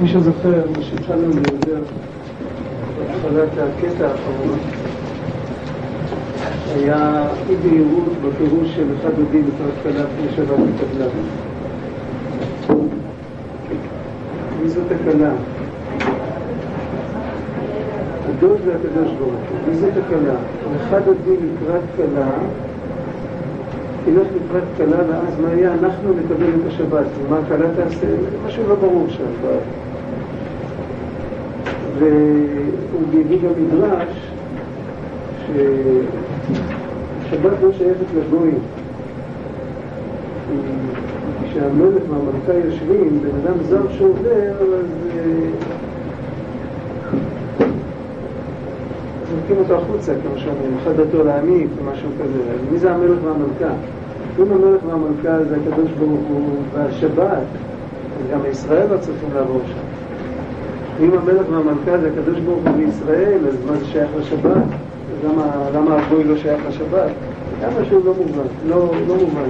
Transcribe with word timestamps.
מי 0.00 0.08
שזוכר, 0.08 0.62
מה 0.76 0.82
שהתחלנו 0.82 1.28
לדבר 1.28 1.82
בהתחלת 2.98 3.48
הקטע 3.58 4.08
האחרון 4.08 4.58
היה 6.74 7.26
אי 7.48 7.56
בהירות 7.56 8.12
בפירוש 8.24 8.74
של 8.74 8.86
אחד 9.00 9.10
הדין 9.10 9.44
לקראת 9.46 9.74
כלה 9.82 10.04
לפני 10.04 10.36
שבת 10.36 10.58
התקבלה. 10.58 11.06
מי 14.62 14.68
זאת 14.68 14.84
הכלה? 14.92 15.30
הדוד 18.28 18.58
והקדוש 18.66 19.12
ברוך 19.18 19.32
הוא. 19.32 19.68
מי 19.68 19.74
זאת 19.74 19.92
הכלה? 20.06 20.34
אחד 20.88 21.00
הדין 21.08 21.36
לקראת 21.54 21.82
כלה 21.96 22.28
תלך 24.14 24.26
לקראת 24.36 24.62
כלה 24.76 24.98
ואז 25.08 25.40
מה 25.40 25.54
יהיה? 25.54 25.74
אנחנו 25.74 26.12
נקבל 26.12 26.48
את 26.48 26.66
השבת. 26.66 27.06
ומה 27.22 27.38
הכלה 27.38 27.66
תעשה? 27.76 28.06
משהו 28.46 28.62
לא 28.68 28.74
ברור 28.74 29.06
שם. 29.08 29.24
והוא 31.98 33.02
הביא 33.08 33.38
גם 33.42 33.50
מדרש 33.62 34.30
ששבת 35.46 37.52
לא 37.62 37.72
שייכת 37.72 38.06
לגויים. 38.16 38.58
כשהמלך 41.44 42.02
והמלכה 42.10 42.66
יושבים, 42.66 43.20
בן 43.22 43.34
אדם 43.44 43.62
זר 43.62 43.92
שעובר, 43.98 44.52
אז 44.60 44.86
זורקים 49.30 49.56
אותו 49.58 49.74
החוצה, 49.74 50.12
כמו 50.22 50.38
שאומרים, 50.38 50.76
אחד 50.82 50.92
דתו 50.96 51.24
להעמיק, 51.24 51.68
או 51.78 51.84
משהו 51.92 52.08
כזה. 52.22 52.40
מי 52.72 52.78
זה 52.78 52.92
המלך 52.92 53.18
והמלכה? 53.24 53.74
אם 54.38 54.52
המלך 54.52 54.80
והמלכה 54.86 55.44
זה 55.44 55.56
הקדוש 55.56 55.90
ברוך 55.98 56.20
הוא 56.28 56.62
והשבת, 56.74 57.42
גם 58.32 58.40
ישראל 58.50 58.86
לא 58.90 58.98
צריכים 58.98 59.28
לעבור 59.34 59.60
שם. 59.66 59.88
אם 61.04 61.10
המלך 61.12 61.46
והמלכה 61.50 61.98
זה 61.98 62.10
הקדוש 62.12 62.40
ברוך 62.40 62.60
הוא 62.66 62.76
בישראל, 62.76 63.38
אז 63.48 63.54
מה 63.66 63.76
זה 63.76 63.84
שייך 63.84 64.10
לשבת? 64.18 64.62
למה, 65.24 65.44
למה 65.74 65.96
הגוי 66.02 66.24
לא 66.24 66.36
שייך 66.36 66.60
לשבת? 66.68 67.10
היה 67.60 67.70
משהו 67.80 68.00
לא 68.04 68.14
מובן, 68.18 68.48
לא, 68.68 68.90
לא 69.08 69.14
מובן. 69.14 69.48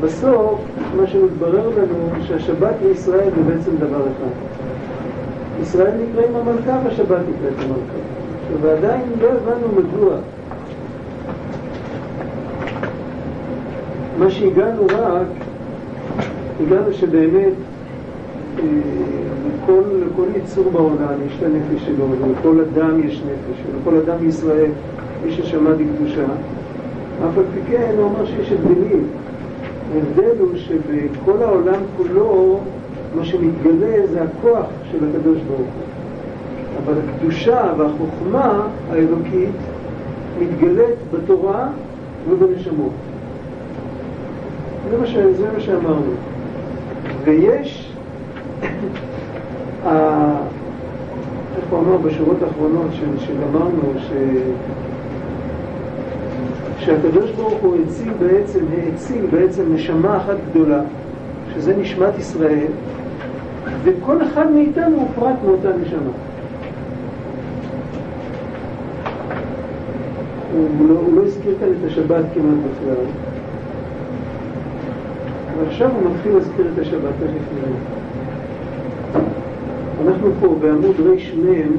בסוף, 0.00 0.60
מה 0.96 1.06
שמתברר 1.06 1.68
לנו, 1.68 2.22
שהשבת 2.26 2.74
וישראל 2.82 3.30
זה 3.36 3.42
בעצם 3.42 3.76
דבר 3.76 4.00
אחד. 4.00 4.34
ישראל 5.62 5.92
נקראים 5.92 6.36
המלכה 6.36 6.78
והשבת 6.84 7.18
נקראת 7.28 7.54
המלכה. 7.58 7.98
ועדיין 8.62 9.02
לא 9.20 9.28
הבנו 9.28 9.68
מדוע. 9.76 10.16
מה 14.20 14.30
שהגענו 14.30 14.86
רק, 14.86 15.26
הגענו 16.60 16.92
שבאמת 16.92 17.52
אה, 18.58 18.64
לכל, 19.48 19.82
לכל 20.06 20.26
יצור 20.36 20.70
בעולם 20.72 21.14
יש 21.26 21.36
את 21.38 21.42
הנפש 21.42 21.86
שלו, 21.86 22.04
ולכל 22.10 22.60
אדם 22.60 23.00
יש 23.08 23.22
נפש, 23.22 23.62
ולכל 23.66 23.96
אדם 23.96 24.18
בישראל 24.18 24.70
יש 25.26 25.40
נשמה 25.40 25.70
בקדושה. 25.70 26.24
אף 26.24 27.38
על 27.38 27.44
פי 27.54 27.60
כן 27.70 27.94
הוא 27.98 28.10
אמר 28.10 28.26
שיש 28.26 28.52
הבדלים. 28.52 29.06
ההבדל 29.94 30.40
הוא 30.40 30.48
שבכל 30.56 31.42
העולם 31.42 31.80
כולו 31.96 32.60
מה 33.16 33.24
שמתגלה 33.24 34.06
זה 34.12 34.22
הכוח 34.22 34.66
של 34.90 34.98
הקדוש 35.08 35.38
ברוך 35.38 35.58
הוא. 35.58 35.84
אבל 36.84 36.94
הקדושה 37.08 37.72
והחוכמה 37.78 38.66
האלוקית 38.90 39.50
מתגלית 40.40 40.96
בתורה 41.12 41.68
ובנשמות. 42.30 43.09
זה 44.90 44.98
מה, 44.98 45.06
ש... 45.06 45.16
זה 45.16 45.52
מה 45.52 45.60
שאמרנו. 45.60 46.12
ויש, 47.24 47.92
איך 51.56 51.64
הוא 51.70 51.78
אמר 51.78 51.96
בשורות 51.96 52.42
האחרונות 52.42 52.86
שגמרנו, 53.18 53.92
ש... 53.98 54.12
שהקדוש 56.78 57.30
ברוך 57.30 57.62
הוא 57.62 57.76
הציל 57.86 58.12
בעצם, 58.18 58.60
האציל 58.72 59.26
בעצם 59.30 59.62
נשמה 59.74 60.16
אחת 60.16 60.36
גדולה, 60.50 60.82
שזה 61.54 61.76
נשמת 61.76 62.18
ישראל, 62.18 62.66
וכל 63.84 64.22
אחד 64.22 64.52
מאיתנו 64.52 64.96
הוא 64.96 65.08
פרט 65.14 65.36
מאותה 65.44 65.68
נשמה. 65.82 66.10
הוא 70.52 70.88
לא, 70.88 70.94
הוא 70.94 71.16
לא 71.16 71.22
הזכיר 71.22 71.54
כאן 71.60 71.68
את 71.68 71.86
השבת 71.86 72.24
כמעט 72.34 72.56
בכלל. 72.56 73.29
ועכשיו 75.60 75.90
הוא 75.90 76.10
מתחיל 76.10 76.32
להזכיר 76.32 76.66
את 76.74 76.78
השבת, 76.78 77.14
נראה. 77.20 77.76
אנחנו 80.06 80.30
פה 80.40 80.56
בעמוד 80.60 80.96
רמ 81.00 81.72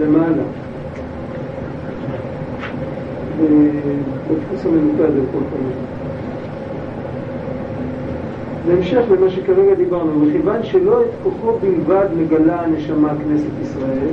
למעלה. 0.00 0.42
בדפוס 4.28 4.66
המנוקד 4.66 5.00
על 5.00 5.24
כל 5.32 5.38
פנים. 5.38 5.86
בהמשך 8.66 9.02
למה 9.10 9.30
שכרגע 9.30 9.74
דיברנו, 9.74 10.18
מכיוון 10.26 10.62
שלא 10.62 11.02
את 11.02 11.10
כוחו 11.22 11.58
בלבד 11.58 12.06
מגלה 12.18 12.60
הנשמה 12.60 13.08
כנסת 13.08 13.62
ישראל, 13.62 14.08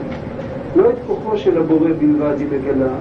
לא 0.75 0.89
את 0.89 0.95
כוחו 1.07 1.37
של 1.37 1.57
הבורא 1.57 1.89
בלבד 1.99 2.35
היא 2.39 2.47
מגלה, 2.47 2.93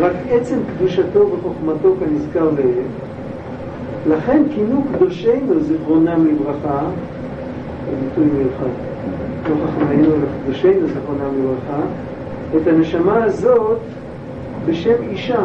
רק 0.00 0.12
עצם 0.30 0.56
קדושתו 0.76 1.30
וחוכמתו 1.32 1.94
כנזכר 2.00 2.50
לעיל. 2.56 3.11
לכן 4.08 4.42
כינו 4.54 4.82
קדושינו 4.94 5.60
זיכרונם 5.60 6.26
לברכה, 6.26 6.80
ביטוי 8.00 8.24
מיוחד, 8.24 8.70
לא 9.48 9.54
חכמינו 9.66 10.08
קדושינו 10.44 10.86
זיכרונם 10.86 11.38
לברכה, 11.38 11.82
את 12.56 12.66
הנשמה 12.66 13.24
הזאת 13.24 13.78
בשם 14.66 15.02
אישה. 15.10 15.44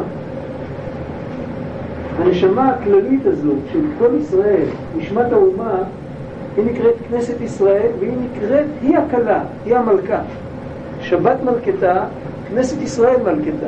הנשמה 2.18 2.70
הכללית 2.70 3.26
הזאת 3.26 3.58
של 3.74 3.80
כל 4.00 4.10
ישראל, 4.22 4.66
נשמת 4.98 5.32
האומה, 5.32 5.78
היא 6.58 6.66
נקראת 6.66 6.96
כנסת 7.10 7.42
ישראל 7.42 7.90
והיא 8.00 8.14
נקראת, 8.22 8.66
היא 8.82 8.98
הכלה, 8.98 9.44
היא 9.66 9.76
המלכה. 9.76 10.20
שבת 11.02 11.38
מלכתה, 11.44 12.04
כנסת 12.50 12.82
ישראל 12.82 13.18
מלכתה. 13.24 13.68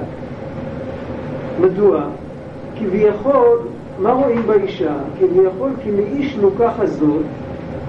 מדוע? 1.61 2.03
כביכול, 2.79 3.59
מה 3.99 4.11
רואים 4.11 4.41
באישה? 4.47 4.93
כביכול 5.19 5.71
כי 5.83 5.91
מאיש 5.91 6.37
לוקח 6.37 6.71
הזאת 6.79 7.23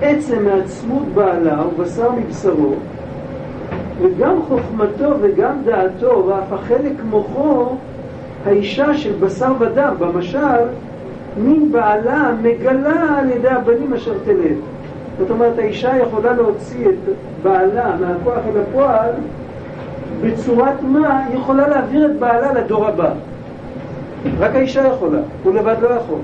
עצם 0.02 0.44
מעצמות 0.44 1.02
בעלה 1.14 1.66
ובשר 1.66 2.10
מבשרו 2.12 2.74
וגם 4.00 4.42
חוכמתו 4.48 5.10
וגם 5.20 5.52
דעתו 5.64 6.24
ואף 6.26 6.52
החלק 6.52 6.92
מוחו 7.10 7.66
האישה 8.46 8.94
של 8.94 9.12
בשר 9.20 9.52
ודם, 9.58 9.94
במשל, 9.98 10.66
מין 11.36 11.72
בעלה 11.72 12.32
מגלה 12.42 13.18
על 13.18 13.30
ידי 13.30 13.48
הבנים 13.48 13.94
אשר 13.94 14.14
תלד. 14.24 14.56
זאת 15.18 15.30
אומרת, 15.30 15.58
האישה 15.58 15.96
יכולה 15.96 16.32
להוציא 16.32 16.88
את 16.88 17.12
בעלה 17.42 17.96
מהכוח 18.00 18.38
אל 18.46 18.60
הפועל 18.60 19.10
בצורת 20.22 20.82
מה 20.82 21.24
יכולה 21.34 21.68
להעביר 21.68 22.06
את 22.06 22.18
בעלה 22.18 22.52
לדור 22.52 22.86
הבא. 22.86 23.10
רק 24.38 24.54
האישה 24.54 24.86
יכולה, 24.86 25.18
הוא 25.42 25.54
לבד 25.54 25.76
לא 25.82 25.88
יכול. 25.88 26.18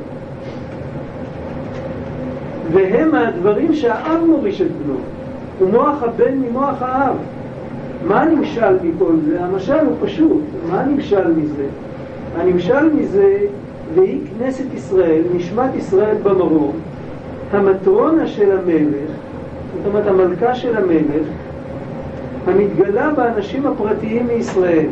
והם 2.73 3.15
הדברים 3.15 3.75
שהאב 3.75 4.25
מוריש 4.27 4.61
את 4.61 4.67
בנו, 4.71 4.97
ומוח 5.61 6.03
הבן 6.03 6.35
ממוח 6.39 6.75
האב. 6.81 7.17
מה 8.07 8.23
הנמשל 8.23 8.75
מכל 8.83 9.13
זה? 9.27 9.41
המשל 9.41 9.79
הוא 9.87 9.97
פשוט, 10.05 10.43
מה 10.71 10.81
הנמשל 10.81 11.33
מזה? 11.33 11.67
הנמשל 12.37 12.93
מזה, 12.95 13.39
והיא 13.95 14.21
כנסת 14.39 14.75
ישראל, 14.75 15.23
נשמת 15.35 15.75
ישראל 15.75 16.17
במרום, 16.23 16.73
המטרונה 17.53 18.27
של 18.27 18.59
המלך, 18.59 19.11
זאת 19.77 19.87
אומרת 19.87 20.07
המלכה 20.07 20.55
של 20.55 20.77
המלך, 20.77 21.27
המתגלה 22.47 23.11
באנשים 23.11 23.67
הפרטיים 23.67 24.27
מישראל. 24.27 24.87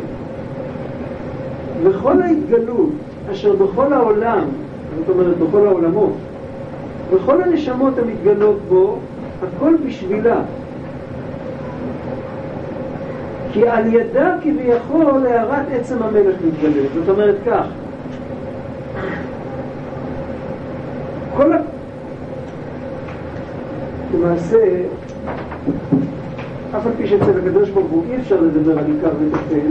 וכל 1.85 2.23
ההתגלות 2.23 2.91
אשר 3.33 3.57
בכל 3.57 3.93
העולם, 3.93 4.45
זאת 4.99 5.09
אומרת 5.09 5.39
בכל 5.39 5.67
העולמות, 5.67 6.13
וכל 7.11 7.43
הנשמות 7.43 7.99
המתגלות 7.99 8.57
בו, 8.69 8.99
הכל 9.43 9.75
בשבילה. 9.87 10.41
כי 13.53 13.69
על 13.69 13.95
ידה 13.95 14.37
כביכול 14.43 15.27
הערת 15.27 15.67
עצם 15.73 16.03
המלך 16.03 16.37
מתגלית. 16.47 16.91
זאת 16.95 17.09
אומרת 17.09 17.35
כך, 17.47 17.67
כל 21.37 21.53
ה... 21.53 21.57
למעשה, 24.15 24.59
אף 26.77 26.87
על 26.87 26.93
פי 26.97 27.07
שאצל 27.07 27.39
הקדוש 27.39 27.71
ברוך 27.71 27.91
הוא 27.91 28.05
אי 28.11 28.17
אפשר 28.17 28.41
לדבר 28.41 28.79
על 28.79 28.85
עיקר 28.87 29.11
וטפל, 29.21 29.71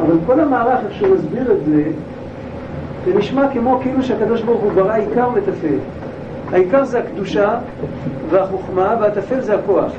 אבל 0.00 0.14
כל 0.26 0.40
המערך, 0.40 0.78
איך 0.84 0.94
שהוא 0.94 1.14
מסביר 1.14 1.52
את 1.52 1.64
זה, 1.66 1.82
זה 3.06 3.14
נשמע 3.14 3.48
כמו 3.52 3.78
כאילו 3.82 4.02
שהקדוש 4.02 4.42
ברוך 4.42 4.60
הוא 4.60 4.72
ברא 4.72 4.94
עיקר 4.94 5.28
וטפל. 5.34 5.76
העיקר 6.52 6.84
זה 6.84 6.98
הקדושה 6.98 7.58
והחוכמה, 8.30 8.96
והטפל 9.00 9.40
זה 9.40 9.54
הכוח. 9.54 9.92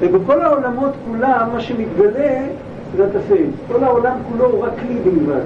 ובכל 0.00 0.40
העולמות 0.42 0.92
כולם, 1.06 1.48
מה 1.52 1.60
שמתגלה 1.60 2.46
זה 2.96 3.06
הטפל. 3.06 3.44
כל 3.72 3.84
העולם 3.84 4.16
כולו 4.32 4.50
הוא 4.50 4.64
רק 4.64 4.72
כלי 4.80 4.94
בלבד. 5.04 5.44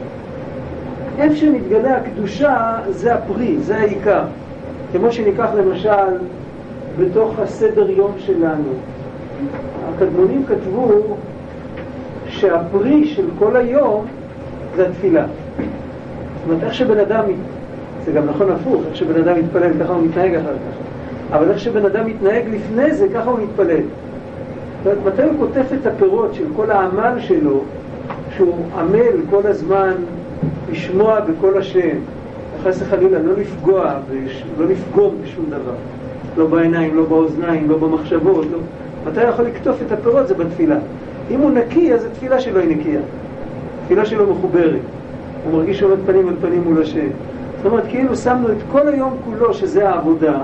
איפה 1.18 1.36
שמתגלה 1.36 1.96
הקדושה 1.96 2.76
זה 2.88 3.14
הפרי, 3.14 3.56
זה 3.58 3.78
העיקר. 3.78 4.22
כמו 4.92 5.12
שניקח 5.12 5.48
למשל 5.56 6.16
בתוך 6.98 7.38
הסדר 7.38 7.90
יום 7.90 8.12
שלנו. 8.18 8.72
הקדמונים 9.94 10.44
כתבו 10.48 10.88
שהפרי 12.38 13.06
של 13.06 13.24
כל 13.38 13.56
היום 13.56 14.06
זה 14.76 14.88
התפילה. 14.88 15.24
זאת 15.26 16.44
אומרת, 16.48 16.62
איך 16.62 16.74
שבן 16.74 16.98
אדם, 16.98 17.24
זה 18.04 18.12
גם 18.12 18.26
נכון 18.26 18.50
הפוך, 18.50 18.82
איך 18.86 18.96
שבן 18.96 19.22
אדם 19.22 19.38
מתפלל 19.38 19.70
ככה 19.80 19.92
הוא 19.92 20.02
מתנהג 20.02 20.34
אחר 20.34 20.54
כך. 20.54 21.34
אבל 21.36 21.50
איך 21.50 21.58
שבן 21.58 21.84
אדם 21.84 22.06
מתנהג 22.06 22.44
לפני 22.50 22.94
זה, 22.94 23.08
ככה 23.14 23.30
הוא 23.30 23.38
מתפלל. 23.40 23.80
זאת 24.84 24.86
אומרת, 24.86 25.14
מתי 25.14 25.22
הוא 25.22 25.32
קוטף 25.38 25.72
את 25.80 25.86
הפירות 25.86 26.34
של 26.34 26.44
כל 26.56 26.70
העמל 26.70 27.20
שלו, 27.20 27.60
שהוא 28.36 28.54
עמל 28.78 29.22
כל 29.30 29.46
הזמן 29.46 29.92
לשמוע 30.72 31.20
בקול 31.20 31.58
השם, 31.58 31.96
חס 32.64 32.82
וחלילה, 32.82 33.18
לא 33.18 33.32
לפגוע, 33.36 33.94
לא 34.58 34.66
לפגום 34.66 35.14
בשום 35.24 35.44
דבר. 35.48 35.74
לא 36.36 36.46
בעיניים, 36.46 36.96
לא 36.96 37.04
באוזניים, 37.04 37.70
לא 37.70 37.78
במחשבות, 37.78 38.46
לא... 38.52 38.58
מתי 39.06 39.24
יכול 39.24 39.44
לקטוף 39.44 39.76
את 39.86 39.92
הפירות? 39.92 40.28
זה 40.28 40.34
בתפילה. 40.34 40.76
אם 41.30 41.40
הוא 41.40 41.50
נקי, 41.50 41.94
אז 41.94 42.04
התפילה 42.04 42.40
שלו 42.40 42.60
היא 42.60 42.76
נקייה. 42.76 43.00
התפילה 43.82 44.06
שלו 44.06 44.32
מחוברת. 44.32 44.80
הוא 45.44 45.52
מרגיש 45.52 45.78
שעומד 45.78 45.96
פנים 46.06 46.28
אל 46.28 46.34
פנים 46.40 46.64
מול 46.64 46.82
השם. 46.82 47.08
זאת 47.56 47.66
אומרת, 47.66 47.84
כאילו 47.88 48.16
שמנו 48.16 48.48
את 48.48 48.56
כל 48.72 48.88
היום 48.88 49.16
כולו, 49.24 49.54
שזה 49.54 49.88
העבודה, 49.88 50.38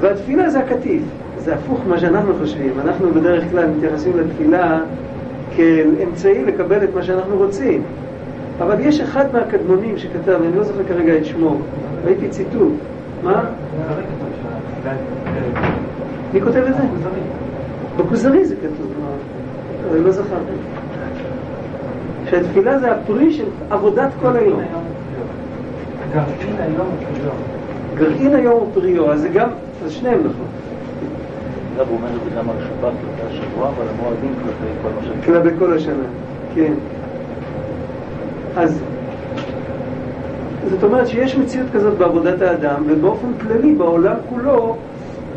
והתפילה 0.00 0.50
זה 0.50 0.58
הקטיף. 0.58 1.02
זה 1.38 1.54
הפוך 1.54 1.80
ממה 1.86 1.98
שאנחנו 1.98 2.34
חושבים. 2.40 2.72
אנחנו 2.84 3.10
בדרך 3.14 3.44
כלל 3.50 3.68
מתייחסים 3.76 4.12
לתפילה 4.18 4.80
כאל 5.56 5.90
אמצעי 6.04 6.44
לקבל 6.44 6.84
את 6.84 6.88
מה 6.94 7.02
שאנחנו 7.02 7.36
רוצים. 7.36 7.82
אבל 8.58 8.80
יש 8.80 9.00
אחד 9.00 9.24
מהקדמונים 9.32 9.98
שכתב, 9.98 10.38
אני 10.46 10.56
לא 10.56 10.64
זוכר 10.64 10.84
כרגע 10.88 11.16
את 11.16 11.24
שמו, 11.24 11.56
ראיתי 12.04 12.28
ציטוט. 12.28 12.72
מה? 13.22 13.44
מי 16.32 16.40
כותב 16.40 16.56
את 16.56 16.74
זה? 16.76 16.82
בכוזרי 17.96 18.44
זה 18.44 18.54
כתוב, 18.56 18.92
אני 19.90 20.04
לא 20.04 20.10
זוכר. 20.10 20.36
שהתפילה 22.30 22.78
זה 22.78 22.92
הפרי 22.92 23.32
של 23.32 23.44
עבודת 23.70 24.10
כל 24.22 24.36
היום. 24.36 24.60
גרעין 26.12 26.56
היום 26.58 26.86
הוא 26.86 27.14
פריו. 27.14 27.32
גרעין 27.94 28.34
היום 28.34 28.60
הוא 28.60 28.68
פריו, 28.74 29.12
אז 29.12 29.20
זה 29.20 29.28
גם, 29.28 29.48
אז 29.84 29.92
שניהם 29.92 30.20
נכון. 30.20 30.46
אגב, 31.76 31.88
הוא 31.88 31.96
אומר 31.96 32.08
את 32.08 32.24
זה 32.24 32.30
גם 32.38 32.50
על 32.50 32.56
שבת 32.58 32.92
כלפי 33.00 33.28
השבוע, 33.30 33.68
אבל 33.68 33.84
המועדים 33.98 34.34
כלפי 34.34 34.72
כל 34.82 34.88
מה 34.88 35.02
ש... 35.02 35.26
כלפי 35.26 35.58
כל 35.58 35.76
השנה, 35.76 36.04
כן. 36.54 36.72
אז 38.56 38.80
זאת 40.70 40.82
אומרת 40.82 41.08
שיש 41.08 41.36
מציאות 41.36 41.66
כזאת 41.72 41.98
בעבודת 41.98 42.42
האדם, 42.42 42.82
ובאופן 42.86 43.28
כללי 43.40 43.74
בעולם 43.74 44.14
כולו, 44.28 44.76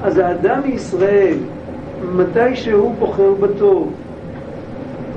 אז 0.03 0.17
האדם 0.17 0.61
מישראל, 0.65 1.37
מתי 2.15 2.55
שהוא 2.55 2.95
בוחר 2.99 3.31
בטוב, 3.39 3.91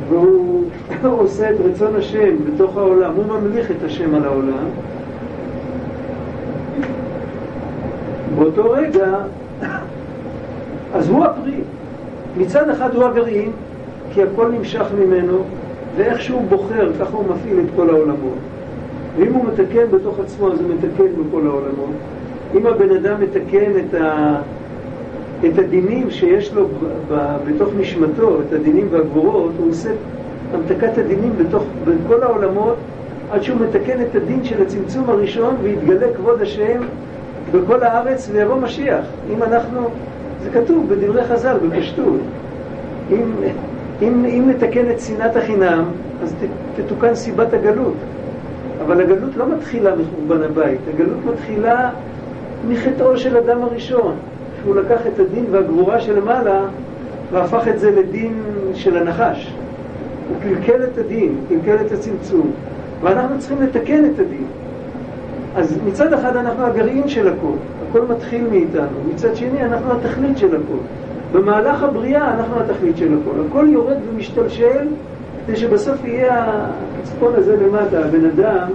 והוא 0.09 0.65
עושה 1.23 1.51
את 1.51 1.57
רצון 1.65 1.97
השם 1.97 2.37
בתוך 2.47 2.77
העולם, 2.77 3.13
הוא 3.17 3.25
ממליך 3.27 3.71
את 3.71 3.85
השם 3.85 4.15
על 4.15 4.25
העולם, 4.25 4.67
באותו 8.39 8.71
רגע, 8.71 9.15
אז 10.95 11.09
הוא 11.09 11.25
הפרי. 11.25 11.61
מצד 12.37 12.71
אחד 12.71 12.95
הוא 12.95 13.05
הגרעין, 13.05 13.53
כי 14.13 14.23
הכל 14.23 14.49
נמשך 14.49 14.87
ממנו, 14.99 15.39
ואיך 15.97 16.23
שהוא 16.23 16.43
בוחר, 16.49 16.91
ככה 17.01 17.17
הוא 17.17 17.25
מפעיל 17.35 17.59
את 17.61 17.71
כל 17.77 17.91
העולמות. 17.91 18.39
ואם 19.17 19.33
הוא 19.33 19.45
מתקן 19.45 19.91
בתוך 19.91 20.21
עצמו, 20.21 20.53
אז 20.53 20.61
הוא 20.61 20.71
מתקן 20.75 21.05
בכל 21.05 21.47
העולמות. 21.47 21.91
אם 22.55 22.67
הבן 22.67 22.91
אדם 22.97 23.21
מתקן 23.21 23.71
את, 23.79 23.95
ה, 23.95 24.37
את 25.47 25.59
הדינים 25.59 26.11
שיש 26.11 26.55
לו 26.55 26.69
בתוך 27.47 27.69
נשמתו, 27.79 28.41
את 28.49 28.53
הדינים 28.53 28.89
והגבורות, 28.91 29.53
הוא 29.59 29.71
עושה 29.71 29.91
המתקת 30.55 30.99
הדינים 30.99 31.33
בתוך, 31.39 31.63
בכל 31.85 32.23
העולמות, 32.23 32.77
עד 33.31 33.43
שהוא 33.43 33.61
מתקן 33.61 34.01
את 34.03 34.15
הדין 34.15 34.45
של 34.45 34.63
הצמצום 34.63 35.11
הראשון, 35.11 35.57
ויתגלה 35.63 36.07
כבוד 36.17 36.43
השם 36.43 36.81
בכל 37.53 37.83
הארץ 37.83 38.29
ויבוא 38.33 38.57
משיח. 38.57 39.05
אם 39.33 39.43
אנחנו, 39.43 39.81
זה 40.43 40.51
כתוב 40.51 40.89
בדברי 40.89 41.25
חז"ל, 41.25 41.57
בפשטות. 41.69 42.21
אם, 43.11 43.33
אם, 44.03 44.25
אם 44.25 44.51
נתקן 44.51 44.91
את 44.91 45.01
שנאת 45.01 45.37
החינם, 45.37 45.85
אז 46.23 46.35
תתוקן 46.77 47.15
סיבת 47.15 47.53
הגלות. 47.55 47.95
אבל 48.87 49.01
הגלות 49.01 49.37
לא 49.37 49.45
מתחילה 49.49 49.91
מחורבן 49.97 50.43
הבית, 50.43 50.81
הגלות 50.95 51.19
מתחילה 51.33 51.91
מחטאו 52.69 53.19
של 53.19 53.37
אדם 53.37 53.63
הראשון, 53.63 54.15
שהוא 54.63 54.77
לקח 54.77 55.07
את 55.07 55.19
הדין 55.21 55.45
והגבורה 55.51 56.01
שלמעלה 56.01 56.61
והפך 57.33 57.69
את 57.69 57.81
זה 57.81 57.91
לדין 57.91 58.43
של 58.75 58.97
הנחש. 58.97 59.53
הוא 60.29 60.37
קלקל 60.43 60.85
את 60.85 60.99
הדין, 60.99 61.35
קלקל 61.49 61.77
את 61.87 61.93
הצמצום, 61.93 62.51
ואנחנו 63.03 63.39
צריכים 63.39 63.63
לתקן 63.63 64.05
את 64.05 64.19
הדין. 64.19 64.45
אז 65.57 65.79
מצד 65.87 66.13
אחד 66.13 66.37
אנחנו 66.37 66.65
הגרעין 66.65 67.09
של 67.09 67.29
הכל, 67.29 67.53
הכל 67.89 68.03
מתחיל 68.03 68.47
מאיתנו, 68.51 68.99
מצד 69.15 69.37
שני 69.37 69.65
אנחנו 69.65 69.93
התכלית 69.93 70.39
של 70.39 70.57
הכל. 70.57 70.79
במהלך 71.33 71.83
הבריאה 71.83 72.35
אנחנו 72.35 72.61
התכלית 72.61 72.97
של 72.97 73.19
הכל, 73.23 73.41
הכל 73.49 73.67
יורד 73.69 73.97
ומשתלשל 74.13 74.87
כדי 75.47 75.57
שבסוף 75.57 76.05
יהיה 76.05 76.67
הצפון 77.03 77.33
הזה 77.37 77.57
למטה, 77.57 78.05
הבן 78.05 78.25
אדם, 78.25 78.69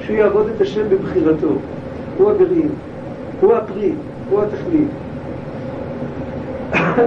שהוא 0.00 0.16
יעבוד 0.16 0.46
את 0.56 0.60
השם 0.60 0.82
בבחירתו. 0.88 1.52
הוא 2.18 2.30
הגרעין, 2.30 2.68
הוא 3.40 3.54
הפרי, 3.54 3.92
הוא 4.30 4.42
התכלית. 4.42 4.88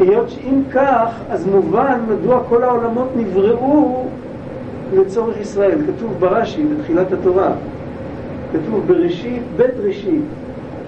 היות 0.00 0.30
שאם 0.30 0.60
כך, 0.72 1.20
אז 1.30 1.46
מובן 1.46 2.00
מדוע 2.08 2.40
כל 2.48 2.64
העולמות 2.64 3.08
נבראו 3.16 4.04
לצורך 4.94 5.40
ישראל. 5.40 5.78
כתוב 5.86 6.14
ברש"י, 6.18 6.64
בתחילת 6.64 7.12
התורה. 7.12 7.50
כתוב 8.52 8.84
בראשית, 8.86 9.42
בית 9.56 9.74
ראשית. 9.84 10.22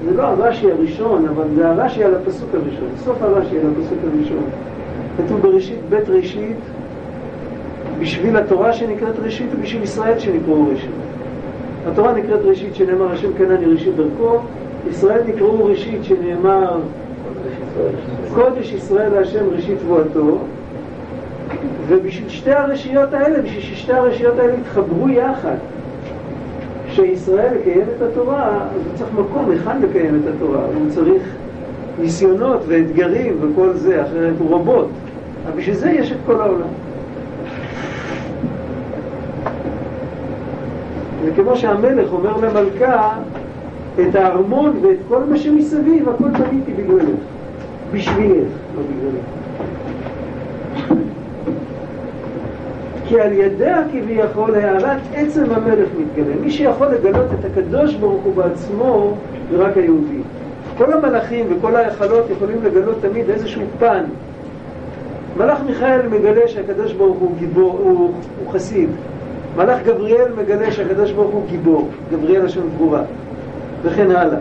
זה 0.04 0.16
לא 0.16 0.22
הרש"י 0.22 0.72
הראשון, 0.72 1.28
אבל 1.28 1.44
זה 1.54 1.68
הרש"י 1.68 2.04
על 2.04 2.14
הפסוק 2.14 2.48
הראשון. 2.54 2.88
סוף 3.04 3.22
הרש"י 3.22 3.58
על 3.58 3.66
הפסוק 3.66 3.98
הראשון. 4.02 4.44
כתוב 5.16 5.40
בראשית 5.40 5.78
בית 5.88 6.08
ראשית, 6.08 6.56
בשביל 8.00 8.36
התורה 8.36 8.72
שנקראת 8.72 9.14
ראשית 9.22 9.46
ובשביל 9.54 9.82
ישראל 9.82 10.18
שנקראו 10.18 10.68
ראשית. 10.68 10.90
התורה 11.86 12.12
נקראת 12.12 12.40
ראשית 12.44 12.74
שנאמר 12.74 13.12
השם 13.12 13.28
אני 13.50 13.66
ראשית 13.66 13.96
דרכו, 13.96 14.38
ישראל 14.90 15.22
נקראו 15.26 15.64
ראשית 15.64 16.04
שנאמר 16.04 16.80
קודש 18.34 18.72
ישראל 18.72 19.12
להשם 19.12 19.44
ראשית 19.50 19.78
תבואתו, 19.78 20.38
ובשביל 21.88 22.28
שתי 22.28 22.52
הרשיות 22.52 23.14
האלה, 23.14 23.42
בשביל 23.42 23.60
ששתי 23.60 23.92
הרשיות 23.92 24.38
האלה 24.38 24.52
יתחברו 24.52 25.08
יחד, 25.08 25.56
שישראל 26.90 27.56
יקיים 27.60 27.86
את 27.96 28.02
התורה, 28.02 28.46
אז 28.46 28.86
הוא 28.86 28.94
צריך 28.94 29.10
מקום 29.12 29.50
היכן 29.50 29.82
לקיים 29.82 30.20
את 30.22 30.34
התורה, 30.34 30.64
הוא 30.74 30.90
צריך 30.90 31.22
ניסיונות 32.00 32.60
ואתגרים 32.66 33.36
וכל 33.40 33.72
זה, 33.72 34.02
אחרת 34.02 34.34
הוא 34.38 34.50
רובוט. 34.50 34.86
אבל 35.46 35.58
בשביל 35.58 35.74
זה 35.74 35.90
יש 35.90 36.12
את 36.12 36.16
כל 36.26 36.40
העולם. 36.40 36.68
וכמו 41.24 41.56
שהמלך 41.56 42.12
אומר 42.12 42.36
למלכה, 42.36 43.12
את 43.94 44.14
הארמון 44.14 44.76
ואת 44.82 44.96
כל 45.08 45.24
מה 45.24 45.38
שמסביב, 45.38 46.08
הכל 46.08 46.28
בניתי 46.28 46.72
בגללך. 46.72 47.20
בשבילך, 47.92 48.48
לא 48.76 48.82
בגללך. 48.82 49.24
כי 53.10 53.20
על 53.20 53.32
ידיה 53.32 53.82
כביכול 53.92 54.54
הערת 54.54 55.00
עצם 55.14 55.44
המלך 55.50 55.88
מתגלה. 55.98 56.34
מי 56.40 56.50
שיכול 56.50 56.86
לגלות 56.86 57.26
את 57.40 57.44
הקדוש 57.44 57.94
ברוך 57.94 58.22
הוא 58.22 58.34
בעצמו 58.34 59.14
זה 59.50 59.56
רק 59.56 59.76
היהודי. 59.76 60.20
כל 60.78 60.92
המלאכים 60.92 61.46
וכל 61.50 61.76
ההיכלות 61.76 62.24
יכולים 62.30 62.56
לגלות 62.64 62.96
תמיד 63.00 63.30
איזשהו 63.30 63.62
פן. 63.78 64.04
מלאך 65.36 65.58
מיכאל 65.66 66.08
מגלה 66.08 66.48
שהקדוש 66.48 66.92
ברוך 66.92 67.18
הוא 67.18 67.30
גיבור, 67.38 67.78
הוא, 67.82 68.12
הוא 68.44 68.52
חסיד. 68.52 68.88
מלאך 69.56 69.78
גבריאל 69.84 70.32
מגלה 70.38 70.72
שהקדוש 70.72 71.12
ברוך 71.12 71.30
הוא 71.30 71.42
גיבור, 71.50 71.88
גבריאל 72.12 72.44
לשון 72.44 72.70
גבורה, 72.76 73.02
וכן 73.82 74.10
הלאה. 74.10 74.38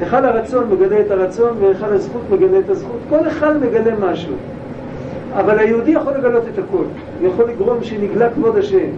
היכל 0.00 0.24
הרצון 0.24 0.64
מגלה 0.70 1.00
את 1.00 1.10
הרצון 1.10 1.56
והיכל 1.60 1.92
הזכות 1.92 2.22
מגלה 2.30 2.58
את 2.58 2.70
הזכות. 2.70 2.98
כל 3.08 3.28
אחד 3.28 3.56
מגלה 3.56 3.92
משהו. 4.00 4.34
אבל 5.34 5.58
היהודי 5.58 5.90
יכול 5.90 6.12
לגלות 6.12 6.42
את 6.54 6.58
הכל. 6.58 6.84
הוא 7.20 7.28
יכול 7.28 7.50
לגרום 7.50 7.82
שנגלה 7.82 8.30
כבוד 8.30 8.56
השם. 8.56 8.88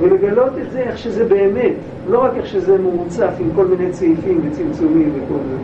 ולגלות 0.00 0.52
את 0.62 0.72
זה 0.72 0.78
איך 0.78 0.98
שזה 0.98 1.24
באמת, 1.24 1.72
לא 2.10 2.24
רק 2.24 2.30
איך 2.36 2.46
שזה 2.46 2.78
מורצף 2.78 3.32
עם 3.40 3.48
כל 3.54 3.64
מיני 3.66 3.90
צעיפים 3.90 4.40
וצמצומים 4.44 5.12
וכל 5.14 5.38
זה. 5.50 5.56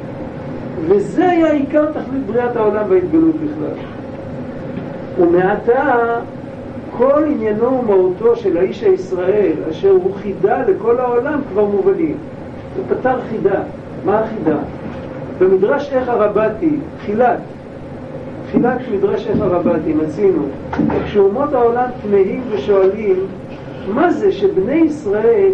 וזה 0.87 1.29
היה 1.29 1.53
עיקר 1.53 1.87
תכלית 1.87 2.27
בריאת 2.27 2.57
העולם 2.57 2.85
וההתגלות 2.89 3.35
בכלל. 3.35 3.85
ומעתה 5.19 6.17
כל 6.97 7.25
עניינו 7.27 7.81
ומהותו 7.83 8.37
של 8.37 8.57
האיש 8.57 8.83
הישראל, 8.83 9.53
אשר 9.71 9.91
הוא 9.91 10.15
חידה 10.23 10.63
לכל 10.69 11.01
העולם, 11.01 11.41
כבר 11.53 11.65
מובנים. 11.65 12.17
הוא 12.77 12.85
פתר 12.89 13.21
חידה. 13.31 13.61
מה 14.05 14.19
החידה? 14.19 14.57
במדרש 15.39 15.93
איך 15.93 16.09
הרבתי, 16.09 16.77
תחילת, 16.99 17.39
תחילת 18.49 18.79
מדרש 18.95 19.27
איך 19.27 19.41
הרבתי, 19.41 19.93
מצינו, 19.93 20.43
כשאומות 21.05 21.55
העולם 21.55 21.87
תמהים 22.03 22.43
ושואלים, 22.51 23.17
מה 23.95 24.11
זה 24.11 24.33
שבני 24.33 24.75
ישראל 24.75 25.53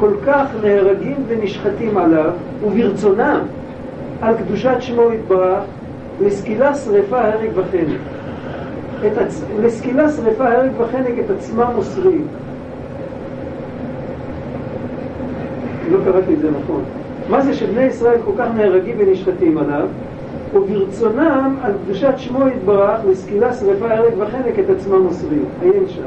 כל 0.00 0.10
כך 0.26 0.46
נהרגים 0.62 1.16
ונשחטים 1.28 1.96
עליו, 1.96 2.30
וברצונם, 2.64 3.40
על 4.22 4.34
קדושת 4.36 4.76
שמו 4.80 5.12
יתברך, 5.12 5.62
לסקילה 6.20 6.74
שרפה 6.74 7.20
הרג 7.20 7.50
וחנק. 7.54 8.00
לסקילה 9.62 10.08
שרפה 10.08 10.48
הרג 10.48 10.70
וחנק 10.78 11.18
את 11.24 11.30
עצמם 11.30 11.66
מוסרים. 11.74 12.26
לא 15.92 15.98
קראתי 16.04 16.34
את 16.34 16.38
זה 16.40 16.48
נכון. 16.62 16.82
מה 17.30 17.42
זה 17.42 17.54
שבני 17.54 17.82
ישראל 17.82 18.18
כל 18.24 18.32
כך 18.38 18.48
נהרגים 18.56 18.96
ונשחטים 18.98 19.58
עליו, 19.58 19.86
וברצונם 20.54 21.56
על 21.62 21.72
קדושת 21.84 22.14
שמו 22.16 22.48
יתברך 22.48 23.00
לסקילה 23.10 23.54
שרפה 23.54 23.94
הרג 23.94 24.12
וחנק 24.18 24.58
את 24.58 24.70
עצמם 24.70 25.02
מוסרים. 25.02 25.44
עיין 25.62 25.88
שם. 25.88 26.02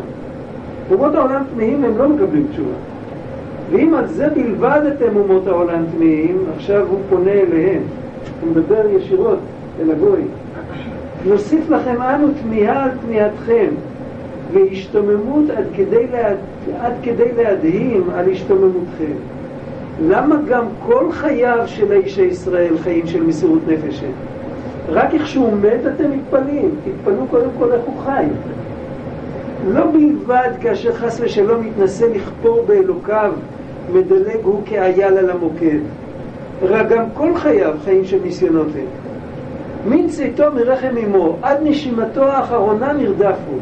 אומות 0.91 1.15
העולם 1.15 1.43
תמהים 1.53 1.83
הם 1.83 1.97
לא 1.97 2.09
מקבלים 2.09 2.47
תשובה. 2.51 2.75
ואם 3.71 3.93
על 3.93 4.07
זה 4.07 4.27
בלבד 4.29 4.81
אתם 4.95 5.15
אומות 5.15 5.47
העולם 5.47 5.83
תמהים, 5.95 6.45
עכשיו 6.55 6.87
הוא 6.89 6.99
פונה 7.09 7.31
אליהם. 7.31 7.81
הוא 8.41 8.51
מדבר 8.51 8.81
ישירות 8.89 9.39
אל 9.81 9.91
הגוי. 9.91 10.21
נוסיף 11.25 11.69
לכם 11.69 12.01
אנו 12.01 12.27
תמיהה 12.43 12.83
על 12.83 12.89
תמיהתכם 13.05 13.67
והשתוממות 14.53 15.49
עד 15.49 15.65
כדי, 15.75 16.07
להד... 16.11 16.37
עד 16.79 16.93
כדי 17.03 17.31
להדהים 17.37 18.03
על 18.15 18.29
השתוממותכם. 18.31 19.13
למה 20.01 20.35
גם 20.47 20.65
כל 20.85 21.11
חייו 21.11 21.63
של 21.65 21.91
האיש 21.91 22.17
הישראל 22.17 22.77
חיים 22.77 23.07
של 23.07 23.23
מסירות 23.23 23.61
נפש 23.67 24.03
הם? 24.03 24.11
רק 24.89 25.13
איך 25.13 25.27
שהוא 25.27 25.53
מת 25.53 25.93
אתם 25.95 26.11
מתפלאים, 26.11 26.75
תתפלאו 26.83 27.27
קודם 27.27 27.49
כל 27.59 27.71
איך 27.71 27.81
הוא 27.85 27.99
חי. 28.05 28.25
לא 29.67 29.85
בלבד 29.91 30.49
כאשר 30.61 30.93
חס 30.93 31.19
ושלום 31.23 31.65
מתנסה 31.65 32.07
לכפור 32.07 32.63
באלוקיו, 32.67 33.31
מדלג 33.93 34.39
הוא 34.43 34.61
כאייל 34.65 35.17
על 35.17 35.29
המוקד, 35.29 35.79
רק 36.61 36.89
גם 36.89 37.03
כל 37.13 37.35
חייו 37.35 37.73
חיים 37.83 38.05
של 38.05 38.19
ניסיונות 38.23 38.67
הם. 38.75 38.85
מן 39.89 40.07
צאתו 40.07 40.43
מרחם 40.55 40.97
אמו, 41.05 41.35
עד 41.41 41.57
נשימתו 41.63 42.23
האחרונה 42.23 42.93
נרדפו. 42.93 43.55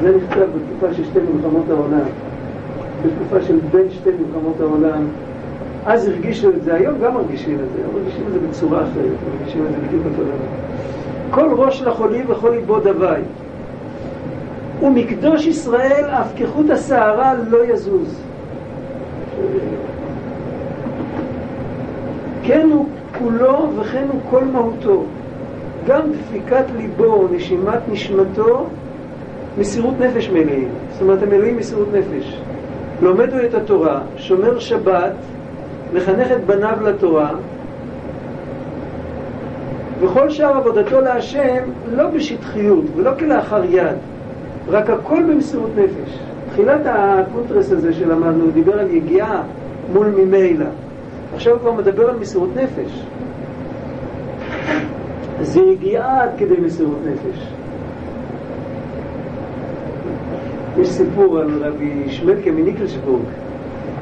זה 0.00 0.16
נכתב 0.16 0.40
בתקופה 0.40 0.94
של 0.94 1.04
שתי 1.04 1.18
מלחמות 1.18 1.70
העולם, 1.70 2.06
בתקופה 3.06 3.46
של 3.46 3.58
בין 3.72 3.90
שתי 3.90 4.10
מלחמות 4.10 4.60
העולם. 4.60 5.06
אז 5.86 6.08
הרגישו 6.08 6.50
את 6.50 6.64
זה, 6.64 6.74
היום 6.74 6.94
גם 7.02 7.14
מרגישים 7.14 7.54
את 7.54 7.70
זה, 7.76 7.98
מרגישים 7.98 8.24
את 8.28 8.32
זה 8.32 8.38
בצורה 8.48 8.78
אחרת, 8.78 9.16
מרגישים 9.40 9.66
את 9.66 9.70
זה 9.70 9.86
בדיוק 9.86 10.02
אותו 10.04 10.22
דבר. 10.22 10.46
כל 11.30 11.62
ראש 11.62 11.82
לחולי 11.82 12.22
וכל 12.28 12.50
ליבו 12.50 12.80
דווי. 12.80 13.20
ומקדוש 14.82 15.46
ישראל 15.46 16.04
אף 16.04 16.32
כחוט 16.36 16.70
השערה 16.70 17.34
לא 17.48 17.64
יזוז. 17.64 18.20
כן 22.42 22.68
הוא 22.72 22.86
כולו 23.18 23.68
וכן 23.76 24.04
הוא 24.12 24.20
כל 24.30 24.44
מהותו. 24.44 25.04
גם 25.86 26.00
דפיקת 26.12 26.64
ליבו, 26.76 27.28
נשימת 27.32 27.78
נשמתו, 27.92 28.66
מסירות 29.58 29.94
נפש 30.00 30.30
מלאים. 30.30 30.68
זאת 30.92 31.02
אומרת, 31.02 31.22
הם 31.22 31.28
מלאים 31.28 31.56
מסירות 31.56 31.88
נפש. 31.92 32.40
לומד 33.02 33.32
הוא 33.32 33.40
את 33.44 33.54
התורה, 33.54 34.00
שומר 34.16 34.58
שבת, 34.58 35.12
מחנך 35.94 36.32
את 36.32 36.44
בניו 36.46 36.76
לתורה, 36.82 37.30
וכל 40.00 40.30
שאר 40.30 40.56
עבודתו 40.56 41.00
להשם 41.00 41.62
לא 41.92 42.06
בשטחיות 42.06 42.84
ולא 42.96 43.10
כלאחר 43.18 43.64
יד, 43.64 43.96
רק 44.68 44.90
הכל 44.90 45.22
במסירות 45.22 45.70
נפש. 45.76 46.18
תחילת 46.52 46.80
הקונטרס 46.84 47.72
הזה 47.72 47.92
שלמדנו, 47.92 48.44
הוא 48.44 48.52
דיבר 48.52 48.80
על 48.80 48.90
יגיעה 48.90 49.42
מול 49.92 50.06
ממילא. 50.06 50.66
עכשיו 51.34 51.52
הוא 51.52 51.60
כבר 51.60 51.72
מדבר 51.72 52.10
על 52.10 52.16
מסירות 52.16 52.48
נפש. 52.56 53.02
זה 55.40 55.60
יגיעה 55.60 56.22
עד 56.22 56.30
כדי 56.38 56.54
מסירות 56.60 56.98
נפש. 57.06 57.46
יש 60.80 60.88
סיפור 60.88 61.38
על 61.38 61.48
רבי 61.60 62.04
שמלקה 62.08 62.50
מניקלשבורג, 62.50 63.22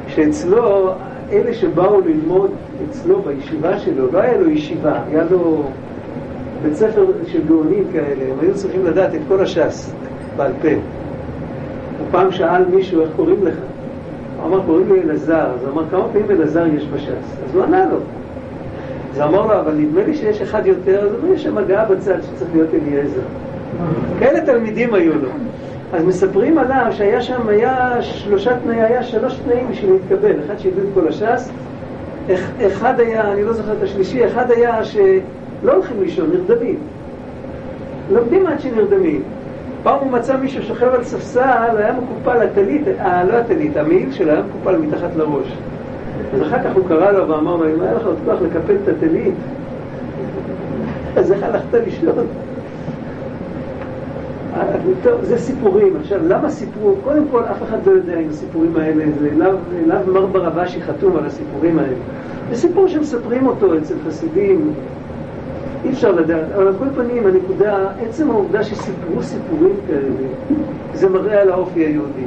שאצלו, 0.07 0.91
אלה 1.33 1.55
שבאו 1.55 2.01
ללמוד 2.01 2.51
אצלו 2.91 3.23
בישיבה 3.23 3.79
שלו, 3.79 4.13
לא 4.13 4.19
היה 4.19 4.39
לו 4.39 4.51
ישיבה, 4.51 4.99
היה 5.09 5.25
לו 5.31 5.63
בית 6.63 6.75
ספר 6.75 7.07
של 7.27 7.41
גאונים 7.49 7.85
כאלה, 7.93 8.33
הם 8.33 8.39
היו 8.41 8.55
צריכים 8.55 8.85
לדעת 8.85 9.15
את 9.15 9.21
כל 9.29 9.41
הש"ס 9.41 9.93
בעל 10.37 10.53
פה. 10.63 10.69
הוא 10.69 12.07
פעם 12.11 12.33
שאל 12.33 12.65
מישהו, 12.65 13.01
איך 13.01 13.11
קוראים 13.17 13.47
לך? 13.47 13.55
הוא 14.37 14.47
אמר, 14.47 14.67
קוראים 14.67 14.93
לי 14.93 15.03
אלעזר. 15.03 15.47
אז 15.55 15.63
הוא 15.63 15.73
אמר, 15.73 15.83
כמה 15.91 16.09
פעמים 16.13 16.31
אלעזר 16.31 16.67
יש 16.67 16.87
בש"ס? 16.95 17.37
אז 17.45 17.55
הוא 17.55 17.63
ענה 17.63 17.87
לו. 17.87 17.97
אז 19.15 19.21
אמר 19.21 19.47
לו, 19.47 19.61
אבל 19.61 19.75
נדמה 19.75 20.03
לי 20.03 20.15
שיש 20.15 20.43
אחד 20.43 20.67
יותר, 20.67 21.01
אז 21.01 21.13
הוא 21.13 21.21
אומר, 21.23 21.35
יש 21.35 21.43
שם 21.43 21.59
הגעה 21.59 21.85
בצד 21.85 22.23
שצריך 22.23 22.51
להיות 22.55 22.69
אליעזר. 22.75 23.21
כאלה 24.19 24.41
תלמידים 24.41 24.95
היו 24.95 25.13
לו. 25.13 25.29
אז 25.95 26.05
מספרים 26.05 26.59
עליו 26.59 26.87
שהיה 26.91 27.23
שם, 27.23 27.49
היה 27.49 28.03
שלושה 28.03 28.51
תנאים, 28.65 28.81
היה 28.81 29.03
שלוש 29.03 29.39
תנאים 29.45 29.69
בשביל 29.71 29.93
להתקבל. 29.93 30.35
אחד 30.47 30.59
שידעו 30.59 30.83
את 30.83 30.89
כל 30.95 31.09
הש"ס, 31.09 31.51
אחד 32.67 33.01
היה, 33.01 33.33
אני 33.33 33.45
לא 33.45 33.53
זוכר 33.53 33.73
את 33.73 33.83
השלישי, 33.83 34.27
אחד 34.27 34.51
היה 34.51 34.85
שלא 34.85 35.73
הולכים 35.73 35.97
לישון, 36.01 36.31
נרדמים. 36.31 36.79
לומדים 38.13 38.47
עד 38.47 38.61
שנרדמים. 38.61 39.23
פעם 39.83 39.99
הוא 40.01 40.11
מצא 40.11 40.37
מישהו 40.37 40.63
שוכב 40.63 40.89
על 40.95 41.05
ספסל, 41.05 41.77
היה 41.77 41.93
מקופל 41.93 42.43
הטלית, 42.43 42.83
אה, 43.01 43.25
לא 43.25 43.33
הטלית, 43.33 43.77
המעיל 43.77 44.13
שלו 44.13 44.33
היה 44.33 44.43
מקופל 44.43 44.77
מתחת 44.77 45.17
לראש. 45.17 45.57
אז 46.35 46.43
אחר 46.43 46.63
כך 46.65 46.71
הוא 46.75 46.89
קרא 46.89 47.13
לו 47.13 47.29
ואמר 47.29 47.57
לו, 47.57 47.65
אם 47.65 47.81
היה 47.81 47.95
לך 47.95 48.07
עוד 48.07 48.17
כוח 48.25 48.39
לקפל 48.43 48.77
את 48.85 48.89
הטלית, 48.89 49.35
אז 51.17 51.33
איך 51.33 51.43
הלכת 51.43 51.75
לישון? 51.85 52.27
טוב, 55.03 55.25
זה 55.25 55.39
סיפורים. 55.39 55.97
עכשיו, 56.01 56.29
למה 56.29 56.51
סיפרו? 56.51 56.95
קודם 57.05 57.25
כל, 57.31 57.45
אף 57.45 57.63
אחד 57.63 57.79
לא 57.87 57.93
יודע 57.93 58.19
אם 58.21 58.29
הסיפורים 58.31 58.77
האלה, 58.77 59.05
זה 59.21 59.31
לאו 59.87 60.13
מר 60.13 60.27
ברבשי 60.27 60.83
חתום 60.83 61.17
על 61.17 61.27
הסיפורים 61.27 61.79
האלה. 61.79 61.95
זה 62.51 62.57
סיפור 62.57 62.89
שמספרים 62.89 63.47
אותו 63.47 63.79
אצל 63.79 63.95
חסידים, 64.07 64.73
אי 65.85 65.91
אפשר 65.91 66.13
לדעת, 66.13 66.45
אבל 66.55 66.67
על 66.67 66.75
כל 66.79 66.85
פנים, 66.95 67.27
הנקודה, 67.27 67.89
עצם 68.01 68.31
העובדה 68.31 68.65
שסיפרו 68.65 69.23
סיפורים 69.23 69.75
כאלה, 69.87 70.09
זה 70.95 71.09
מראה 71.09 71.41
על 71.41 71.51
האופי 71.51 71.81
היהודי, 71.81 72.25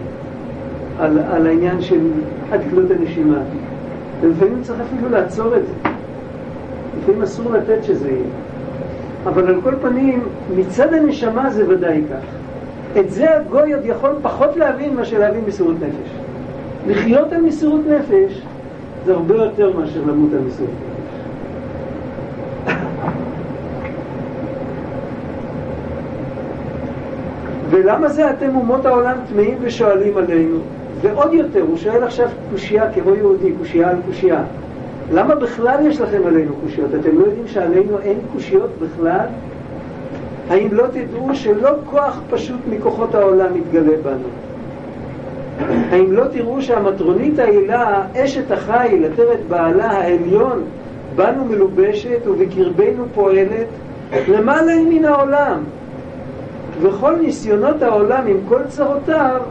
על, 1.00 1.20
על 1.20 1.48
העניין 1.48 1.82
של 1.82 2.00
עד 2.52 2.62
כלות 2.70 2.92
הנשימה. 2.92 3.40
ולפעמים 4.22 4.62
צריך 4.62 4.80
אפילו 4.82 5.10
לעצור 5.10 5.56
את 5.56 5.62
זה. 5.68 5.90
לפעמים 7.02 7.22
אסור 7.22 7.52
לתת 7.52 7.84
שזה 7.84 8.10
יהיה. 8.10 8.24
אבל 9.28 9.48
על 9.48 9.62
כל 9.62 9.74
פנים, 9.82 10.24
מצד 10.56 10.94
הנשמה 10.94 11.50
זה 11.50 11.70
ודאי 11.70 12.02
כך. 12.10 12.26
את 13.00 13.12
זה 13.12 13.36
הגוי 13.36 13.74
עוד 13.74 13.86
יכול 13.86 14.12
פחות 14.22 14.58
להבין 14.58 14.96
מאשר 14.96 15.20
להבין 15.20 15.44
מסירות 15.48 15.76
נפש. 15.76 16.12
לחיות 16.88 17.34
על 17.34 17.42
מסירות 17.42 17.82
נפש 17.88 18.42
זה 19.06 19.14
הרבה 19.14 19.36
יותר 19.36 19.78
מאשר 19.78 20.02
למות 20.08 20.34
על 20.34 20.40
מסירות 20.48 20.72
נפש. 20.72 20.98
ולמה 27.70 28.10
זה 28.10 28.30
אתם 28.30 28.56
אומות 28.56 28.86
העולם 28.86 29.18
טמאים 29.30 29.58
ושואלים 29.62 30.18
עלינו? 30.18 30.58
ועוד 31.02 31.34
יותר, 31.34 31.62
הוא 31.62 31.78
שואל 31.78 32.04
עכשיו 32.04 32.28
קושייה 32.52 32.92
כמו 32.92 33.16
יהודי, 33.16 33.54
קושייה 33.60 33.90
על 33.90 33.98
קושייה. 34.06 34.44
למה 35.14 35.36
בכלל 35.36 35.86
יש 35.86 36.02
לכם 36.02 36.22
עלינו 36.26 36.54
קושיות? 36.64 36.90
אתם 37.02 37.20
לא 37.20 37.26
יודעים 37.26 37.48
שעלינו 37.48 38.00
אין 38.00 38.18
קושיות 38.34 38.70
בכלל? 38.82 39.26
האם 40.50 40.68
לא 40.72 40.84
תדעו 40.88 41.36
שלא 41.36 41.70
כוח 41.90 42.22
פשוט 42.30 42.60
מכוחות 42.70 43.16
העולם 43.16 43.54
מתגלה 43.54 43.98
בנו? 44.04 44.28
האם 45.92 46.12
לא 46.12 46.24
תראו 46.32 46.62
שהמטרונית 46.62 47.40
העילה, 47.40 48.02
אשת 48.16 48.52
החיל, 48.52 49.06
עטרת 49.06 49.40
בעלה 49.50 49.92
העליון, 49.92 50.64
בנו 51.16 51.46
מלובשת 51.46 52.28
ובקרבנו 52.28 53.06
פועלת, 53.16 53.68
למעלה 54.28 54.72
היא 54.72 55.00
מן 55.00 55.06
העולם, 55.06 55.60
וכל 56.82 57.16
ניסיונות 57.16 57.82
העולם 57.82 58.28
עם 58.28 58.38
כל 58.50 58.64
צרותיו 58.68 59.42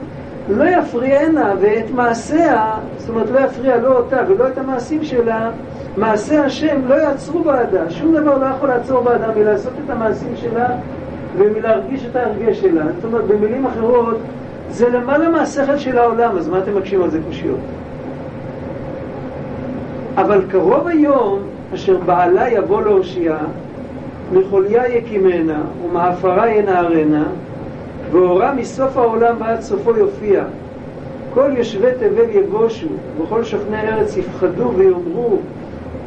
לא 0.49 0.65
יפריענה 0.65 1.53
ואת 1.61 1.91
מעשיה, 1.91 2.71
זאת 2.99 3.09
אומרת 3.09 3.31
לא 3.31 3.41
יפריע 3.41 3.77
לא 3.77 3.97
אותה 3.97 4.17
ולא 4.29 4.49
את 4.49 4.59
המעשים 4.59 5.05
שלה, 5.05 5.51
מעשה 5.97 6.45
השם 6.45 6.77
לא 6.87 6.95
יעצרו 6.95 7.45
בעדה, 7.45 7.91
שום 7.91 8.17
דבר 8.17 8.39
לא 8.39 8.47
יכול 8.47 8.69
לעצור 8.69 9.01
בעדה 9.01 9.27
מלעשות 9.37 9.73
את 9.85 9.91
המעשים 9.91 10.33
שלה 10.37 10.69
ומלהרגיש 11.37 12.07
את 12.11 12.17
ההרגש 12.17 12.61
שלה. 12.61 12.85
זאת 12.97 13.05
אומרת, 13.05 13.25
במילים 13.25 13.67
אחרות, 13.67 14.17
זה 14.71 14.89
למעלה 14.89 15.29
מהשכל 15.29 15.79
של 15.79 15.99
העולם, 15.99 16.39
אז 16.39 16.49
מה 16.49 16.59
אתם 16.59 16.77
מקשים 16.77 17.03
על 17.03 17.11
זה 17.11 17.19
קושיות? 17.27 17.59
אבל 20.17 20.43
קרוב 20.51 20.87
היום, 20.87 21.39
אשר 21.75 21.97
בעלה 22.07 22.51
יבוא 22.51 22.83
להושיעה, 22.83 23.45
מחוליה 24.33 24.89
יקימנה, 24.89 25.61
ומעפרה 25.85 26.51
ינערנה, 26.51 27.25
ואורה 28.13 28.55
מסוף 28.55 28.97
העולם 28.97 29.37
ועד 29.41 29.61
סופו 29.61 29.97
יופיע. 29.97 30.45
כל 31.35 31.51
יושבי 31.57 31.91
תבל 31.99 32.31
יבושו, 32.31 32.87
וכל 33.23 33.45
שוכני 33.45 33.81
ארץ 33.81 34.17
יפחדו 34.17 34.73
ויאמרו, 34.77 35.39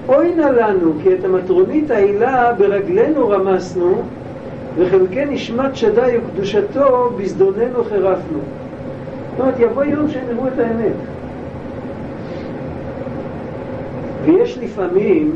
אוי 0.07 0.35
נא 0.35 0.41
לנו, 0.41 0.93
כי 1.03 1.13
את 1.13 1.25
המטרונית 1.25 1.91
העילה 1.91 2.53
ברגלינו 2.53 3.29
רמסנו, 3.29 4.01
וחלקי 4.77 5.25
נשמת 5.25 5.75
שדי 5.75 6.17
וקדושתו 6.17 7.09
בזדוננו 7.17 7.83
חירפנו. 7.89 8.39
זאת 9.31 9.39
אומרת, 9.39 9.59
יבוא 9.59 9.83
יום 9.83 10.09
שהם 10.09 10.23
יראו 10.29 10.47
את 10.47 10.59
האמת. 10.59 10.93
ויש 14.25 14.57
לפעמים, 14.57 15.31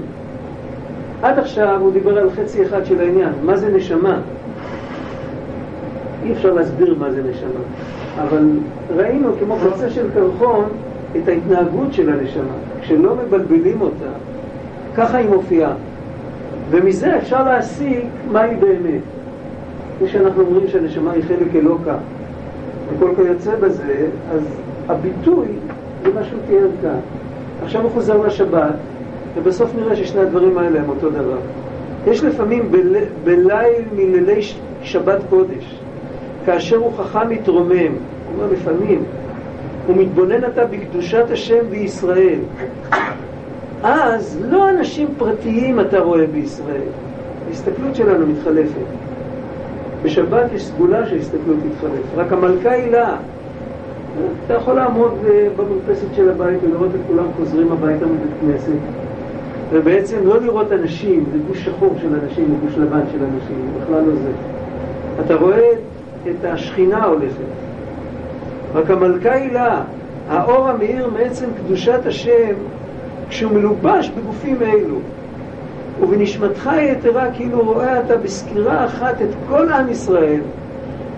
עד 1.22 1.40
עכשיו 1.40 1.78
הוא 1.80 1.94
דיבר 1.94 2.18
על 2.18 2.30
חצי 2.30 2.64
אחד 2.64 2.86
של 2.86 3.00
העניין, 3.00 3.34
מה 3.44 3.58
זה 3.58 3.70
נשמה? 3.70 4.20
אי 6.24 6.32
אפשר 6.32 6.54
להסביר 6.54 6.96
מה 7.00 7.12
זה 7.12 7.22
נשמה, 7.30 7.60
אבל 8.22 8.50
ראינו 8.96 9.30
כמו 9.40 9.58
קצה 9.58 9.90
של 9.90 10.06
קרחון 10.14 10.66
את 11.18 11.28
ההתנהגות 11.28 11.94
של 11.94 12.10
הנשמה. 12.10 12.54
כשלא 12.82 13.16
מבלבלים 13.16 13.82
אותה, 13.82 14.12
ככה 14.96 15.18
היא 15.18 15.30
מופיעה. 15.30 15.74
ומזה 16.70 17.18
אפשר 17.18 17.44
להסיק 17.44 18.06
מהי 18.32 18.56
באמת. 18.56 19.02
זה 20.00 20.08
שאנחנו 20.08 20.44
אומרים 20.44 20.68
שהנשמה 20.68 21.12
היא 21.12 21.24
חלק 21.24 21.56
אלוקה 21.56 21.96
וכל 22.90 23.10
כיוצא 23.16 23.56
בזה, 23.56 24.08
אז 24.32 24.42
הביטוי 24.90 25.48
זה 26.04 26.14
מה 26.14 26.24
שהוא 26.24 26.40
תיאר 26.48 26.68
כאן. 26.82 27.00
עכשיו 27.64 27.82
הוא 27.82 27.92
חוזר 27.92 28.18
לשבת, 28.18 28.76
ובסוף 29.36 29.76
נראה 29.76 29.96
ששני 29.96 30.22
הדברים 30.22 30.58
האלה 30.58 30.80
הם 30.80 30.90
אותו 30.90 31.10
דבר. 31.10 31.38
יש 32.08 32.24
לפעמים 32.24 32.72
בל... 32.72 32.96
בליל 33.24 33.84
מלילי 33.96 34.42
שבת 34.82 35.20
קודש, 35.30 35.83
כאשר 36.46 36.78
הוא 36.78 36.94
חכם 36.98 37.30
מתרומם, 37.30 37.72
הוא 37.72 38.34
אומר 38.36 38.54
לפעמים, 38.54 39.04
הוא 39.88 39.98
מתבונן 39.98 40.44
אתה 40.44 40.66
בקדושת 40.66 41.26
השם 41.32 41.70
בישראל. 41.70 42.40
אז 43.84 44.40
לא 44.50 44.70
אנשים 44.70 45.08
פרטיים 45.18 45.80
אתה 45.80 46.00
רואה 46.00 46.28
בישראל, 46.28 46.88
ההסתכלות 47.48 47.96
שלנו 47.96 48.28
מתחלפת. 48.28 48.86
בשבת 50.04 50.54
יש 50.54 50.66
סגולה 50.66 51.10
שההסתכלות 51.10 51.58
מתחלפת, 51.66 52.16
רק 52.16 52.32
המלכה 52.32 52.72
היא 52.72 52.92
לה. 52.92 53.16
אתה 54.46 54.54
יכול 54.54 54.74
לעמוד 54.74 55.14
אה, 55.30 55.48
במרפסת 55.56 56.08
של 56.16 56.30
הבית 56.30 56.60
ולראות 56.64 56.90
את 56.96 57.00
כולם 57.08 57.26
חוזרים 57.38 57.72
הביתה 57.72 58.06
מבית 58.06 58.32
כנסת 58.42 58.78
ובעצם 59.74 60.18
לא 60.24 60.42
לראות 60.42 60.72
אנשים, 60.72 61.26
זה 61.32 61.38
גוש 61.48 61.66
שחור 61.66 61.96
של 62.02 62.08
אנשים 62.24 62.46
או 62.52 62.68
גוש 62.68 62.78
לבן 62.78 63.02
של 63.12 63.18
אנשים, 63.24 63.72
בכלל 63.82 64.02
לא 64.02 64.16
זה. 64.16 64.32
אתה 65.26 65.36
רואה 65.36 65.72
את 65.72 65.78
השכינה 66.44 67.06
הולכת. 67.06 67.46
רק 68.74 68.92
המלכה 68.92 69.34
היא 69.34 69.52
לה, 69.52 69.82
האור 70.30 70.70
המאיר 70.70 71.10
מעצם 71.10 71.46
קדושת 71.58 72.00
השם 72.06 72.54
כשהוא 73.30 73.52
מלובש 73.52 74.10
בגופים 74.10 74.62
אלו. 74.62 74.98
ובנשמתך 76.02 76.68
היתרה 76.68 77.32
כאילו 77.34 77.62
רואה 77.62 78.00
אתה 78.00 78.18
בסקירה 78.18 78.86
אחת 78.86 79.22
את 79.22 79.30
כל 79.50 79.70
עם 79.70 79.90
ישראל 79.90 80.40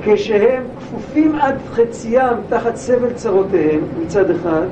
כשהם 0.04 0.64
כפופים 0.80 1.36
עד 1.36 1.56
חציים 1.72 2.38
תחת 2.50 2.76
סבל 2.76 3.14
צרותיהם 3.14 3.80
מצד 4.02 4.30
אחד, 4.30 4.66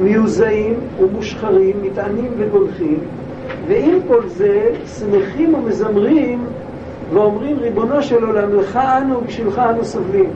מיוזעים 0.00 0.74
ומושחרים, 1.00 1.76
מטענים 1.82 2.30
וגולחים, 2.38 2.98
ועם 3.68 3.98
כל 4.08 4.28
זה 4.28 4.70
שמחים 4.98 5.54
ומזמרים 5.54 6.44
ואומרים 7.12 7.58
ריבונו 7.58 8.02
של 8.02 8.24
עולם 8.24 8.54
לך 8.54 8.76
אנו 8.76 9.18
ובשבילך 9.18 9.58
אנו 9.58 9.84
סובלים. 9.84 10.30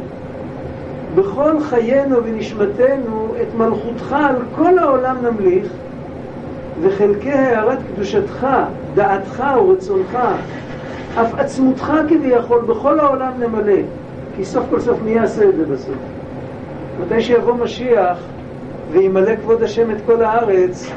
בכל 1.15 1.61
חיינו 1.61 2.17
ונשמתנו 2.25 3.35
את 3.43 3.55
מלכותך 3.59 4.13
על 4.13 4.37
כל 4.57 4.79
העולם 4.79 5.17
נמליך 5.23 5.67
וחלקי 6.83 7.33
הערת 7.33 7.79
קדושתך, 7.95 8.47
דעתך 8.95 9.45
ורצונך, 9.57 10.19
אף 11.21 11.35
עצמותך 11.39 11.93
כביכול 12.09 12.61
בכל 12.61 13.01
העולם 13.01 13.33
נמלא. 13.39 13.83
כי 14.37 14.45
סוף 14.45 14.65
כל 14.71 14.81
סוף 14.81 14.99
מי 15.05 15.11
יעשה 15.11 15.49
את 15.49 15.57
זה 15.57 15.65
בסוף? 15.65 15.95
מתי 17.01 17.23
שיבוא 17.23 17.55
משיח 17.55 18.19
וימלא 18.91 19.37
כבוד 19.37 19.63
השם 19.63 19.91
את 19.91 19.97
כל 20.07 20.23
הארץ, 20.23 20.91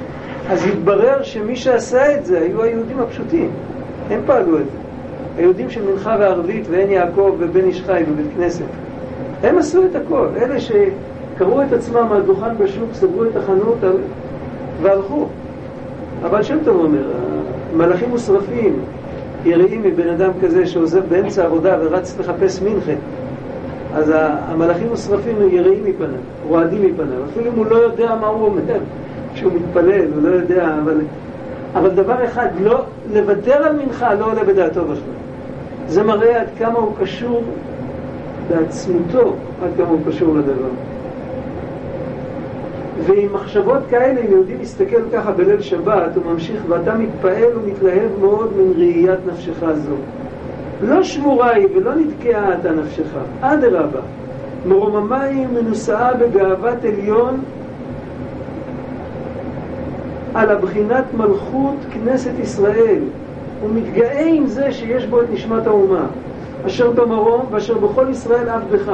אז 0.49 0.67
יתברר 0.67 1.23
שמי 1.23 1.55
שעשה 1.55 2.17
את 2.17 2.25
זה 2.25 2.39
היו 2.39 2.63
היהודים 2.63 2.99
הפשוטים. 2.99 3.51
הם 4.09 4.21
פעלו 4.25 4.59
את 4.59 4.65
זה. 4.65 4.82
היהודים 5.37 5.69
של 5.69 5.81
מנחה 5.91 6.15
וערבית 6.19 6.67
ועין 6.71 6.91
יעקב 6.91 7.35
ובן 7.39 7.63
איש 7.65 7.81
חי 7.81 8.03
בבית 8.09 8.25
כנסת. 8.37 8.65
הם 9.43 9.57
עשו 9.57 9.85
את 9.85 9.95
הכל. 9.95 10.27
אלה 10.37 10.55
שקראו 10.59 11.61
את 11.61 11.73
עצמם 11.73 12.07
על 12.11 12.21
דוכן 12.21 12.57
בשוק, 12.57 12.89
סגרו 12.93 13.23
את 13.23 13.35
החנות 13.35 13.77
והלכו. 14.81 15.27
אבל 16.23 16.43
שם 16.43 16.57
טוב 16.63 16.77
אומר, 16.83 17.03
מלאכים 17.77 18.09
מושרפים, 18.09 18.79
יראים 19.45 19.81
מבן 19.83 20.09
אדם 20.09 20.31
כזה 20.41 20.65
שעוזב 20.65 21.01
באמצע 21.09 21.43
העבודה 21.43 21.77
ורץ 21.81 22.19
לחפש 22.19 22.61
מנחה. 22.61 22.91
אז 23.95 24.13
המלאכים 24.15 24.87
מושרפים 24.89 25.35
יראים 25.51 25.83
מפניו, 25.85 26.19
רועדים 26.47 26.81
מפניו, 26.81 27.23
אפילו 27.31 27.51
אם 27.51 27.57
הוא 27.57 27.65
לא 27.65 27.75
יודע 27.75 28.15
מה 28.21 28.27
הוא 28.27 28.45
אומר, 28.45 28.77
כשהוא 29.33 29.51
מתפלל, 29.53 30.05
הוא 30.15 30.23
לא 30.23 30.35
יודע, 30.35 30.75
אבל, 30.83 31.01
אבל 31.75 31.89
דבר 31.89 32.25
אחד, 32.25 32.47
לא, 32.61 32.81
לוותר 33.13 33.53
על 33.53 33.75
מנחה 33.75 34.13
לא 34.13 34.31
עולה 34.31 34.43
בדעתו 34.43 34.81
בכלל. 34.81 35.22
זה 35.87 36.03
מראה 36.03 36.41
עד 36.41 36.47
כמה 36.59 36.79
הוא 36.79 36.91
קשור 37.01 37.43
בעצמותו, 38.49 39.33
עד 39.63 39.69
כמה 39.77 39.87
הוא 39.87 39.99
קשור 40.07 40.35
לדבר. 40.35 40.69
ועם 43.05 43.33
מחשבות 43.33 43.79
כאלה, 43.89 44.21
אם 44.21 44.31
יהודי 44.31 44.53
מסתכל 44.61 45.01
ככה 45.13 45.31
בליל 45.31 45.61
שבת, 45.61 46.15
הוא 46.15 46.33
ממשיך, 46.33 46.61
ואתה 46.69 46.95
מתפעל 46.95 47.57
ומתלהב 47.57 48.09
מאוד 48.21 48.53
מן 48.57 48.71
ראיית 48.75 49.19
נפשך 49.31 49.59
זו. 49.59 49.95
לא 50.81 51.03
שמורה 51.03 51.49
היא 51.49 51.67
ולא 51.75 51.95
נתקעה 51.95 52.53
אתה 52.59 52.71
נפשך, 52.71 53.07
אדרבה. 53.41 53.99
מרוממה 54.67 55.21
היא 55.21 55.47
מנושאה 55.47 56.13
בגאוות 56.13 56.83
עליון 56.83 57.39
על 60.33 60.49
הבחינת 60.49 61.03
מלכות 61.17 61.75
כנסת 61.93 62.31
ישראל. 62.41 62.99
הוא 63.63 63.71
מתגאה 63.75 64.25
עם 64.27 64.47
זה 64.47 64.71
שיש 64.71 65.05
בו 65.05 65.21
את 65.21 65.25
נשמת 65.33 65.67
האומה, 65.67 66.05
אשר 66.67 66.91
במרום 66.91 67.45
ואשר 67.51 67.77
בכל 67.77 68.05
ישראל 68.11 68.49
עבדך. 68.49 68.91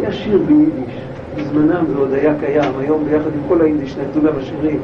היה 0.00 0.12
שיר 0.12 0.42
ביידיש, 0.46 0.94
בזמנם 1.36 1.84
זה 1.88 1.98
עוד 1.98 2.12
היה 2.12 2.34
קיים, 2.40 2.72
היום 2.78 3.04
ביחד 3.04 3.30
עם 3.34 3.48
כל 3.48 3.60
היידיש 3.60 3.96
נתנו 3.96 4.22
גם 4.22 4.38
השירים. 4.38 4.78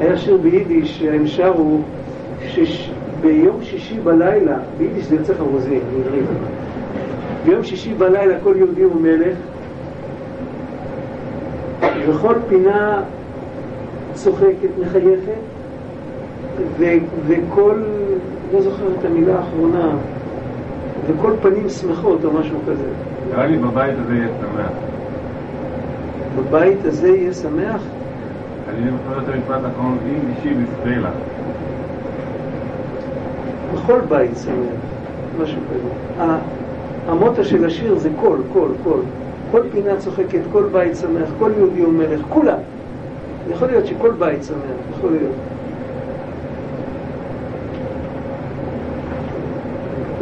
היה 0.00 0.16
שיר 0.16 0.36
ביידיש 0.36 0.98
שהם 0.98 1.26
שרו 1.26 1.80
שש... 2.48 2.90
שישי 3.62 3.98
בלילה, 4.04 4.56
ביידיש 4.78 5.04
זה 5.04 5.14
יוצא 5.14 5.34
חרוזים, 5.34 5.80
בעברית. 5.94 6.24
ביום 7.44 7.64
שישי 7.64 7.94
בלילה 7.94 8.34
כל 8.42 8.54
יהודי 8.56 8.82
הוא 8.82 9.00
מלך, 9.00 9.36
וכל 12.08 12.34
פינה 12.48 13.02
צוחקת, 14.14 14.68
מחייכת, 14.80 15.61
ו- 16.78 16.84
וכל, 17.26 17.82
לא 18.52 18.60
זוכר 18.62 18.86
את 19.00 19.04
המילה 19.04 19.36
האחרונה, 19.38 19.90
וכל 21.06 21.32
פנים 21.42 21.68
שמחות 21.68 22.24
או 22.24 22.32
משהו 22.32 22.58
כזה. 22.68 22.84
נראה 23.30 23.46
לי 23.46 23.58
בבית 23.58 23.94
הזה 24.04 24.14
יהיה 24.14 24.28
שמח. 24.28 24.70
בבית 26.36 26.84
הזה 26.84 27.08
יהיה 27.08 27.32
שמח? 27.32 27.82
אני 28.68 28.90
זוכר 28.90 29.22
את 29.22 29.28
המשפט 29.28 29.64
האחרון, 29.64 29.98
אם 30.06 30.28
אישי 30.28 30.54
בסטרלה. 30.54 31.10
בכל 33.74 34.00
בית 34.08 34.36
שמח, 34.36 34.80
משהו 35.42 35.60
כזה. 35.70 36.24
המוטו 37.08 37.44
של 37.44 37.64
השיר 37.64 37.98
זה 37.98 38.10
קול, 38.20 38.38
קול, 38.52 38.70
קול. 38.84 39.00
כל 39.50 39.60
פינה 39.72 39.96
צוחקת, 39.96 40.40
כל 40.52 40.64
בית 40.72 40.96
שמח, 40.96 41.28
כל 41.38 41.50
יהודי 41.56 41.80
הוא 41.80 41.92
מלך, 41.92 42.20
כולם. 42.28 42.58
יכול 43.50 43.68
להיות 43.68 43.86
שכל 43.86 44.10
בית 44.18 44.44
שמח, 44.44 44.56
יכול 44.96 45.10
להיות. 45.10 45.32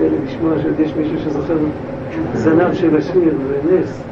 פלא 0.00 0.08
לשמוע 0.24 0.52
שעוד 0.62 0.80
יש 0.80 0.92
מישהו 0.96 1.18
שזוכר 1.18 1.56
זנב 2.34 2.74
של 2.74 2.96
השיר, 2.96 3.34
זה 3.48 3.74
נס. 3.74 4.02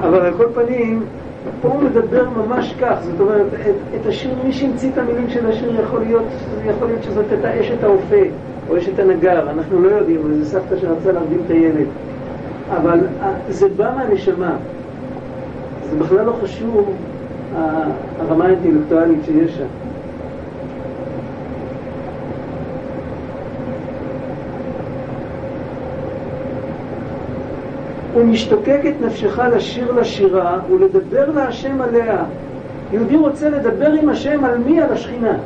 אבל 0.00 0.20
על 0.20 0.32
כל 0.36 0.46
פנים, 0.54 1.02
פה 1.62 1.68
הוא 1.68 1.82
מדבר 1.82 2.24
ממש 2.30 2.74
כך, 2.80 2.94
זאת 3.02 3.20
אומרת, 3.20 3.46
את, 3.46 3.74
את 4.00 4.06
השיר, 4.06 4.34
מי 4.44 4.52
שהמציא 4.52 4.90
את 4.92 4.98
המילים 4.98 5.30
של 5.30 5.46
השיר 5.46 5.80
יכול 5.80 6.00
להיות, 6.00 6.24
יכול 6.66 6.86
להיות 6.86 7.02
שזאת 7.02 7.24
הייתה 7.30 7.60
אשת 7.60 7.82
האופה 7.82 8.22
או 8.68 8.78
אשת 8.78 8.98
הנגר, 8.98 9.50
אנחנו 9.50 9.82
לא 9.82 9.88
יודעים, 9.88 10.20
זה 10.38 10.44
סבתא 10.44 10.76
שרצה 10.76 11.12
להרדים 11.12 11.38
את 11.46 11.50
הילד. 11.50 11.86
אבל 12.76 13.00
אה, 13.22 13.32
זה 13.48 13.68
בא 13.76 13.92
מהנשמה, 13.96 14.56
זה 15.90 15.96
בכלל 15.98 16.26
לא 16.26 16.32
חשוב 16.42 16.94
הרמה 18.20 18.44
האינטלקטואלית 18.44 19.18
שיש 19.24 19.56
שם. 19.56 19.87
ומשתוקק 28.18 28.80
את 28.88 29.06
נפשך 29.06 29.38
לשיר 29.38 29.92
לשירה 29.92 30.58
ולדבר 30.70 31.30
להשם 31.34 31.80
עליה. 31.80 32.24
יהודי 32.92 33.16
רוצה 33.16 33.48
לדבר 33.48 33.92
עם 33.92 34.08
השם 34.08 34.44
על 34.44 34.58
מי? 34.58 34.80
על 34.80 34.92
השכינה. 34.92 35.36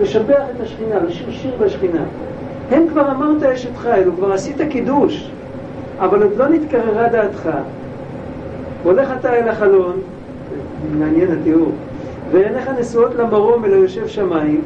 לשבח 0.00 0.42
את 0.56 0.60
השכינה, 0.60 0.98
לשיר 1.08 1.30
שיר 1.30 1.52
לשכינה. 1.64 2.02
הם 2.70 2.86
כבר 2.88 3.10
אמרת 3.10 3.42
אשת 3.42 3.76
חיל, 3.76 4.08
וכבר 4.08 4.32
עשית 4.32 4.56
קידוש, 4.70 5.30
אבל 5.98 6.22
עוד 6.22 6.32
לא 6.36 6.48
נתקררה 6.48 7.08
דעתך. 7.08 7.48
הולך 8.82 9.12
אתה 9.20 9.34
אל 9.34 9.48
החלון, 9.48 10.00
מעניין 10.98 11.28
התיאור, 11.32 11.72
ועיניך 12.30 12.70
נשואות 12.80 13.14
למרום 13.14 13.64
אל 13.64 13.72
היושב 13.72 14.08
שמיים, 14.08 14.60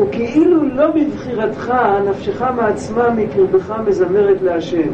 וכאילו 0.00 0.68
לא 0.74 0.86
בבחירתך, 0.90 1.74
נפשך 2.10 2.42
מעצמה 2.56 3.10
מקרבך 3.10 3.74
מזמרת 3.86 4.42
להשם. 4.42 4.88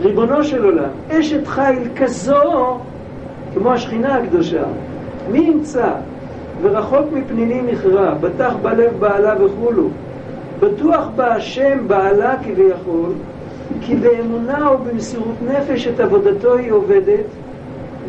ריבונו 0.00 0.44
של 0.44 0.64
עולם, 0.64 0.90
אשת 1.10 1.46
חיל 1.46 1.88
כזו, 1.96 2.78
כמו 3.54 3.72
השכינה 3.72 4.16
הקדושה, 4.16 4.62
מי 5.30 5.38
ימצא? 5.38 5.88
ורחוק 6.62 7.06
מפניני 7.12 7.60
מכרע, 7.72 8.14
בטח 8.14 8.52
בלב 8.62 8.92
בעלה 8.98 9.34
וכולו. 9.44 9.88
בטוח 10.60 11.08
בהשם 11.16 11.88
בעלה 11.88 12.34
כביכול, 12.44 13.12
כי 13.80 13.96
באמונה 13.96 14.72
ובמסירות 14.72 15.36
נפש 15.48 15.86
את 15.86 16.00
עבודתו 16.00 16.54
היא 16.54 16.72
עובדת, 16.72 17.24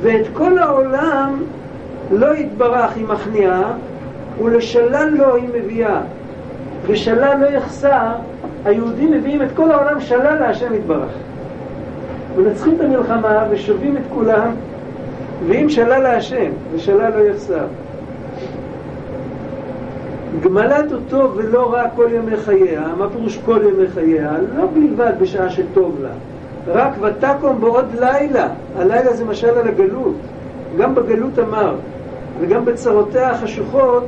ואת 0.02 0.26
כל 0.34 0.58
העולם 0.58 1.44
לא 2.12 2.36
יתברך 2.36 2.96
היא 2.96 3.06
מכניעה, 3.06 3.74
ולשלל 4.44 5.10
לו 5.18 5.36
היא 5.36 5.50
מביאה. 5.54 6.02
ושלל 6.88 7.38
לא 7.42 7.46
יחסר, 7.46 8.12
היהודים 8.66 9.12
מביאים 9.12 9.42
את 9.42 9.50
כל 9.56 9.72
העולם 9.72 10.02
שלל 10.02 10.40
להשם 10.40 10.74
יתברך. 10.74 11.12
מנצחים 12.38 12.76
את 12.76 12.82
המלחמה 12.82 13.48
ושווים 13.50 13.98
את 13.98 14.02
כולם, 14.14 14.52
ואם 15.48 15.70
שלל 15.70 16.04
להשם 16.04 16.52
ושלל 16.74 17.12
לא 17.18 17.30
יחסר. 17.30 17.66
גמלת 20.42 20.92
אותו 20.92 21.32
ולא 21.36 21.74
רק 21.74 21.88
כל 21.96 22.08
ימי 22.12 22.38
חייה, 22.38 22.84
מה 22.98 23.10
פירוש 23.10 23.38
כל 23.46 23.60
ימי 23.68 23.88
חייה? 23.88 24.32
לא 24.58 24.66
בלבד 24.74 25.14
בשעה 25.20 25.50
שטוב 25.50 25.98
לה, 26.02 26.10
רק 26.68 26.94
ותקום 27.02 27.62
בעוד 27.62 27.86
לילה, 28.00 28.48
הלילה 28.78 29.14
זה 29.14 29.26
משל 29.26 29.50
על 29.50 29.68
הגלות, 29.68 30.16
גם 30.78 30.96
בגלות 30.96 31.40
אמר, 31.40 31.76
וגם 32.40 32.66
בצרותיה 32.66 33.32
החשוכות 33.32 34.06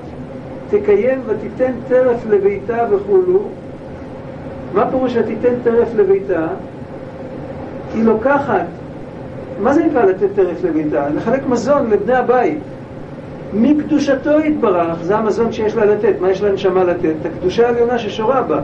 תקיים 0.69 1.21
ותיתן 1.25 1.71
טרף 1.87 2.25
לביתה 2.29 2.85
וכולו. 2.89 3.41
מה 4.73 4.89
פירוש 4.91 5.15
ותיתן 5.15 5.53
טרף 5.63 5.87
לביתה? 5.95 6.47
היא 7.99 8.05
לוקחת, 8.05 8.65
מה 9.61 9.73
זה 9.73 9.85
נקרא 9.85 10.05
לתת 10.05 10.27
טרף 10.35 10.63
לביתה? 10.63 11.09
לחלק 11.09 11.47
מזון 11.47 11.89
לבני 11.89 12.13
הבית. 12.13 12.57
מקדושתו 13.53 14.39
יתברך, 14.39 15.03
זה 15.03 15.17
המזון 15.17 15.51
שיש 15.51 15.75
לה 15.75 15.85
לתת, 15.85 16.13
מה 16.21 16.31
יש 16.31 16.43
לנשמה 16.43 16.83
לתת? 16.83 17.13
את 17.21 17.25
הקדושה 17.25 17.67
העליונה 17.67 17.97
ששורה 17.97 18.41
בה. 18.41 18.61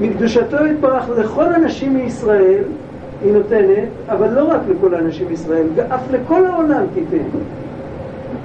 מקדושתו 0.00 0.66
יתברך 0.66 1.08
לכל 1.18 1.44
הנשים 1.44 1.94
מישראל 1.94 2.62
היא 3.24 3.32
נותנת, 3.32 3.88
אבל 4.08 4.34
לא 4.34 4.44
רק 4.44 4.60
לכל 4.70 4.94
האנשים 4.94 5.28
מישראל, 5.28 5.66
אף 5.94 6.12
לכל 6.12 6.46
העולם 6.46 6.84
תיתן. 6.94 7.24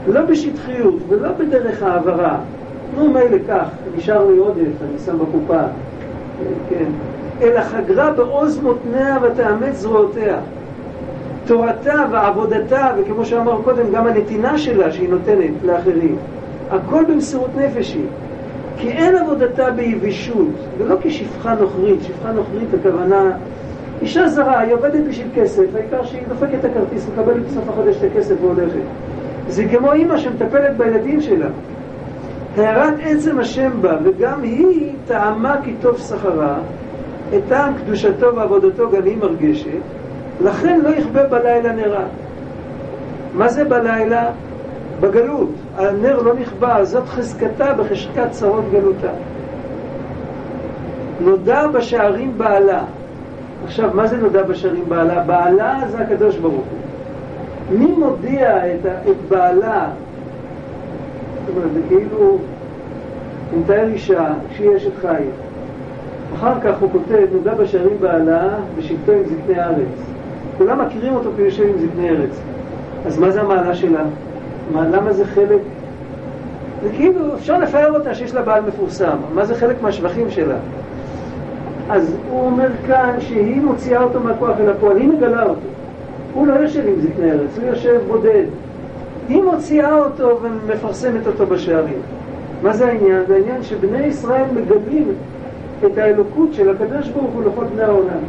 לא 0.07 0.21
בשטחיות 0.21 0.95
ולא 1.09 1.29
בדרך 1.31 1.83
העברה. 1.83 2.37
נו, 2.97 3.13
מילא 3.13 3.37
כך, 3.47 3.65
נשאר 3.97 4.25
לי 4.31 4.37
עודף, 4.37 4.81
אני 4.81 4.99
שם 5.05 5.17
בקופה. 5.17 5.61
כן. 6.69 6.85
אלא 7.41 7.61
חגרה 7.61 8.11
בעוז 8.11 8.59
מותניה 8.59 9.17
ותאמץ 9.21 9.75
זרועותיה. 9.75 10.37
תורתה 11.45 12.05
ועבודתה, 12.11 12.91
וכמו 12.97 13.25
שאמר 13.25 13.61
קודם, 13.63 13.91
גם 13.91 14.07
הנתינה 14.07 14.57
שלה 14.57 14.91
שהיא 14.91 15.09
נותנת 15.09 15.51
לאחרים, 15.63 16.15
הכל 16.69 17.03
במסירות 17.09 17.49
נפש 17.57 17.93
היא. 17.93 18.05
כי 18.77 18.89
אין 18.89 19.15
עבודתה 19.15 19.71
ביבישות, 19.71 20.53
ולא 20.77 20.95
כשפחה 21.01 21.55
נוכרית, 21.55 21.99
שפחה 22.03 22.31
נוכרית 22.31 22.73
הכוונה, 22.73 23.31
אישה 24.01 24.27
זרה, 24.29 24.59
היא 24.59 24.73
עובדת 24.73 25.03
בשביל 25.09 25.27
כסף, 25.35 25.63
העיקר 25.75 26.05
שהיא 26.05 26.21
דופקת 26.29 26.59
את 26.59 26.65
הכרטיס, 26.65 27.07
מקבלת 27.13 27.45
בסוף 27.47 27.69
החודש 27.69 27.95
את 27.97 28.11
הכסף 28.11 28.35
והולכת. 28.41 28.85
זה 29.47 29.65
כמו 29.71 29.93
אימא 29.93 30.17
שמטפלת 30.17 30.77
בילדים 30.77 31.21
שלה. 31.21 31.47
הערת 32.57 32.93
עצם 33.03 33.39
השם 33.39 33.71
בה, 33.81 33.97
וגם 34.03 34.41
היא 34.41 34.91
טעמה 35.07 35.55
כי 35.63 35.73
טוב 35.81 35.97
שכרה, 35.97 36.57
את 37.35 37.41
טעם 37.49 37.73
קדושתו 37.77 38.35
ועבודתו 38.35 38.91
גם 38.91 39.03
היא 39.05 39.17
מרגשת, 39.17 39.69
לכן 40.41 40.81
לא 40.81 40.89
יכבה 40.89 41.23
בלילה 41.23 41.71
נרה. 41.71 42.05
מה 43.33 43.47
זה 43.49 43.63
בלילה? 43.63 44.29
בגלות. 44.99 45.49
הנר 45.77 46.21
לא 46.21 46.33
נכבה, 46.33 46.85
זאת 46.85 47.07
חזקתה 47.07 47.73
בחשקת 47.73 48.31
צרות 48.31 48.63
גלותה. 48.71 49.11
נודע 51.19 51.67
בשערים 51.67 52.37
בעלה. 52.37 52.83
עכשיו, 53.65 53.89
מה 53.93 54.07
זה 54.07 54.17
נודע 54.17 54.43
בשערים 54.43 54.83
בעלה? 54.87 55.23
בעלה 55.23 55.79
זה 55.87 55.99
הקדוש 55.99 56.37
ברוך 56.37 56.53
הוא. 56.53 57.77
מי 57.79 57.85
מודיע 57.85 58.57
את, 58.57 58.85
את 58.85 59.29
בעלה? 59.29 59.89
זאת 61.45 61.55
אומרת, 61.55 61.73
זה 61.73 61.79
כאילו, 61.87 62.17
הוא 62.17 62.39
מתאר 63.59 63.87
אישה 63.87 64.27
שהיא 64.55 64.77
אשת 64.77 64.91
חיים. 65.01 65.31
אחר 66.35 66.53
כך 66.63 66.79
הוא 66.79 66.89
כותב, 66.91 67.25
נודע 67.31 67.53
בשערים 67.53 67.97
בעלה 67.99 68.49
ושבטו 68.75 69.11
עם 69.11 69.23
זקני 69.25 69.59
הארץ. 69.59 70.11
כולם 70.57 70.85
מכירים 70.85 71.15
אותו 71.15 71.29
כי 71.35 71.41
הוא 71.41 71.49
יושב 71.49 71.63
עם 71.63 71.77
זקני 71.77 72.09
ארץ. 72.09 72.41
אז 73.05 73.19
מה 73.19 73.31
זה 73.31 73.41
המעלה 73.41 73.75
שלה? 73.75 74.03
מה, 74.73 74.87
למה 74.87 75.13
זה 75.13 75.25
חלק? 75.25 75.59
זה 76.83 76.89
כאילו, 76.95 77.35
אפשר 77.35 77.59
לפאר 77.59 77.91
אותה 77.97 78.15
שיש 78.15 78.33
לה 78.33 78.41
בעל 78.41 78.63
מפורסם. 78.67 79.17
מה 79.33 79.45
זה 79.45 79.55
חלק 79.55 79.81
מהשבחים 79.81 80.29
שלה? 80.29 80.55
אז 81.89 82.15
הוא 82.31 82.45
אומר 82.45 82.67
כאן 82.87 83.15
שהיא 83.19 83.61
מוציאה 83.61 84.03
אותו 84.03 84.19
מהכוח 84.19 84.59
אל 84.59 84.69
הפועל, 84.69 84.97
היא 84.97 85.09
מגלה 85.09 85.43
אותו. 85.43 85.59
הוא 86.33 86.47
לא 86.47 86.53
יושב 86.53 86.83
עם 86.87 87.01
זקני 87.01 87.31
ארץ, 87.31 87.57
הוא 87.57 87.69
יושב 87.69 87.99
בודד. 88.07 88.43
היא 89.29 89.43
מוציאה 89.43 89.97
אותו 89.97 90.39
ומפרסמת 90.41 91.27
אותו 91.27 91.45
בשערים. 91.45 91.99
מה 92.63 92.73
זה 92.73 92.87
העניין? 92.87 93.23
זה 93.27 93.35
העניין 93.35 93.63
שבני 93.63 94.05
ישראל 94.05 94.45
מגבים 94.55 95.07
את 95.85 95.97
האלוקות 95.97 96.53
של 96.53 96.69
הקדוש 96.69 97.09
ברוך 97.09 97.31
הוא 97.33 97.43
לכל 97.43 97.65
בני 97.65 97.83
העולם. 97.83 98.19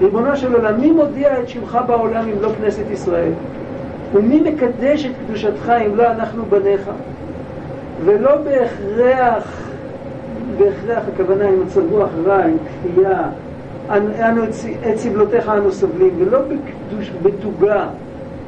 ריבונו 0.00 0.36
של 0.36 0.54
עולם, 0.54 0.80
מי 0.80 0.90
מודיע 0.90 1.40
את 1.40 1.48
שמך 1.48 1.78
בעולם 1.86 2.28
אם 2.28 2.42
לא 2.42 2.48
כנסת 2.58 2.90
ישראל? 2.90 3.32
ומי 4.12 4.40
מקדש 4.40 5.04
את 5.04 5.10
קדושתך 5.26 5.72
אם 5.86 5.96
לא 5.96 6.10
אנחנו 6.10 6.44
בניך? 6.44 6.90
ולא 8.04 8.36
בהכרח, 8.36 9.70
בהכרח 10.58 11.02
הכוונה 11.14 11.44
עם 11.48 11.60
מצב 11.60 11.92
רוח 11.92 12.08
רע, 12.24 12.44
עם 12.44 12.56
כפייה, 12.66 13.22
אנו 14.28 14.44
את 14.90 14.96
סבלותיך 14.96 15.48
אנו 15.48 15.72
סובלים, 15.72 16.10
ולא 16.18 16.38
בקדוש, 16.38 17.10
בתוגה, 17.22 17.86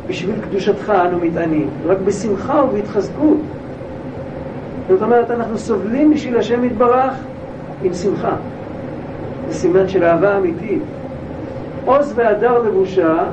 בשביל 0.07 0.35
קדושתך 0.49 0.93
אנו 1.09 1.19
מתענים, 1.19 1.69
רק 1.87 1.99
בשמחה 2.05 2.65
ובהתחזקות. 2.65 3.39
זאת 4.89 5.03
אומרת, 5.03 5.31
אנחנו 5.31 5.59
סובלים 5.59 6.15
בשביל 6.15 6.37
השם 6.37 6.65
יתברך 6.65 7.15
עם 7.85 7.95
שמחה. 7.95 8.35
זה 9.49 9.55
סימן 9.55 9.89
של 9.89 10.05
אהבה 10.05 10.37
אמיתית. 10.37 10.83
עוז 11.85 12.13
והדר 12.17 12.59
לבושה, 12.63 13.25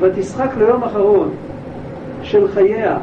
ותשחק 0.00 0.50
ליום 0.58 0.84
אחרון 0.84 1.30
של 2.22 2.48
חייה, 2.48 2.96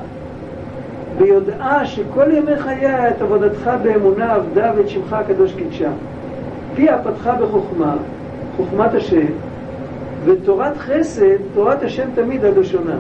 ביודעה 1.18 1.86
שכל 1.86 2.32
ימי 2.32 2.58
חייה 2.58 3.10
את 3.10 3.22
עבודתך 3.22 3.70
באמונה 3.84 4.34
עבדה 4.34 4.72
ואת 4.76 4.90
שמך 4.90 5.14
הקדוש 5.14 5.54
קידשה. 5.54 5.90
פיה 6.76 6.98
פתחה 7.04 7.36
בחוכמה, 7.36 7.96
חוכמת 8.58 8.94
השם, 8.94 9.26
ותורת 10.26 10.78
חסד, 10.78 11.38
תורת 11.54 11.84
השם 11.84 12.08
תמיד 12.16 12.46
עד 12.46 12.58
השונה. 12.58 12.96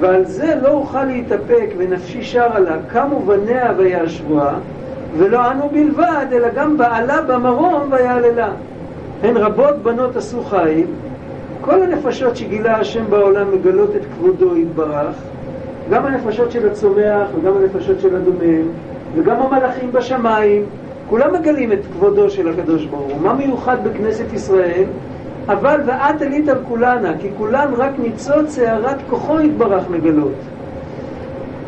ועל 0.00 0.24
זה 0.24 0.54
לא 0.62 0.68
אוכל 0.68 1.04
להתאפק 1.04 1.66
ונפשי 1.76 2.22
שרה 2.22 2.58
לה, 2.58 2.76
קמו 2.88 3.20
בניה 3.20 3.72
ויאשרוה, 3.76 4.54
ולא 5.18 5.50
אנו 5.50 5.68
בלבד, 5.72 6.26
אלא 6.32 6.48
גם 6.48 6.76
בעלה 6.76 7.22
במרום 7.22 7.92
ויעללה. 7.92 8.48
הן 9.22 9.36
רבות 9.36 9.76
בנות 9.82 10.16
עשו 10.16 10.44
חיל, 10.44 10.86
כל 11.60 11.82
הנפשות 11.82 12.36
שגילה 12.36 12.76
השם 12.76 13.04
בעולם 13.10 13.52
מגלות 13.54 13.96
את 13.96 14.02
כבודו 14.14 14.56
יתברך, 14.56 15.16
גם 15.90 16.06
הנפשות 16.06 16.50
של 16.50 16.68
הצומח 16.68 17.28
וגם 17.34 17.52
הנפשות 17.56 18.00
של 18.00 18.16
הדומם, 18.16 18.68
וגם 19.14 19.36
המלאכים 19.42 19.92
בשמיים, 19.92 20.64
כולם 21.08 21.34
מגלים 21.34 21.72
את 21.72 21.78
כבודו 21.92 22.30
של 22.30 22.48
הקדוש 22.48 22.84
ברוך 22.84 23.12
הוא. 23.12 23.20
מה 23.22 23.34
מיוחד 23.34 23.76
בכנסת 23.84 24.32
ישראל? 24.32 24.84
אבל 25.48 25.80
ואת 25.86 26.22
עלית 26.22 26.48
על 26.48 26.58
כולנה, 26.68 27.12
כי 27.20 27.28
כולן 27.38 27.74
רק 27.76 27.92
ניצוץ 27.98 28.58
הערת 28.58 28.96
כוחו 29.10 29.40
יתברך 29.40 29.90
מגלות. 29.90 30.32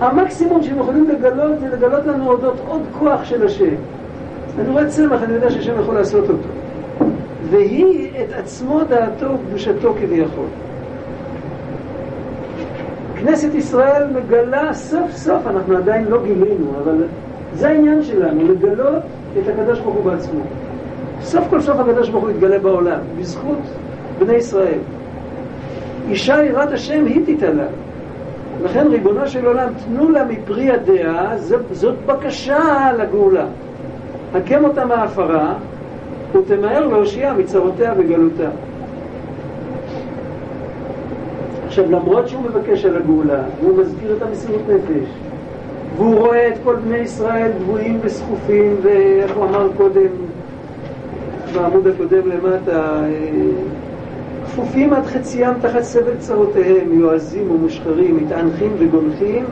המקסימום 0.01 0.63
שהם 0.63 0.79
יכולים 0.79 1.09
לגלות 1.09 1.61
זה 1.61 1.69
לגלות 1.69 2.07
לנו 2.07 2.31
אודות 2.31 2.57
עוד 2.69 2.83
כוח 2.99 3.25
של 3.25 3.47
השם. 3.47 3.75
אני 4.59 4.69
רואה 4.69 4.87
צמח, 4.87 5.23
אני 5.23 5.33
יודע 5.33 5.51
שהשם 5.51 5.81
יכול 5.81 5.95
לעשות 5.95 6.31
אותו. 6.31 6.49
והיא 7.51 8.11
את 8.11 8.33
עצמו 8.39 8.81
דעתו 8.89 9.27
וקדושתו 9.35 9.95
כביכול. 10.01 10.47
כנסת 13.17 13.55
ישראל 13.55 14.07
מגלה 14.15 14.75
סוף 14.75 15.11
סוף, 15.11 15.47
אנחנו 15.47 15.77
עדיין 15.77 16.05
לא 16.05 16.23
גילינו, 16.25 16.67
אבל 16.83 17.05
זה 17.55 17.69
העניין 17.69 18.03
שלנו, 18.03 18.53
לגלות 18.53 19.03
את 19.39 19.49
הקדוש 19.49 19.81
ברוך 19.81 19.95
הוא 19.95 20.05
בעצמו. 20.05 20.41
סוף 21.23 21.45
כל 21.51 21.61
סוף 21.61 21.77
הקדוש 21.81 22.09
ברוך 22.09 22.25
הוא 22.25 22.31
יתגלה 22.31 22.59
בעולם, 22.59 22.99
בזכות 23.19 23.59
בני 24.19 24.35
ישראל. 24.35 24.79
אישה 26.09 26.45
יראת 26.45 26.73
השם 26.73 27.05
היא 27.05 27.37
תתעלה. 27.37 27.67
לכן 28.65 28.87
ריבונו 28.91 29.29
של 29.29 29.47
עולם, 29.47 29.69
תנו 29.85 30.11
לה 30.11 30.25
מפרי 30.25 30.63
ידיה, 30.63 31.33
זאת 31.73 31.97
בקשה 32.07 32.93
לגאולה. 32.99 33.47
הקם 34.35 34.65
אותה 34.65 34.85
מההפרה, 34.85 35.55
ותמהר 36.33 36.87
להושיע 36.87 37.33
מצרותיה 37.33 37.93
וגלותה. 37.97 38.49
עכשיו, 41.67 41.91
למרות 41.91 42.29
שהוא 42.29 42.43
מבקש 42.43 42.85
על 42.85 42.97
הגאולה, 42.97 43.43
והוא 43.61 43.79
מזכיר 43.79 44.17
את 44.17 44.23
המסירות 44.23 44.63
נפש, 44.69 45.09
והוא 45.97 46.15
רואה 46.15 46.49
את 46.49 46.55
כל 46.65 46.77
בני 46.77 46.97
ישראל 46.97 47.51
דבויים 47.59 47.99
וסחופים, 48.03 48.77
ואיך 48.83 49.37
הוא 49.37 49.45
אמר 49.45 49.69
קודם, 49.77 50.09
בעמוד 51.55 51.87
הקודם 51.87 52.29
למטה, 52.29 53.05
אה, 53.05 53.09
כפופים 54.57 54.93
עד 54.93 55.07
חציים 55.07 55.55
תחת 55.61 55.83
סבל 55.83 56.17
צרותיהם, 56.19 57.01
יועזים 57.01 57.51
ומושחרים, 57.51 58.17
מתענחים 58.17 58.73
וגונחים. 58.79 59.45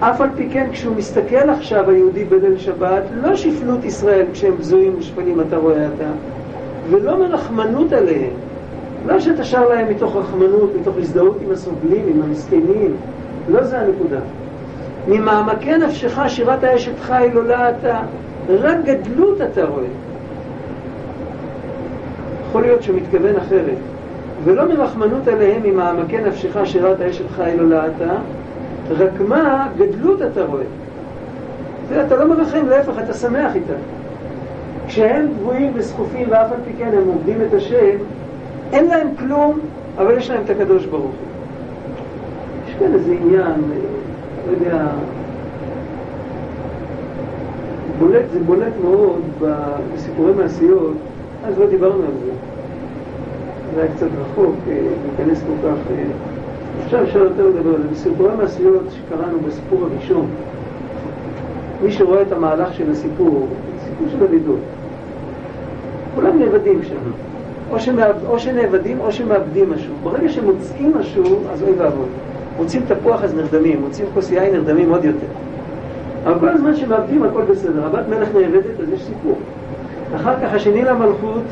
אף 0.00 0.20
על 0.20 0.28
פי 0.36 0.48
כן, 0.50 0.68
כשהוא 0.72 0.96
מסתכל 0.96 1.50
עכשיו, 1.50 1.90
היהודי 1.90 2.24
בליל 2.24 2.58
שבת, 2.58 3.02
לא 3.22 3.36
שפלות 3.36 3.84
ישראל 3.84 4.26
כשהם 4.32 4.56
בזויים 4.56 4.94
ושפלים, 4.98 5.40
אתה 5.40 5.56
רואה 5.56 5.86
אתה, 5.86 6.10
ולא 6.90 7.18
מרחמנות 7.18 7.92
עליהם. 7.92 8.30
לא 9.06 9.20
שאתה 9.20 9.44
שר 9.44 9.68
להם 9.68 9.90
מתוך 9.90 10.16
רחמנות, 10.16 10.70
מתוך 10.80 10.96
הזדהות 10.98 11.38
עם 11.44 11.50
הסובלים, 11.50 12.04
עם 12.08 12.22
המסכנים, 12.22 12.96
לא 13.48 13.64
זה 13.64 13.80
הנקודה. 13.80 14.20
ממעמקי 15.08 15.76
נפשך 15.76 16.18
שירת 16.28 16.64
האשת 16.64 16.98
חי 17.00 17.28
לא 17.34 17.54
אתה, 17.54 18.00
רק 18.48 18.76
גדלות 18.84 19.40
אתה 19.40 19.64
רואה. 19.64 20.03
יכול 22.54 22.66
להיות 22.66 22.82
שהוא 22.82 22.96
מתכוון 22.96 23.36
אחרת. 23.36 23.76
ולא 24.44 24.68
מרחמנות 24.68 25.28
עליהם 25.28 25.62
ממעמקי 25.62 26.18
נפשך 26.18 26.56
שירת 26.64 26.96
חי 27.36 27.56
לא 27.58 27.78
אתה, 27.86 28.14
רק 28.90 29.20
מה, 29.28 29.68
גדלות 29.78 30.22
אתה 30.22 30.44
רואה. 30.44 30.62
אתה 32.06 32.16
לא 32.16 32.28
מרחם, 32.28 32.66
להפך, 32.68 32.92
אתה 33.04 33.14
שמח 33.14 33.54
איתם. 33.54 33.74
כשהם 34.86 35.26
דבויים 35.38 35.72
וסחופים 35.74 36.26
ואף 36.30 36.52
על 36.52 36.58
פי 36.64 36.70
כן 36.78 36.90
הם 36.92 37.08
עובדים 37.08 37.36
את 37.48 37.54
השם, 37.54 37.96
אין 38.72 38.86
להם 38.86 39.08
כלום, 39.18 39.58
אבל 39.98 40.18
יש 40.18 40.30
להם 40.30 40.42
את 40.44 40.50
הקדוש 40.50 40.86
ברוך 40.86 41.02
הוא. 41.02 41.12
יש 42.68 42.74
כאן 42.78 42.94
איזה 42.94 43.12
עניין, 43.12 43.60
לא 44.46 44.52
יודע, 44.52 44.86
בולט, 47.98 48.24
זה 48.32 48.40
בולט 48.40 48.72
מאוד 48.84 49.20
בסיפורי 49.94 50.32
מעשיות, 50.32 50.96
אז 51.44 51.58
לא 51.58 51.66
דיברנו 51.66 52.02
על 52.02 52.12
זה. 52.24 52.32
זה 53.74 53.82
היה 53.82 53.92
קצת 53.94 54.06
רחוק 54.20 54.54
אה, 54.68 54.78
להיכנס 55.18 55.42
כל 55.42 55.68
כך... 55.68 55.90
אה, 55.90 56.04
עכשיו 56.84 57.02
אפשר 57.02 57.18
יותר 57.18 57.46
לדבר 57.46 57.74
על 57.74 57.82
זה. 57.82 57.88
בסיפורי 57.88 58.36
מעשיות 58.36 58.82
שקראנו 58.90 59.38
בסיפור 59.46 59.84
הראשון, 59.84 60.26
מי 61.82 61.92
שרואה 61.92 62.22
את 62.22 62.32
המהלך 62.32 62.74
של 62.74 62.90
הסיפור, 62.90 63.46
סיפור 63.84 64.06
של 64.10 64.26
הלידות, 64.26 64.58
כולם 66.14 66.38
נאבדים 66.38 66.82
שם. 66.82 66.96
או, 67.70 67.80
שמאב, 67.80 68.16
או 68.28 68.38
שנאבדים 68.38 69.00
או 69.00 69.12
שמאבדים 69.12 69.70
משהו. 69.70 69.94
ברגע 70.02 70.28
שמוצאים 70.28 70.92
משהו, 70.96 71.38
אז 71.52 71.62
אוי 71.62 71.72
ואבוי. 71.78 72.06
מוצאים 72.58 72.82
תפוח 72.88 73.22
אז 73.24 73.34
נרדמים, 73.34 73.80
מוצאים 73.80 74.06
כוס 74.14 74.30
יין 74.30 74.52
נרדמים 74.52 74.90
עוד 74.90 75.04
יותר. 75.04 75.26
אבל 76.24 76.38
כל 76.40 76.48
הזמן 76.48 76.76
שמאבדים 76.76 77.22
הכל 77.22 77.42
בסדר. 77.42 77.86
הבת 77.86 78.08
מלך 78.08 78.28
נאבדת, 78.34 78.80
אז 78.82 78.88
יש 78.88 79.04
סיפור. 79.04 79.38
אחר 80.16 80.34
כך 80.42 80.54
השני 80.54 80.84
למלכות 80.84 81.42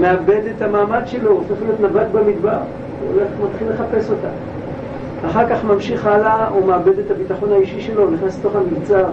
מאבד 0.00 0.40
את 0.56 0.62
המעמד 0.62 1.02
שלו, 1.06 1.30
הופך 1.30 1.62
להיות 1.62 1.80
נווט 1.80 2.06
במדבר. 2.12 2.58
הוא 3.00 3.14
הולך, 3.14 3.28
מתחיל 3.44 3.68
לחפש 3.68 4.10
אותה. 4.10 4.28
אחר 5.26 5.48
כך 5.48 5.64
ממשיך 5.64 6.06
הלאה, 6.06 6.48
הוא 6.48 6.66
מאבד 6.66 6.98
את 6.98 7.10
הביטחון 7.10 7.52
האישי 7.52 7.80
שלו, 7.80 8.10
נכנס 8.10 8.38
לתוך 8.38 8.52
המבצר. 8.56 9.04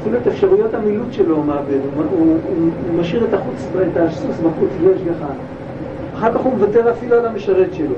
אפילו 0.00 0.18
את 0.18 0.26
אפשרויות 0.26 0.74
המילוט 0.74 1.12
שלו 1.12 1.36
הוא 1.36 1.44
מאבד, 1.44 1.78
הוא, 1.96 2.04
הוא, 2.10 2.18
הוא, 2.18 2.70
הוא 2.88 3.00
משאיר 3.00 3.24
את 3.24 3.34
החוץ, 3.34 3.68
את 3.92 3.96
הסוס 3.96 4.36
בחוץ 4.38 4.70
בלי 4.80 4.94
השגחה. 4.94 5.32
אחר 6.14 6.32
כך 6.32 6.40
הוא 6.40 6.52
מוותר 6.52 6.90
אפילו 6.90 7.16
על 7.16 7.26
המשרת 7.26 7.74
שלו. 7.74 7.94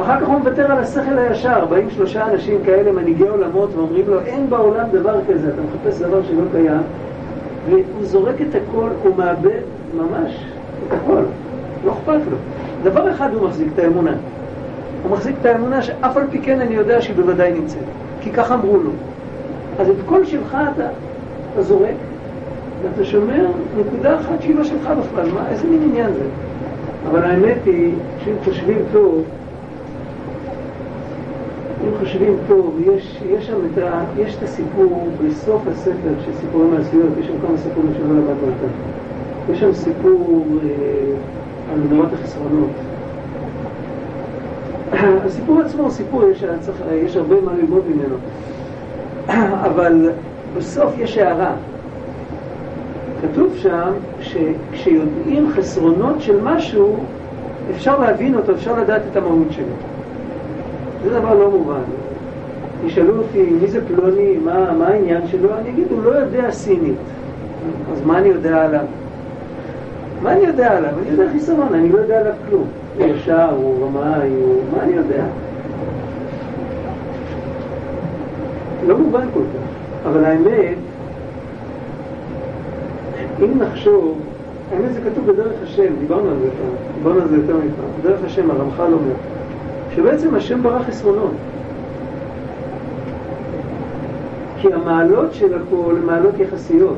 אחר 0.00 0.20
כך 0.20 0.26
הוא 0.26 0.38
מוותר 0.38 0.72
על 0.72 0.78
השכל 0.78 1.18
הישר, 1.18 1.64
באים 1.64 1.90
שלושה 1.90 2.26
אנשים 2.26 2.58
כאלה, 2.64 2.92
מנהיגי 2.92 3.28
עולמות, 3.28 3.70
ואומרים 3.74 4.04
לו, 4.08 4.20
אין 4.20 4.50
בעולם 4.50 4.84
דבר 4.92 5.14
כזה, 5.28 5.48
אתה 5.48 5.62
מחפש 5.62 6.02
דבר 6.02 6.22
שלא 6.22 6.42
קיים, 6.52 6.82
והוא 7.68 7.82
זורק 8.02 8.34
את 8.40 8.54
הכל, 8.54 8.88
הוא 9.02 9.16
מאבד 9.16 9.60
ממש 9.96 10.44
את 10.88 10.92
הכל, 10.92 11.22
לא 11.84 11.92
אכפת 11.92 12.20
לו. 12.30 12.36
דבר 12.82 13.10
אחד 13.10 13.28
הוא 13.34 13.48
מחזיק, 13.48 13.68
את 13.74 13.78
האמונה. 13.78 14.14
הוא 15.02 15.12
מחזיק 15.12 15.36
את 15.40 15.46
האמונה 15.46 15.82
שאף 15.82 16.16
על 16.16 16.22
פי 16.30 16.38
כן 16.42 16.60
אני 16.60 16.74
יודע 16.74 17.02
שהיא 17.02 17.16
בוודאי 17.16 17.52
נמצאת, 17.52 17.82
כי 18.20 18.32
כך 18.32 18.52
אמרו 18.52 18.76
לו. 18.76 18.90
אז 19.78 19.88
את 19.88 19.96
קול 20.06 20.24
שלך 20.24 20.56
אתה, 20.74 20.86
אתה 21.52 21.62
זורק, 21.62 21.94
ואתה 22.82 23.04
שומר 23.04 23.46
נקודה 23.78 24.20
אחת 24.20 24.42
שהיא 24.42 24.56
לא 24.56 24.64
שלך 24.64 24.82
בכלל, 24.82 25.30
מה, 25.34 25.48
איזה 25.50 25.68
מין 25.68 25.82
עניין 25.82 26.12
זה? 26.12 26.24
אבל 27.10 27.24
האמת 27.24 27.56
היא, 27.66 27.94
שאם 28.24 28.34
חושבים 28.44 28.78
טוב, 28.92 29.24
אם 31.84 31.98
חושבים 31.98 32.36
טוב, 32.48 32.80
יש, 32.94 33.20
יש 33.26 33.46
שם 33.46 33.56
את, 33.72 33.78
ה, 33.78 34.04
יש 34.18 34.36
את 34.36 34.42
הסיפור 34.42 35.08
בסוף 35.24 35.62
הספר 35.66 36.14
של 36.24 36.30
סיפורי 36.40 36.66
מעשיות, 36.66 37.08
יש 37.20 37.26
שם 37.26 37.32
כמה 37.46 37.58
סיפורים 37.58 37.90
של 37.94 38.02
לא 38.02 38.14
למדנו 38.14 38.32
אותם. 38.32 38.72
יש 39.52 39.60
שם 39.60 39.74
סיפור 39.74 40.46
אה, 40.62 40.68
על 41.72 41.80
נורת 41.90 42.08
החסרונות. 42.12 42.70
הסיפור 45.26 45.60
עצמו 45.60 45.82
הוא 45.82 45.90
סיפור, 45.90 46.24
יש, 46.24 46.44
צריך, 46.60 46.82
יש 46.92 47.16
הרבה 47.16 47.40
מה 47.40 47.52
ללמוד 47.52 47.82
ממנו. 47.88 48.16
אבל 49.68 50.10
בסוף 50.56 50.92
יש 50.98 51.18
הערה. 51.18 51.52
כתוב 53.22 53.56
שם 53.56 53.92
שכשיודעים 54.20 55.50
חסרונות 55.54 56.20
של 56.20 56.40
משהו, 56.42 56.96
אפשר 57.70 57.98
להבין 57.98 58.34
אותו, 58.34 58.52
אפשר 58.52 58.80
לדעת 58.80 59.02
את 59.12 59.16
המהות 59.16 59.48
שלו. 59.50 59.93
זה 61.04 61.10
דבר 61.10 61.34
לא 61.34 61.50
מובן. 61.50 61.82
תשאלו 62.86 63.18
אותי, 63.18 63.42
מי 63.60 63.68
זה 63.68 63.80
פלוני, 63.86 64.38
מה, 64.44 64.72
מה 64.78 64.88
העניין 64.88 65.26
שלו? 65.26 65.48
אני 65.58 65.70
אגיד, 65.70 65.86
הוא 65.90 66.04
לא 66.04 66.10
יודע 66.10 66.50
סינית. 66.50 66.96
אז 67.92 68.06
מה 68.06 68.18
אני 68.18 68.28
יודע 68.28 68.64
עליו? 68.64 68.84
מה 70.22 70.32
אני 70.32 70.40
יודע 70.46 70.76
עליו? 70.76 70.90
אני 71.02 71.10
יודע 71.10 71.32
חיסרון, 71.32 71.68
אני 71.74 71.88
לא 71.88 71.98
יודע 71.98 72.20
עליו 72.20 72.32
כלום. 72.48 72.64
הוא 72.98 73.06
ישר, 73.06 73.50
הוא 73.56 73.86
רמאי, 73.86 74.28
הוא... 74.28 74.60
מה 74.76 74.82
אני 74.82 74.92
יודע? 74.92 75.24
לא 78.86 78.98
מובן 78.98 79.26
כל 79.34 79.40
כך. 79.40 80.08
אבל 80.08 80.24
האמת, 80.24 80.76
אם 83.44 83.58
נחשוב, 83.58 84.18
האמת 84.72 84.92
זה 84.94 85.00
כתוב 85.00 85.26
בדרך 85.26 85.52
השם, 85.62 85.96
דיברנו 86.00 86.30
על 86.30 86.36
זה 86.38 86.48
פעם, 86.50 86.94
דיברנו 86.98 87.22
על 87.22 87.28
זה 87.28 87.36
יותר 87.36 87.56
מפעם, 87.56 87.86
בדרך 88.00 88.20
השם, 88.24 88.50
הרמח"ל 88.50 88.92
אומר, 88.92 89.14
שבעצם 89.96 90.34
השם 90.34 90.62
ברא 90.62 90.82
חסרונות. 90.82 91.34
כי 94.60 94.72
המעלות 94.72 95.34
של 95.34 95.54
הכל 95.54 95.94
הן 95.96 96.06
מעלות 96.06 96.34
יחסיות. 96.38 96.96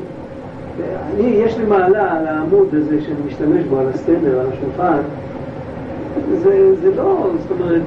אני, 1.13 1.23
יש 1.23 1.57
לי 1.57 1.65
מעלה 1.65 2.17
על 2.17 2.27
העמוד 2.27 2.67
הזה 2.73 3.01
שאני 3.01 3.15
משתמש 3.27 3.63
בו, 3.63 3.79
על 3.79 3.87
הסטנדר, 3.93 4.39
על 4.39 4.45
השולחן, 4.53 4.99
זה, 6.43 6.75
זה 6.81 6.95
לא, 6.95 7.29
זאת 7.41 7.51
אומרת, 7.59 7.81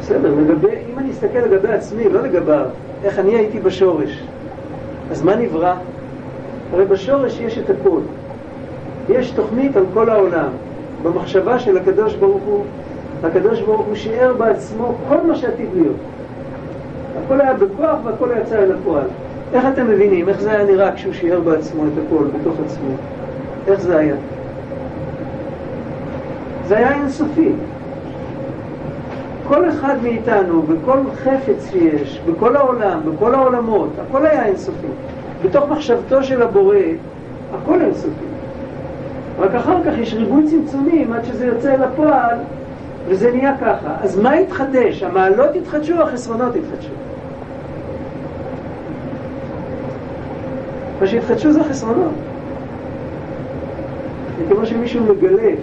בסדר, 0.00 0.34
לגבי, 0.34 0.68
אם 0.92 0.98
אני 0.98 1.10
אסתכל 1.10 1.38
לגבי 1.38 1.68
עצמי, 1.68 2.08
לא 2.08 2.22
לגביו, 2.22 2.66
איך 3.04 3.18
אני 3.18 3.34
הייתי 3.34 3.60
בשורש. 3.60 4.24
אז 5.10 5.22
מה 5.22 5.36
נברא? 5.36 5.74
הרי 6.72 6.84
בשורש 6.84 7.40
יש 7.40 7.58
את 7.58 7.70
הכל. 7.70 8.00
יש 9.08 9.30
תוכנית 9.30 9.76
על 9.76 9.84
כל 9.94 10.10
העולם. 10.10 10.48
במחשבה 11.02 11.58
של 11.58 11.76
הקדוש 11.76 12.14
ברוך 12.14 12.42
הוא, 12.46 12.64
הקדוש 13.24 13.60
ברוך 13.60 13.86
הוא 13.86 13.94
שיער 13.94 14.32
בעצמו 14.32 14.94
כל 15.08 15.26
מה 15.26 15.36
שעתיד 15.36 15.68
להיות. 15.74 15.96
הכל 17.24 17.40
היה 17.40 17.54
בכוח 17.54 17.98
והכל 18.04 18.28
יצא 18.42 18.58
אל 18.58 18.72
הפועל. 18.72 19.06
איך 19.52 19.64
אתם 19.72 19.88
מבינים? 19.88 20.28
איך 20.28 20.40
זה 20.40 20.50
היה 20.50 20.64
נראה 20.64 20.92
כשהוא 20.94 21.12
שיער 21.12 21.40
בעצמו 21.40 21.82
את 21.84 22.04
הכל, 22.06 22.24
בתוך 22.24 22.54
עצמו? 22.66 22.90
איך 23.66 23.80
זה 23.80 23.98
היה? 23.98 24.14
זה 26.66 26.76
היה 26.76 26.94
אינסופי. 26.94 27.52
כל 29.48 29.68
אחד 29.68 29.94
מאיתנו, 30.02 30.62
בכל 30.62 30.98
חפץ 31.14 31.70
שיש, 31.70 32.20
בכל 32.26 32.56
העולם, 32.56 33.00
בכל 33.04 33.34
העולמות, 33.34 33.88
הכל 34.08 34.26
היה 34.26 34.46
אינסופי. 34.46 34.86
בתוך 35.44 35.68
מחשבתו 35.68 36.22
של 36.22 36.42
הבורא, 36.42 36.76
הכל 37.54 37.80
אינסופי. 37.80 38.25
רק 39.38 39.54
אחר 39.54 39.76
כך 39.86 39.98
יש 39.98 40.14
ריבוי 40.14 40.46
צמצומים 40.46 41.12
עד 41.12 41.24
שזה 41.24 41.46
יוצא 41.46 41.74
אל 41.74 41.82
הפועל, 41.82 42.36
וזה 43.08 43.32
נהיה 43.32 43.56
ככה. 43.56 43.94
אז 44.02 44.18
מה 44.18 44.32
התחדש? 44.32 45.02
המעלות 45.02 45.56
התחדשו, 45.56 46.02
החסרונות 46.02 46.56
התחדשו. 46.56 46.92
מה 51.00 51.06
שהתחדשו 51.06 51.52
זה 51.52 51.60
החסרונות. 51.60 52.12
זה 54.38 54.54
כמו 54.54 54.66
שמישהו 54.66 55.04
מגלף. 55.04 55.58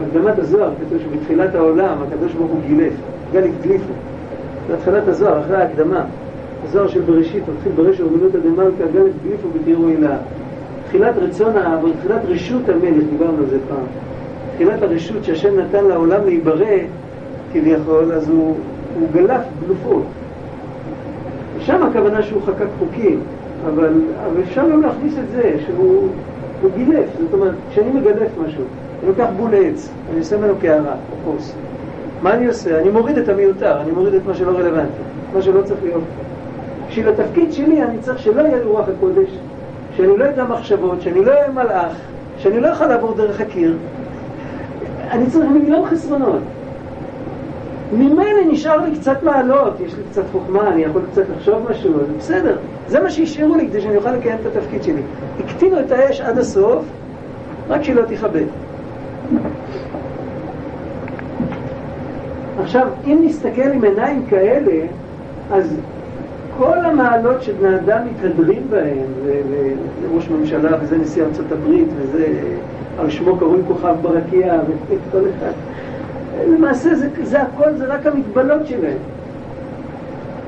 בהקדמת 0.00 0.38
הזוהר 0.38 0.70
כתוב 0.80 0.98
שבתחילת 0.98 1.54
העולם 1.54 1.96
הקדוש 2.02 2.32
ברוך 2.32 2.50
הוא 2.50 2.60
גילף, 2.66 2.92
גל 3.32 3.44
הגליפו. 3.44 3.92
זה 4.68 4.74
התחלת 4.74 5.08
הזוהר, 5.08 5.40
אחרי 5.40 5.56
ההקדמה. 5.56 6.04
הזוהר 6.64 6.88
של 6.88 7.00
בראשית 7.00 7.42
מתחיל 7.56 7.72
ברשע 7.72 8.06
ומילותא 8.06 8.38
דמלכא 8.38 8.92
גל 8.92 9.06
הגליפו 9.06 9.48
ותראו 9.54 9.88
אלה. 9.88 10.16
תחילת 10.94 11.14
רצון, 11.16 11.52
תחילת 12.00 12.20
רשות 12.28 12.68
המלך, 12.68 13.04
דיברנו 13.10 13.38
על 13.38 13.46
זה 13.50 13.58
פעם. 13.68 13.86
תחילת 14.54 14.82
הרשות 14.82 15.24
שהשם 15.24 15.60
נתן 15.60 15.84
לעולם 15.84 16.24
להיברא, 16.24 16.76
כביכול, 17.52 18.12
אז 18.12 18.28
הוא, 18.28 18.56
הוא 19.00 19.08
גלף 19.12 19.40
גלופות. 19.66 20.02
שם 21.60 21.82
הכוונה 21.82 22.22
שהוא 22.22 22.42
חקק 22.42 22.66
חוקים, 22.78 23.20
אבל, 23.66 23.92
אבל 24.26 24.42
אפשר 24.42 24.70
גם 24.70 24.82
להכניס 24.82 25.14
את 25.18 25.30
זה, 25.32 25.56
שהוא 25.66 26.08
גילף. 26.76 27.06
זאת 27.20 27.32
אומרת, 27.32 27.54
כשאני 27.70 27.90
מגלף 27.90 28.28
משהו, 28.46 28.62
אני 29.00 29.08
לוקח 29.08 29.26
בול 29.36 29.54
עץ, 29.54 29.88
אני 30.10 30.18
עושה 30.18 30.36
ממנו 30.36 30.54
קערה 30.60 30.94
או 31.12 31.32
כוס. 31.32 31.54
מה 32.22 32.34
אני 32.34 32.46
עושה? 32.46 32.80
אני 32.80 32.90
מוריד 32.90 33.18
את 33.18 33.28
המיותר, 33.28 33.80
אני 33.80 33.90
מוריד 33.90 34.14
את 34.14 34.22
מה 34.26 34.34
שלא 34.34 34.50
רלוונטי, 34.50 35.02
מה 35.34 35.42
שלא 35.42 35.62
צריך 35.62 35.80
להיות. 35.84 36.02
בשביל 36.88 37.08
התפקיד 37.08 37.52
שלי 37.52 37.82
אני 37.82 37.98
צריך 38.00 38.18
שלא 38.18 38.40
יהיה 38.40 38.56
לי 38.56 38.64
רוח 38.64 38.88
הקודש, 38.88 39.28
שאני 39.96 40.16
לא 40.16 40.24
אדע 40.24 40.44
מחשבות, 40.44 41.02
שאני 41.02 41.24
לא 41.24 41.30
אהיה 41.30 41.50
מלאך, 41.50 41.92
שאני 42.38 42.60
לא 42.60 42.70
אוכל 42.70 42.86
לעבור 42.86 43.14
דרך 43.14 43.40
הקיר. 43.40 43.76
אני 45.10 45.26
צריך 45.26 45.50
מיליון 45.50 45.86
חסרונות. 45.86 46.42
ממילא 47.92 48.40
נשאר 48.50 48.76
לי 48.76 48.98
קצת 48.98 49.22
מעלות, 49.22 49.80
יש 49.80 49.94
לי 49.94 50.02
קצת 50.10 50.22
חוכמה, 50.32 50.68
אני 50.68 50.82
יכול 50.82 51.02
קצת 51.12 51.22
לחשוב 51.36 51.70
משהו, 51.70 51.92
בסדר. 52.18 52.56
זה 52.88 53.00
מה 53.00 53.10
שהשאירו 53.10 53.54
לי 53.54 53.68
כדי 53.68 53.80
שאני 53.80 53.96
אוכל 53.96 54.10
לקיים 54.10 54.38
את 54.40 54.56
התפקיד 54.56 54.82
שלי. 54.82 55.02
הקטינו 55.44 55.80
את 55.80 55.92
האש 55.92 56.20
עד 56.20 56.38
הסוף, 56.38 56.84
רק 57.68 57.82
שהיא 57.82 57.96
לא 57.96 58.02
תכבד. 58.02 58.44
עכשיו, 62.62 62.88
אם 63.06 63.18
נסתכל 63.22 63.70
עם 63.72 63.84
עיניים 63.84 64.26
כאלה, 64.26 64.86
אז 65.52 65.76
כל 66.58 66.78
המעלות 66.84 67.42
שבני 67.42 67.76
אדם 67.76 67.98
מתהדרים 68.06 68.62
בהן, 68.70 69.06
וראש 70.02 70.28
ממשלה, 70.28 70.70
וזה 70.80 70.98
נשיא 70.98 71.24
ארצות 71.24 71.52
הברית, 71.52 71.88
וזה 71.96 72.26
על 72.98 73.10
שמו 73.10 73.36
קרוי 73.36 73.60
כוכב 73.68 73.94
ברקיע, 74.02 74.54
וכל 74.88 75.18
אחד, 75.18 75.52
למעשה 76.48 76.94
זה, 76.94 77.08
זה 77.22 77.42
הכל, 77.42 77.72
זה 77.76 77.86
רק 77.86 78.06
המגבלות 78.06 78.66
שלהם. 78.66 78.98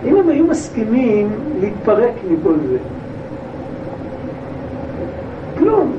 אם 0.04 0.16
הם 0.16 0.28
היו 0.28 0.46
מסכימים 0.46 1.30
להתפרק 1.60 2.12
מכל 2.30 2.54
זה, 2.68 2.78
כלום, 5.58 5.92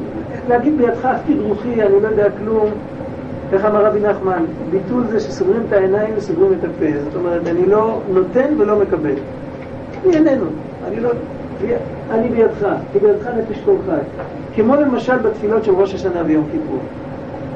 להגיד 0.50 0.78
בידך 0.78 1.06
הפקיד 1.06 1.40
רוחי, 1.40 1.82
אני 1.84 2.02
לא 2.02 2.08
יודע 2.08 2.28
כלום, 2.38 2.70
איך 3.54 3.66
אמר 3.66 3.86
רבי 3.86 4.00
נחמן, 4.00 4.44
ביטול 4.72 5.04
זה 5.08 5.20
שסוגרים 5.20 5.62
את 5.68 5.74
העיניים 5.74 6.14
וסוגרים 6.18 6.54
את 6.60 6.64
הפה, 6.64 6.86
זאת 7.04 7.16
אומרת, 7.16 7.48
אני 7.48 7.66
לא 7.66 8.00
נותן 8.14 8.54
ולא 8.58 8.80
מקבל. 8.80 9.16
אני 10.06 10.16
איננו, 10.16 10.46
אני 10.88 11.00
לא... 11.00 11.10
אני 12.12 12.30
בידך, 12.30 12.68
כי 12.94 13.00
בידך 13.00 13.28
נפש 13.38 13.62
כל 13.66 13.76
חי. 13.86 14.22
כמו 14.56 14.76
למשל 14.76 15.18
בתפילות 15.18 15.64
של 15.64 15.72
ראש 15.72 15.94
השנה 15.94 16.22
ויום 16.26 16.46
כיפור. 16.52 16.80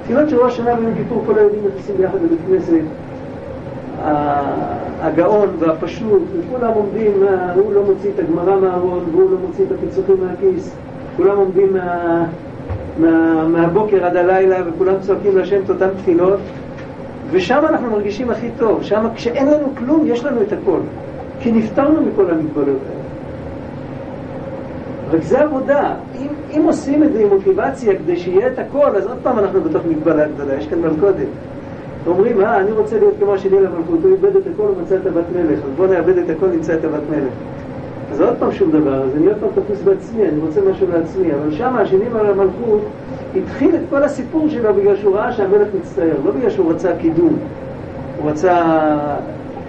תפילות 0.03 0.29
של 0.29 0.39
ראש 0.39 0.53
השנה 0.53 0.79
ויום 0.79 0.93
כיפור 0.95 1.23
כל 1.25 1.37
היהודים 1.37 1.59
נכנסים 1.67 1.97
ביחד 1.97 2.17
לבית 2.23 2.39
כנסת, 2.47 2.81
הגאון 5.01 5.49
והפשוט, 5.59 6.21
וכולם 6.39 6.71
עומדים, 6.73 7.11
הוא 7.55 7.73
לא 7.73 7.83
מוציא 7.83 8.11
את 8.15 8.19
הגמרא 8.19 8.59
מהארון, 8.59 9.03
והוא 9.11 9.31
לא 9.31 9.37
מוציא 9.47 9.65
את 9.65 9.71
הפיצוחים 9.71 10.15
מהכיס, 10.25 10.75
כולם 11.17 11.37
עומדים 11.37 11.73
מה, 11.73 12.25
מה, 12.99 13.47
מהבוקר 13.47 14.05
עד 14.05 14.15
הלילה, 14.15 14.57
וכולם 14.65 14.93
צועקים 15.01 15.37
להשם 15.37 15.61
את 15.65 15.69
אותן 15.69 15.89
תפילות, 15.97 16.39
ושם 17.31 17.63
אנחנו 17.69 17.91
מרגישים 17.91 18.29
הכי 18.29 18.47
טוב, 18.57 18.83
שם 18.83 19.05
כשאין 19.15 19.47
לנו 19.47 19.67
כלום, 19.77 20.03
יש 20.05 20.25
לנו 20.25 20.41
את 20.41 20.53
הכל. 20.53 20.79
כי 21.41 21.51
נפטרנו 21.51 22.01
מכל 22.01 22.31
המגבלות 22.31 22.79
האלה. 22.89 23.01
רק 25.11 25.23
זה 25.23 25.41
עבודה. 25.41 25.93
אם, 26.21 26.27
אם 26.57 26.61
עושים 26.65 27.03
את 27.03 27.13
זה 27.13 27.19
עם 27.21 27.29
מוטיבציה 27.29 27.95
כדי 27.95 28.17
שיהיה 28.17 28.47
את 28.47 28.59
הכל, 28.59 28.95
אז 28.95 29.07
עוד 29.07 29.17
פעם 29.23 29.39
אנחנו 29.39 29.61
בתוך 29.61 29.81
מגבלה 29.89 30.27
גדולה, 30.27 30.53
יש 30.53 30.67
כאן 30.67 30.81
מלכודת. 30.81 31.27
אומרים, 32.07 32.41
אה, 32.41 32.59
אני 32.59 32.71
רוצה 32.71 32.99
להיות 32.99 33.13
כמו 33.19 33.37
שלי 33.37 33.59
למלכות, 33.59 33.99
הוא 34.03 34.11
איבד 34.11 34.35
את 34.35 34.43
הכל 34.53 34.63
ומצא 34.63 34.95
את 34.95 35.05
הבת 35.05 35.23
מלך, 35.35 35.59
אז 35.59 35.71
בוא 35.77 35.87
נאבד 35.87 36.17
את 36.17 36.29
הכל, 36.29 36.47
נמצא 36.47 36.73
את 36.73 36.85
הבת 36.85 37.01
מלך. 37.09 37.33
אז 38.11 38.21
עוד 38.21 38.33
פעם 38.39 38.51
שום 38.51 38.71
דבר, 38.71 39.03
אז 39.03 39.09
אני 39.17 39.27
עוד 39.27 39.35
פעם 39.39 39.49
תפוס 39.63 39.81
בעצמי, 39.81 40.23
אני 40.23 40.39
רוצה 40.39 40.61
משהו 40.71 40.87
לעצמי, 40.93 41.33
אבל 41.33 41.51
שם 41.51 41.75
השני 41.75 42.05
על 42.19 42.25
המלכות 42.25 42.81
התחיל 43.35 43.75
את 43.75 43.81
כל 43.89 44.03
הסיפור 44.03 44.49
שלו 44.49 44.73
בגלל 44.73 44.95
שהוא 44.95 45.15
ראה 45.15 45.31
שהמלך 45.31 45.67
מצטער, 45.79 46.15
לא 46.25 46.31
בגלל 46.31 46.49
שהוא 46.49 46.71
רצה 46.71 46.95
קידום, 46.95 47.37
הוא 48.17 48.31
רצה, 48.31 48.63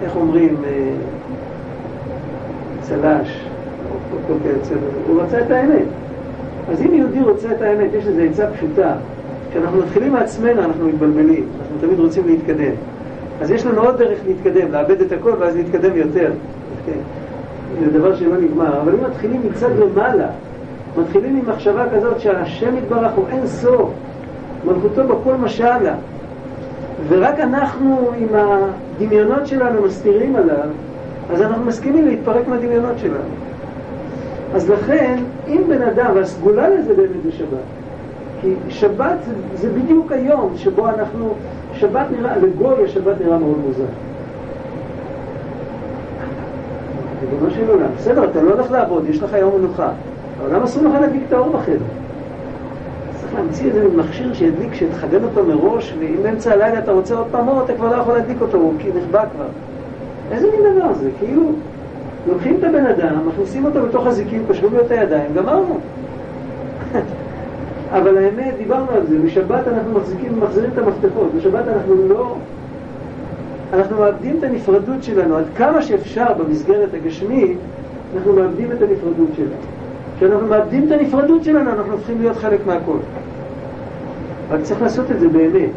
איך 0.03 0.15
אומרים, 0.15 0.55
אה, 0.65 0.91
צל"ש, 2.83 3.45
או 3.91 4.17
כל 4.27 4.33
כיוצא 4.43 4.75
הוא 5.07 5.21
רצה 5.21 5.39
את 5.39 5.51
האמת. 5.51 5.85
אז 6.71 6.81
אם 6.81 6.93
יהודי 6.93 7.21
רוצה 7.21 7.51
את 7.51 7.61
האמת, 7.61 7.93
יש 7.93 8.05
לזה 8.07 8.23
עצה 8.23 8.47
פשוטה. 8.51 8.95
כשאנחנו 9.51 9.77
מתחילים 9.77 10.13
מעצמנו 10.13 10.63
אנחנו 10.63 10.87
מתבלבלים, 10.87 11.45
אנחנו 11.61 11.87
תמיד 11.87 11.99
רוצים 11.99 12.27
להתקדם. 12.27 12.73
אז 13.41 13.51
יש 13.51 13.65
לנו 13.65 13.81
עוד 13.81 13.97
דרך 13.97 14.19
להתקדם, 14.27 14.71
לאבד 14.71 15.01
את 15.01 15.11
הכל 15.11 15.33
ואז 15.39 15.55
להתקדם 15.55 15.97
יותר. 15.97 16.31
כן. 16.85 16.99
זה 17.79 17.99
דבר 17.99 18.15
שלא 18.15 18.37
נגמר. 18.37 18.81
אבל 18.81 18.93
אם 18.93 19.03
מתחילים 19.03 19.41
מצד 19.51 19.69
למעלה, 19.79 20.27
מתחילים 20.97 21.35
עם 21.35 21.49
מחשבה 21.49 21.85
כזאת 21.95 22.19
שהשם 22.19 22.77
יתברך 22.77 23.11
הוא 23.15 23.25
אין 23.29 23.47
סוף, 23.47 23.89
מלכותו 24.65 25.03
בכל 25.03 25.35
משלה, 25.35 25.95
ורק 27.07 27.39
אנחנו 27.39 28.11
עם 28.17 28.27
הדמיונות 28.33 29.47
שלנו 29.47 29.81
מסתירים 29.81 30.35
עליו, 30.35 30.67
אז 31.31 31.41
אנחנו 31.41 31.65
מסכימים 31.65 32.05
להתפרק 32.05 32.47
מהדמיונות 32.47 32.99
שלנו. 32.99 33.29
אז 34.55 34.69
לכן, 34.69 35.19
אם 35.47 35.61
בן 35.69 35.81
אדם, 35.81 36.11
והסגולה 36.15 36.69
לזה 36.69 36.93
באמת 36.93 37.23
זה 37.23 37.31
שבת, 37.31 37.57
כי 38.41 38.53
שבת 38.69 39.17
זה, 39.55 39.69
בדיוק 39.69 40.11
היום 40.11 40.53
שבו 40.57 40.89
אנחנו, 40.89 41.33
שבת 41.73 42.05
נראה, 42.11 42.37
לגוי 42.37 42.83
השבת 42.83 43.21
נראה 43.21 43.37
מאוד 43.37 43.57
מוזר. 43.67 43.83
ריבונו 47.31 47.51
של 47.51 47.69
עולם, 47.69 47.89
בסדר, 47.97 48.23
אתה 48.23 48.41
לא 48.41 48.53
הולך 48.53 48.71
לעבוד, 48.71 49.05
יש 49.09 49.23
לך 49.23 49.33
יום 49.33 49.61
מנוחה. 49.61 49.89
למה 50.51 50.63
אסור 50.63 50.83
לך 50.83 50.93
להדליק 51.01 51.23
את 51.27 51.33
האור 51.33 51.49
בחדר? 51.49 51.85
צריך 53.19 53.33
להמציא 53.35 53.67
איזה 53.67 53.87
מכשיר 53.95 54.33
שידליק, 54.33 54.73
שיתחגן 54.73 55.23
אותו 55.23 55.43
מראש, 55.43 55.95
ואם 55.99 56.15
באמצע 56.23 56.51
הלילה 56.51 56.79
אתה 56.79 56.91
רוצה 56.91 57.15
עוד 57.15 57.27
פעם 57.31 57.47
אור, 57.47 57.61
אתה 57.65 57.73
כבר 57.73 57.89
לא 57.89 58.01
יכול 58.01 58.13
להדליק 58.13 58.41
אותו, 58.41 58.57
הוא 58.57 58.73
נחבא 58.95 59.25
כבר. 59.35 59.47
איזה 60.31 60.47
מין 60.51 60.75
דבר 60.75 60.93
זה? 60.93 61.09
כאילו, 61.19 61.51
לוקחים 62.27 62.55
את 62.59 62.63
הבן 62.63 62.85
אדם, 62.85 63.27
מכניסים 63.27 63.65
אותו 63.65 63.81
בתוך 63.81 64.07
הזיקים, 64.07 64.43
קושרים 64.47 64.73
לו 64.73 64.81
את 64.81 64.91
הידיים, 64.91 65.33
גמרנו. 65.35 65.79
אבל 67.97 68.17
האמת, 68.17 68.53
דיברנו 68.57 68.91
על 68.91 69.07
זה, 69.07 69.19
בשבת 69.19 69.67
אנחנו 69.67 69.99
מחזיקים, 69.99 70.39
מחזירים 70.39 70.69
את 70.73 70.77
המפתחות, 70.77 71.31
בשבת 71.37 71.67
אנחנו 71.67 72.07
לא... 72.07 72.35
אנחנו 73.73 73.97
מאבדים 73.97 74.35
את 74.39 74.43
הנפרדות 74.43 75.03
שלנו, 75.03 75.37
עד 75.37 75.45
כמה 75.57 75.81
שאפשר 75.81 76.33
במסגרת 76.33 76.89
הגשמית, 76.93 77.57
אנחנו 78.15 78.33
מאבדים 78.33 78.71
את 78.71 78.81
הנפרדות 78.81 79.29
שלנו. 79.35 79.55
כשאנחנו 80.17 80.47
מאבדים 80.47 80.87
את 80.87 80.91
הנפרדות 80.91 81.43
שלנו, 81.43 81.71
אנחנו 81.71 81.93
הופכים 81.93 82.21
להיות 82.21 82.37
חלק 82.37 82.59
מהכל. 82.67 82.97
רק 84.51 84.61
צריך 84.61 84.81
לעשות 84.81 85.11
את 85.11 85.19
זה 85.19 85.27
באמת. 85.27 85.69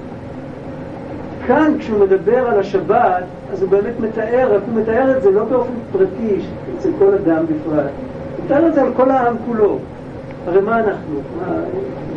כאן 1.47 1.75
כשהוא 1.79 2.01
מדבר 2.01 2.49
על 2.49 2.61
השבת, 2.61 3.25
אז 3.53 3.63
הוא 3.63 3.71
באמת 3.71 4.01
מתאר, 4.01 4.55
רק 4.55 4.63
הוא 4.67 4.81
מתאר 4.81 5.17
את 5.17 5.23
זה 5.23 5.31
לא 5.31 5.45
באופן 5.45 5.73
פרטי, 5.93 6.41
אצל 6.79 6.91
כל 6.99 7.15
אדם 7.15 7.45
בפרט. 7.45 7.91
הוא 8.37 8.45
מתאר 8.45 8.67
את 8.67 8.75
זה 8.75 8.83
על 8.83 8.89
כל 8.97 9.11
העם 9.11 9.37
כולו. 9.47 9.79
הרי 10.47 10.61
מה 10.61 10.79
אנחנו? 10.79 11.21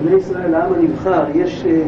בני 0.04 0.16
ישראל, 0.16 0.56
העם 0.56 0.74
הנבחר, 0.74 1.24
יש... 1.36 1.66
אה, 1.66 1.72
אה, 1.72 1.82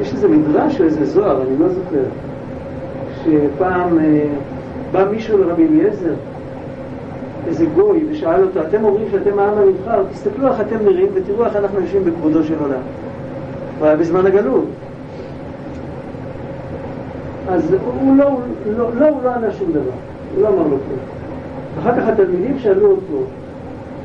יש 0.00 0.12
איזה 0.12 0.28
מדרש 0.28 0.80
או 0.80 0.84
איזה 0.84 1.04
זוהר, 1.04 1.42
אני 1.42 1.58
לא 1.58 1.68
זוכר, 1.68 2.04
שפעם 3.24 3.98
אה, 3.98 4.26
בא 4.92 5.04
מישהו 5.10 5.38
לרבי 5.38 5.66
אליעזר, 5.66 6.14
איזה 7.46 7.66
גוי, 7.66 8.04
ושאל 8.10 8.42
אותו, 8.42 8.60
אתם 8.60 8.84
אומרים 8.84 9.06
שאתם 9.10 9.38
העם 9.38 9.58
הנבחר, 9.58 10.02
תסתכלו 10.12 10.48
איך 10.48 10.60
אתם 10.60 10.76
נראים 10.84 11.08
ותראו 11.14 11.44
איך 11.44 11.56
אנחנו 11.56 11.80
יושבים 11.80 12.04
בכבודו 12.04 12.44
של 12.44 12.54
עולם. 12.60 12.80
הוא 13.78 13.86
היה 13.86 13.96
בזמן 13.96 14.26
הגלות. 14.26 14.64
אז 17.48 17.74
הוא 18.00 18.16
לא, 18.16 18.30
לא, 18.76 18.94
לא, 18.94 19.08
הוא 19.08 19.22
לא 19.24 19.30
ענה 19.30 19.52
שום 19.52 19.72
דבר, 19.72 19.90
הוא 20.34 20.42
לא 20.42 20.48
אמר 20.48 20.62
לו 20.62 20.68
כלום. 20.68 20.98
אחר 21.82 22.00
כך 22.00 22.08
התלמידים 22.08 22.58
שאלו 22.58 22.90
אותו, 22.90 23.22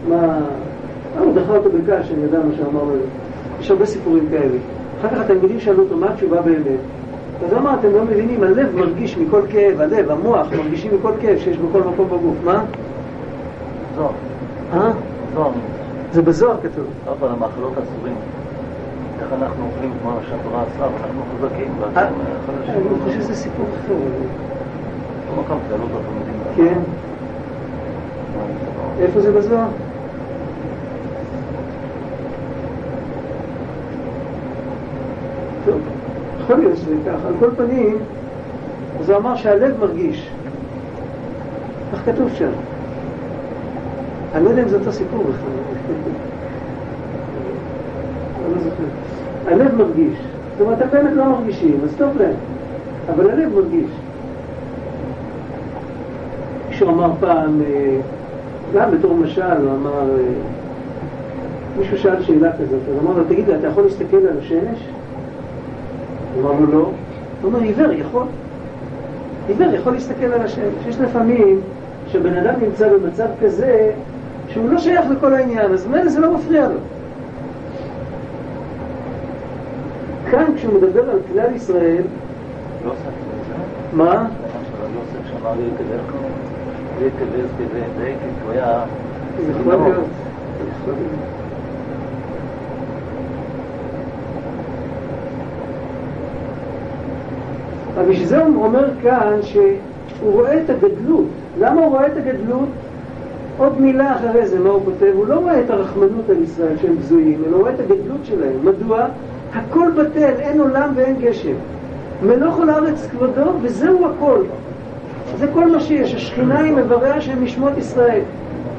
מה... 0.09 0.39
הוא 1.19 1.33
דחה 1.35 1.55
אותו 1.57 1.69
בקש, 1.69 2.11
אני 2.11 2.23
יודע 2.23 2.39
מה 2.39 2.51
שאמר 2.57 2.83
לו. 2.83 2.91
יש 3.59 3.71
הרבה 3.71 3.85
סיפורים 3.85 4.25
כאלה. 4.31 4.57
אחר 4.99 5.09
כך 5.09 5.21
התלמידים 5.21 5.59
שאלו 5.59 5.83
אותו, 5.83 5.97
מה 5.97 6.13
התשובה 6.13 6.41
באמת? 6.41 6.79
אז 7.45 7.51
הוא 7.51 7.59
אמר, 7.59 7.73
אתם 7.79 7.91
לא 7.93 8.03
מבינים, 8.03 8.43
הלב 8.43 8.75
מרגיש 8.75 9.17
מכל 9.17 9.41
כאב, 9.49 9.81
הלב, 9.81 10.11
המוח, 10.11 10.47
מרגישים 10.57 10.91
מכל 10.95 11.11
כאב 11.21 11.37
שיש 11.37 11.57
בכל 11.57 11.79
מקום 11.79 12.05
בגוף. 12.05 12.35
מה? 12.43 12.63
זוהר. 13.95 14.11
אה? 14.73 14.91
זוהר. 15.33 15.51
זה 16.13 16.21
בזוהר 16.21 16.57
כתוב. 16.57 16.85
אבל 17.09 17.27
המאכלות 17.27 17.71
אסורים. 17.73 18.15
איך 19.21 19.33
אנחנו 19.41 19.65
אוכלים 19.65 19.91
כמו 20.01 20.11
שהתורה 20.29 20.63
עשה, 20.63 20.83
ואנחנו 20.83 21.21
חזקים, 21.35 21.71
ואתם 21.79 21.99
אה. 21.99 22.07
אני 22.67 22.99
חושב 23.03 23.21
שזה 23.21 23.35
סיפור 23.35 23.65
אחר. 23.65 23.93
במקום 25.35 25.59
שאלו 25.69 25.83
את 25.83 25.89
התלמידים. 25.91 26.41
כן. 26.55 26.79
איפה 28.99 29.21
זה 29.21 29.31
בזוהר? 29.31 29.67
טוב, 35.65 35.79
יכול 36.41 36.55
להיות 36.55 36.77
שזה 36.77 36.95
ככה. 37.05 37.27
על 37.27 37.33
כל 37.39 37.49
פנים, 37.57 37.97
אז 38.99 39.09
הוא 39.09 39.17
אמר 39.17 39.35
שהלב 39.35 39.79
מרגיש. 39.79 40.29
איך 41.93 42.01
כתוב 42.05 42.29
שם? 42.33 42.51
אני 44.35 44.43
לא 44.43 44.49
יודע 44.49 44.63
אם 44.63 44.67
זה 44.67 44.77
אותו 44.77 44.91
סיפור 44.91 45.23
בכלל. 45.23 45.33
אני 48.45 48.55
לא 48.55 48.61
זוכר. 48.61 49.08
הלב 49.47 49.75
מרגיש. 49.75 50.17
זאת 50.57 50.67
אומרת, 50.67 50.81
הם 50.81 50.87
באמת 50.91 51.13
לא 51.15 51.25
מרגישים, 51.25 51.79
אז 51.83 51.95
טוב 51.97 52.17
להם. 52.17 52.35
אבל 53.09 53.29
הלב 53.29 53.55
מרגיש. 53.55 53.91
מישהו 56.69 56.89
אמר 56.89 57.11
פעם, 57.19 57.61
אה, 57.61 57.97
גם 58.73 58.91
בתור 58.91 59.13
משל, 59.13 59.41
הוא 59.41 59.71
אמר, 59.75 60.09
אה, 60.19 60.23
מישהו 61.77 61.97
שאל 61.97 62.23
שאלה 62.23 62.51
כזאת, 62.51 62.79
אז 62.89 63.03
אמר 63.03 63.17
לו, 63.17 63.23
תגיד 63.23 63.47
לי, 63.47 63.55
אתה 63.55 63.67
יכול 63.67 63.83
להסתכל 63.83 64.17
על 64.17 64.37
השמש? 64.39 64.87
אמר 66.39 66.51
לו, 66.59 66.71
לא. 66.71 66.77
הוא 66.77 66.93
אומר, 67.43 67.59
עיוור 67.59 67.91
יכול. 67.91 68.23
עיוור 69.47 69.73
יכול 69.73 69.93
להסתכל 69.93 70.25
על 70.25 70.41
השמש. 70.41 70.87
יש 70.87 70.99
לפעמים 70.99 71.61
שבן 72.07 72.37
אדם 72.37 72.53
נמצא 72.61 72.89
במצב 72.89 73.27
כזה 73.41 73.91
שהוא 74.47 74.69
לא 74.69 74.77
שייך 74.77 75.05
לכל 75.11 75.33
העניין, 75.33 75.71
אז 75.73 75.87
מילא 75.87 76.09
זה 76.09 76.19
לא 76.19 76.33
מפריע 76.33 76.67
לו. 76.67 76.79
כאן 80.31 80.45
כשהוא 80.55 80.73
מדבר 80.73 81.09
על 81.09 81.19
כלל 81.33 81.55
ישראל, 81.55 82.03
זה 82.83 82.89
מה? 83.93 84.27
אבל 97.95 98.09
בשביל 98.09 98.27
זה 98.27 98.45
הוא 98.45 98.65
אומר 98.65 98.89
כאן 99.03 99.39
שהוא 99.41 100.31
רואה 100.31 100.61
את 100.63 100.69
הגדלות. 100.69 101.25
למה 101.59 101.81
הוא 101.81 101.89
רואה 101.89 102.07
את 102.07 102.17
הגדלות? 102.17 102.69
עוד 103.57 103.81
מילה 103.81 104.15
אחרי 104.15 104.47
זה, 104.47 104.59
מה 104.59 104.69
הוא 104.69 104.81
כותב? 104.85 105.11
הוא 105.15 105.27
לא 105.27 105.35
רואה 105.35 105.59
את 105.59 105.69
הרחמנות 105.69 106.29
על 106.29 106.43
ישראל 106.43 106.77
שהם 106.81 106.95
בזויים, 106.97 107.41
אלא 107.47 107.55
הוא 107.55 107.61
רואה 107.61 107.73
את 107.73 107.79
הגדלות 107.79 108.19
שלהם. 108.23 108.57
מדוע? 108.63 109.05
הכל 109.53 109.91
בטל, 109.97 110.33
אין 110.39 110.61
עולם 110.61 110.91
ואין 110.95 111.15
גשם. 111.21 111.55
מלוך 112.23 112.55
כל 112.55 112.69
הארץ 112.69 113.07
כבודו, 113.11 113.51
וזהו 113.61 114.07
הכל. 114.07 114.43
זה 115.37 115.47
כל 115.53 115.71
מה 115.71 115.79
שיש, 115.79 116.15
השכינה 116.15 116.59
עם 116.59 116.77
איבריה 116.77 117.21
שהם 117.21 117.43
משמות 117.43 117.77
ישראל. 117.77 118.21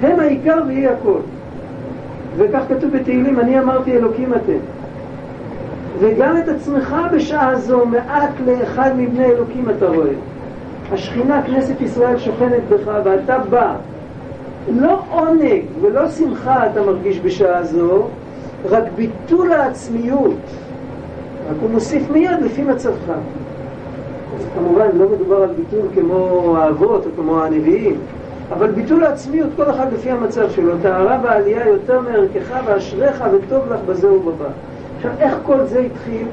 הם 0.03 0.21
העיקר 0.21 0.59
ויהי 0.68 0.87
הכל. 0.87 1.18
וכך 2.37 2.62
כתוב 2.68 2.91
בתהילים, 2.97 3.41
אני 3.41 3.61
אמרתי 3.61 3.93
אלוקים 3.93 4.35
אתם. 4.35 4.59
וגם 5.99 6.37
את 6.37 6.49
עצמך 6.49 6.97
בשעה 7.12 7.57
זו 7.57 7.87
מעט 7.87 8.31
לאחד 8.47 8.91
מבני 8.97 9.25
אלוקים 9.25 9.71
אתה 9.71 9.87
רואה. 9.87 10.12
השכינה, 10.93 11.43
כנסת 11.43 11.81
ישראל, 11.81 12.18
שוכנת 12.18 12.62
בך 12.68 12.91
ואתה 13.05 13.39
בא. 13.39 13.75
לא 14.68 15.03
עונג 15.11 15.62
ולא 15.81 16.09
שמחה 16.09 16.66
אתה 16.66 16.83
מרגיש 16.83 17.21
בשעה 17.21 17.64
זו, 17.64 18.07
רק 18.65 18.85
ביטול 18.97 19.53
העצמיות. 19.53 20.37
רק 21.51 21.57
הוא 21.61 21.71
מוסיף 21.71 22.11
מיד 22.11 22.41
לפי 22.45 22.63
מצבך. 22.63 23.11
אז 24.39 24.47
כמובן 24.55 24.87
לא 24.95 25.09
מדובר 25.09 25.43
על 25.43 25.51
ביטול 25.57 25.89
כמו 25.95 26.55
האבות 26.59 27.07
או 27.07 27.11
כמו 27.17 27.45
הנביאים, 27.45 27.97
אבל 28.53 28.71
ביטול 28.71 29.05
העצמיות 29.05 29.49
כל 29.57 29.71
אחד 29.71 29.93
לפי 29.93 30.11
המצב 30.11 30.51
שלו. 30.51 30.73
טהרה 30.83 31.19
ועלייה 31.23 31.69
יותר 31.69 32.01
מערכך 32.01 32.61
ואשריך 32.67 33.25
וטוב 33.33 33.73
לך 33.73 33.81
בזה 33.87 34.13
ובבא. 34.13 34.49
עכשיו, 34.97 35.11
איך 35.19 35.35
כל 35.47 35.65
זה 35.65 35.79
התחיל? 35.81 36.27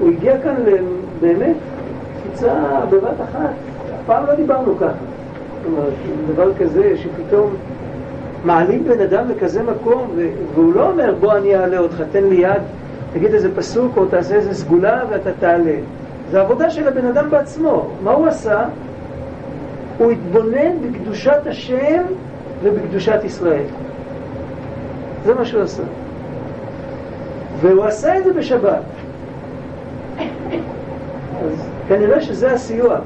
הוא 0.00 0.10
הגיע 0.10 0.40
כאן 0.40 0.54
באמת 1.20 1.56
קפיצה 2.16 2.54
בבת 2.90 3.20
אחת. 3.30 3.50
אף 3.94 4.06
פעם 4.06 4.26
לא 4.26 4.34
דיברנו 4.34 4.76
ככה. 4.76 4.92
אומרת, 5.66 5.92
דבר 6.34 6.54
כזה 6.54 6.92
שפתאום 6.96 7.50
מעלים 8.44 8.84
בן 8.84 9.00
אדם 9.00 9.28
לכזה 9.28 9.62
מקום, 9.62 10.10
והוא 10.54 10.74
לא 10.74 10.90
אומר 10.90 11.14
בוא 11.20 11.36
אני 11.36 11.56
אעלה 11.56 11.78
אותך, 11.78 12.02
תן 12.12 12.24
לי 12.24 12.36
יד, 12.36 12.62
תגיד 13.12 13.34
איזה 13.34 13.56
פסוק 13.56 13.96
או 13.96 14.06
תעשה 14.06 14.34
איזה 14.34 14.54
סגולה 14.54 15.04
ואתה 15.10 15.30
תעלה. 15.40 15.76
זה 16.30 16.40
עבודה 16.40 16.70
של 16.70 16.88
הבן 16.88 17.06
אדם 17.06 17.30
בעצמו. 17.30 17.90
מה 18.02 18.12
הוא 18.12 18.26
עשה? 18.26 18.64
הוא 19.98 20.10
התבונן 20.10 20.80
בקדושת 20.82 21.46
השם 21.46 22.02
ובקדושת 22.62 23.20
ישראל. 23.24 23.64
זה 25.24 25.34
מה 25.34 25.44
שהוא 25.44 25.62
עשה. 25.62 25.82
והוא 27.60 27.84
עשה 27.84 28.18
את 28.18 28.24
זה 28.24 28.32
בשבת. 28.32 28.82
אז 31.44 31.68
כנראה 31.88 32.20
שזה 32.20 32.52
הסיוע. 32.52 32.98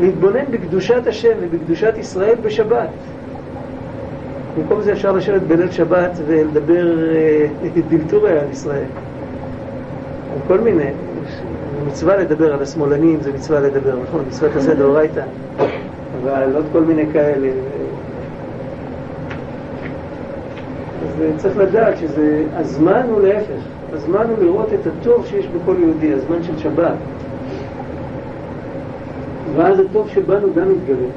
להתבונן 0.00 0.44
בקדושת 0.50 1.06
השם 1.06 1.32
ובקדושת 1.40 1.94
ישראל 1.98 2.34
בשבת. 2.42 2.88
במקום 4.56 4.82
זה 4.82 4.92
אפשר 4.92 5.12
לשבת 5.12 5.42
בליל 5.42 5.70
שבת 5.70 6.18
ולדבר 6.26 6.98
דלתוריה 7.90 8.40
על 8.40 8.50
ישראל. 8.50 8.84
על 10.32 10.38
כל 10.48 10.60
מיני. 10.60 10.90
מצווה 11.86 12.16
לדבר 12.16 12.54
על 12.54 12.62
השמאלנים, 12.62 13.20
זה 13.20 13.32
מצווה 13.32 13.60
לדבר, 13.60 13.96
נכון? 14.08 14.24
מצוות 14.28 14.56
עשה 14.56 14.74
דאורייתא. 14.74 15.24
אבל 16.22 16.56
עוד 16.56 16.64
כל 16.72 16.80
מיני 16.80 17.06
כאלה. 17.12 17.48
אז 21.02 21.22
צריך 21.36 21.56
לדעת 21.56 21.94
שהזמן 21.98 23.06
הוא 23.10 23.20
להפך. 23.20 23.62
הזמן 23.92 24.26
הוא 24.28 24.44
לראות 24.44 24.68
את 24.72 24.86
הטוב 24.86 25.26
שיש 25.26 25.46
בכל 25.46 25.76
יהודי, 25.78 26.12
הזמן 26.12 26.42
של 26.42 26.58
שבת. 26.58 26.94
ואז 29.56 29.80
הטוב 29.80 30.08
שבנו 30.08 30.48
גם 30.54 30.68
מתגלה. 30.72 31.08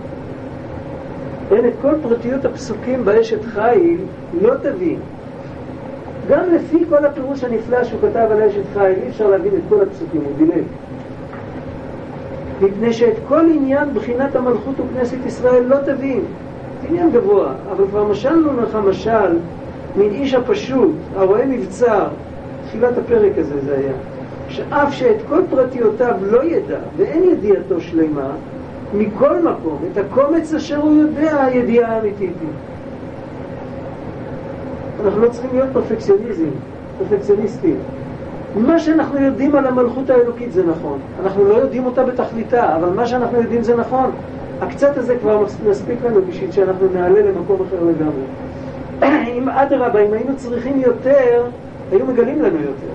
אין 1.52 1.66
את 1.66 1.74
כל 1.82 1.94
פרטיות 2.04 2.46
הפסוקים 2.46 3.06
באשת 3.06 3.46
חיל 3.46 3.98
לא 4.42 4.56
תבין. 4.56 5.00
גם 6.30 6.44
לפי 6.54 6.86
כל 6.90 7.06
הפירוש 7.06 7.44
הנפלא 7.44 7.84
שהוא 7.84 8.00
כתב 8.02 8.28
על 8.32 8.42
אשת 8.42 8.62
חיל, 8.74 9.04
אי 9.04 9.10
אפשר 9.10 9.28
להבין 9.28 9.54
את 9.56 9.62
כל 9.70 9.82
הפסוקים, 9.82 10.22
הוא 10.22 10.32
דילג. 10.38 10.64
מפני 12.62 12.94
שאת 12.94 13.16
כל 13.28 13.46
עניין 13.56 13.94
בחינת 13.94 14.36
המלכות 14.36 14.76
וכנסת 14.80 15.18
ישראל 15.26 15.64
לא 15.64 15.78
תבין. 15.86 16.22
זה 16.82 16.88
עניין 16.88 17.12
גבוה, 17.12 17.54
אבל 17.72 17.86
כבר 17.88 18.04
משלנו 18.04 18.62
לך 18.62 18.78
משל 18.88 19.38
מן 19.96 20.12
איש 20.12 20.34
הפשוט, 20.34 20.92
הרואה 21.16 21.46
מבצר, 21.46 22.08
תחילת 22.68 22.98
הפרק 22.98 23.32
הזה 23.38 23.62
זה 23.66 23.78
היה, 23.78 23.94
שאף 24.48 24.94
שאת 24.94 25.18
כל 25.30 25.42
פרטיותיו 25.50 26.16
לא 26.22 26.44
ידע 26.44 26.78
ואין 26.98 27.24
ידיעתו 27.24 27.82
שלמה, 27.82 28.30
מכל 28.98 29.40
מקום, 29.40 29.78
את 29.92 29.98
הקומץ 29.98 30.54
אשר 30.54 30.78
הוא 30.78 30.94
יודע, 30.94 31.44
הידיעה 31.44 31.96
האמיתית 31.96 32.34
היא. 32.42 32.50
אנחנו 35.06 35.22
לא 35.22 35.30
צריכים 35.30 35.50
להיות 35.54 35.70
פרפקציוניזם. 35.74 36.50
פרפקציוניסטים. 36.98 37.76
מה 38.56 38.80
שאנחנו 38.80 39.20
יודעים 39.22 39.56
על 39.56 39.68
המלכות 39.68 40.10
האלוקית 40.10 40.54
זה 40.54 40.64
נכון. 40.66 41.00
אנחנו 41.24 41.44
לא 41.44 41.54
יודעים 41.54 41.86
אותה 41.86 42.04
בתכליתה, 42.04 42.76
אבל 42.76 42.90
מה 42.90 43.08
שאנחנו 43.08 43.38
יודעים 43.42 43.64
זה 43.64 43.76
נכון. 43.76 44.12
הקצת 44.62 44.98
הזה 44.98 45.16
כבר 45.22 45.46
מספיק 45.70 46.00
לנו 46.06 46.22
בשביל 46.30 46.52
שאנחנו 46.52 46.88
נעלה 46.94 47.22
למקום 47.22 47.58
אחר 47.68 47.84
לגמרי. 47.84 48.26
אם 49.38 49.50
אדרבה, 49.50 50.00
אם 50.00 50.14
היינו 50.14 50.36
צריכים 50.36 50.80
יותר, 50.80 51.44
היו 51.92 52.06
מגלים 52.06 52.42
לנו 52.42 52.58
יותר. 52.58 52.94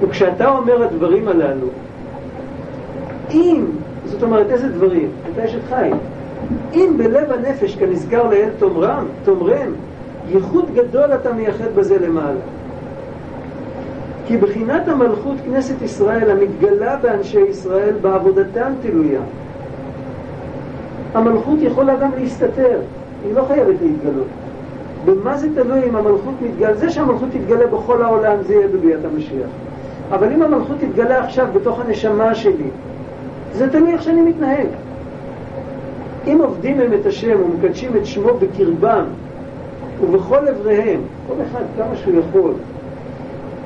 וכשאתה 0.00 0.48
אומר 0.48 0.82
הדברים 0.82 1.28
הללו, 1.28 1.66
אם, 3.30 3.64
זאת 4.04 4.22
אומרת, 4.22 4.46
איזה 4.50 4.68
דברים? 4.68 5.10
אתה 5.32 5.44
אשת 5.44 5.60
חי. 5.68 5.90
אם 6.74 6.94
בלב 6.96 7.32
הנפש 7.32 7.76
כנזכר 7.76 8.28
לאל 8.28 8.48
תאמרם, 8.58 9.04
תאמרם, 9.24 9.72
ייחוד 10.28 10.64
גדול 10.74 11.14
אתה 11.14 11.32
מייחד 11.32 11.74
בזה 11.74 11.98
למעלה. 11.98 12.40
כי 14.26 14.36
בחינת 14.36 14.88
המלכות 14.88 15.36
כנסת 15.44 15.82
ישראל 15.82 16.30
המתגלה 16.30 16.96
באנשי 16.96 17.40
ישראל 17.40 17.94
בעבודתם 18.00 18.72
תלויה. 18.82 19.20
המלכות 21.14 21.58
יכולה 21.60 21.96
גם 21.96 22.10
להסתתר, 22.18 22.78
היא 23.24 23.34
לא 23.34 23.44
חייבת 23.48 23.76
להתגלות. 23.82 24.26
במה 25.04 25.36
זה 25.36 25.48
תלוי 25.54 25.80
אם 25.88 25.96
המלכות 25.96 26.34
מתגלה? 26.42 26.74
זה 26.74 26.90
שהמלכות 26.90 27.28
תתגלה 27.32 27.66
בכל 27.66 28.02
העולם 28.02 28.36
זה 28.46 28.54
יהיה 28.54 28.68
בביאת 28.68 29.04
המשיח. 29.04 29.48
אבל 30.10 30.32
אם 30.32 30.42
המלכות 30.42 30.76
תתגלה 30.80 31.24
עכשיו 31.24 31.46
בתוך 31.54 31.80
הנשמה 31.80 32.34
שלי, 32.34 32.70
זה 33.54 33.70
תלוי 33.70 33.92
איך 33.92 34.02
שאני 34.02 34.22
מתנהג. 34.22 34.66
אם 36.26 36.38
עובדים 36.44 36.80
הם 36.80 36.92
את 37.00 37.06
השם 37.06 37.36
ומקדשים 37.42 37.96
את 37.96 38.06
שמו 38.06 38.30
בקרבם 38.34 39.04
ובכל 40.00 40.48
אבריהם, 40.48 41.00
כל 41.28 41.34
אחד 41.50 41.64
כמה 41.76 41.96
שהוא 41.96 42.14
יכול, 42.28 42.52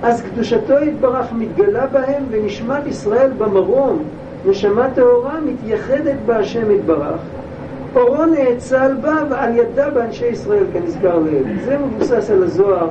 אז 0.03 0.22
קדושתו 0.22 0.74
יתברך 0.83 1.33
מתגלה 1.33 1.87
בהם 1.87 2.22
ונשמת 2.30 2.87
ישראל 2.87 3.30
במרום, 3.39 3.99
נשמה 4.47 4.89
טהורה 4.95 5.41
מתייחדת 5.41 6.16
בהשם 6.26 6.70
יתברך, 6.70 7.20
אורו 7.97 8.26
נאצל 8.26 8.95
בה 9.01 9.14
ועל 9.30 9.57
ידה 9.57 9.91
באנשי 9.91 10.26
ישראל 10.26 10.64
כנזכר 10.72 11.18
לעיל. 11.18 11.45
זה 11.64 11.78
מבוסס 11.78 12.30
על 12.30 12.43
הזוהר. 12.43 12.89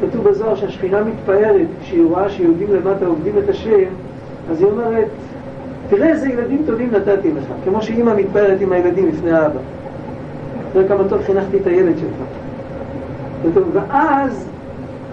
כתוב 0.00 0.28
בזוהר 0.28 0.54
שהשכינה 0.54 1.04
מתפארת 1.04 1.66
כשהיא 1.82 2.04
רואה 2.04 2.30
שיהודים 2.30 2.68
למטה 2.74 3.06
עובדים 3.06 3.34
את 3.44 3.48
השם, 3.48 3.84
אז 4.50 4.60
היא 4.60 4.68
אומרת, 4.68 5.06
תראה 5.96 6.08
איזה 6.08 6.28
ילדים 6.28 6.62
טובים 6.66 6.90
נתתי 6.92 7.30
לך, 7.30 7.44
כמו 7.64 7.82
שאימא 7.82 8.14
מתפארת 8.14 8.60
עם 8.60 8.72
הילדים 8.72 9.08
לפני 9.08 9.32
האבא. 9.32 9.60
תראה 10.72 10.88
כמה 10.88 11.08
טוב 11.08 11.22
חינכתי 11.22 11.56
את 11.56 11.66
הילד 11.66 11.94
שלך. 11.98 13.62
ואז 13.72 14.48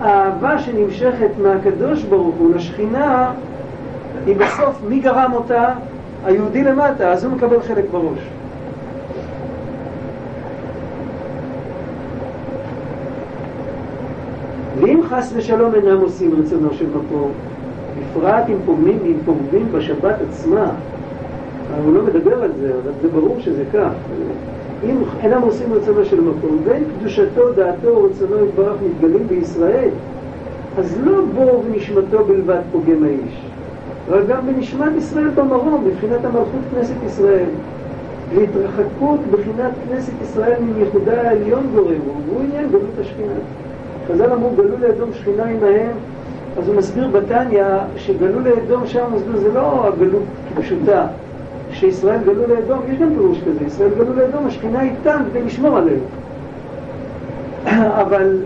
האהבה 0.02 0.60
שנמשכת 0.60 1.30
מהקדוש 1.44 2.04
ברוך 2.04 2.36
הוא 2.36 2.56
לשכינה, 2.56 3.32
היא 4.26 4.36
בסוף, 4.36 4.82
מי 4.90 5.00
גרם 5.00 5.34
אותה? 5.34 5.74
היהודי 6.26 6.64
למטה, 6.64 7.12
אז 7.12 7.24
הוא 7.24 7.34
מקבל 7.34 7.62
חלק 7.62 7.86
בראש. 7.92 8.20
ואם 14.80 15.02
חס 15.10 15.34
ושלום 15.36 15.76
אינם 15.76 16.02
עושים 16.02 16.36
רצונו 16.40 16.74
של 16.74 16.88
מקום, 16.90 17.32
בפרט 18.00 18.43
אם 18.50 18.56
פוגמים, 18.66 19.00
אם 19.06 19.16
פוגמים 19.26 19.68
בשבת 19.72 20.16
עצמה, 20.30 20.72
הוא 21.84 21.93
לא 21.93 22.04
מדבר 22.04 22.43
על 22.43 22.52
זה, 22.60 22.72
אבל 22.84 22.91
זה 23.02 23.08
ברור 23.08 23.38
שזה 23.39 23.64
כך. 23.74 23.91
אם 24.84 24.95
אינם 25.24 25.41
עושים 25.41 25.74
רצונו 25.74 26.06
של 26.06 26.22
מקום, 26.22 26.58
ואין 26.64 26.84
קדושתו, 27.00 27.54
דעתו 27.54 28.04
רצונו 28.04 28.45
יתברך 28.45 28.76
מתגלים 28.86 29.28
בישראל, 29.28 29.89
אז 30.78 30.97
לא 31.04 31.22
בו 31.36 31.64
ונשמתו 31.66 32.26
בלבד 32.26 32.62
פוגם 32.72 33.04
האיש, 33.04 33.45
אבל 34.10 34.24
גם 34.28 34.47
בנשמת 34.47 34.91
ישראל 34.97 35.30
במרום, 35.30 35.84
מבחינת 35.88 36.26
המלכות 36.26 36.62
כנסת 36.76 36.95
ישראל. 37.06 37.50
והתרחקות 38.36 39.20
בחינת 39.32 39.72
כנסת 39.89 40.14
ישראל 40.22 40.62
מייחודה 40.62 41.22
העליון 41.22 41.64
גורם, 41.76 42.00
והוא 42.28 42.41
עניין 42.41 42.70
גלות 42.70 43.00
השכינה. 43.02 43.34
חז"ל 44.08 44.34
אמרו 44.34 44.52
גלו 44.58 44.78
לאדום 44.80 45.10
שכינה 45.14 45.43
עמהם, 45.43 45.91
אז 46.58 46.68
הוא 46.68 46.76
מסביר 46.76 47.08
בתניא 47.08 47.64
שגלו 47.97 48.39
לאדום 48.39 48.88
שם, 48.88 49.06
זה 49.36 49.54
לא 49.54 49.88
הגלות 49.88 50.24
כפשוטה. 50.56 51.08
שישראל 51.72 52.20
גלו 52.26 52.47
לאדום, 52.47 52.80
יש 52.91 53.00
גם 53.00 53.10
פירוש 53.10 53.38
כזה, 53.38 53.66
ישראל 53.66 53.89
גלו 53.97 54.14
לאדום, 54.14 54.47
השכינה 54.47 54.82
איתם 54.82 55.24
כדי 55.30 55.41
לשמור 55.41 55.78
עליהם. 55.78 56.00
אבל 58.04 58.38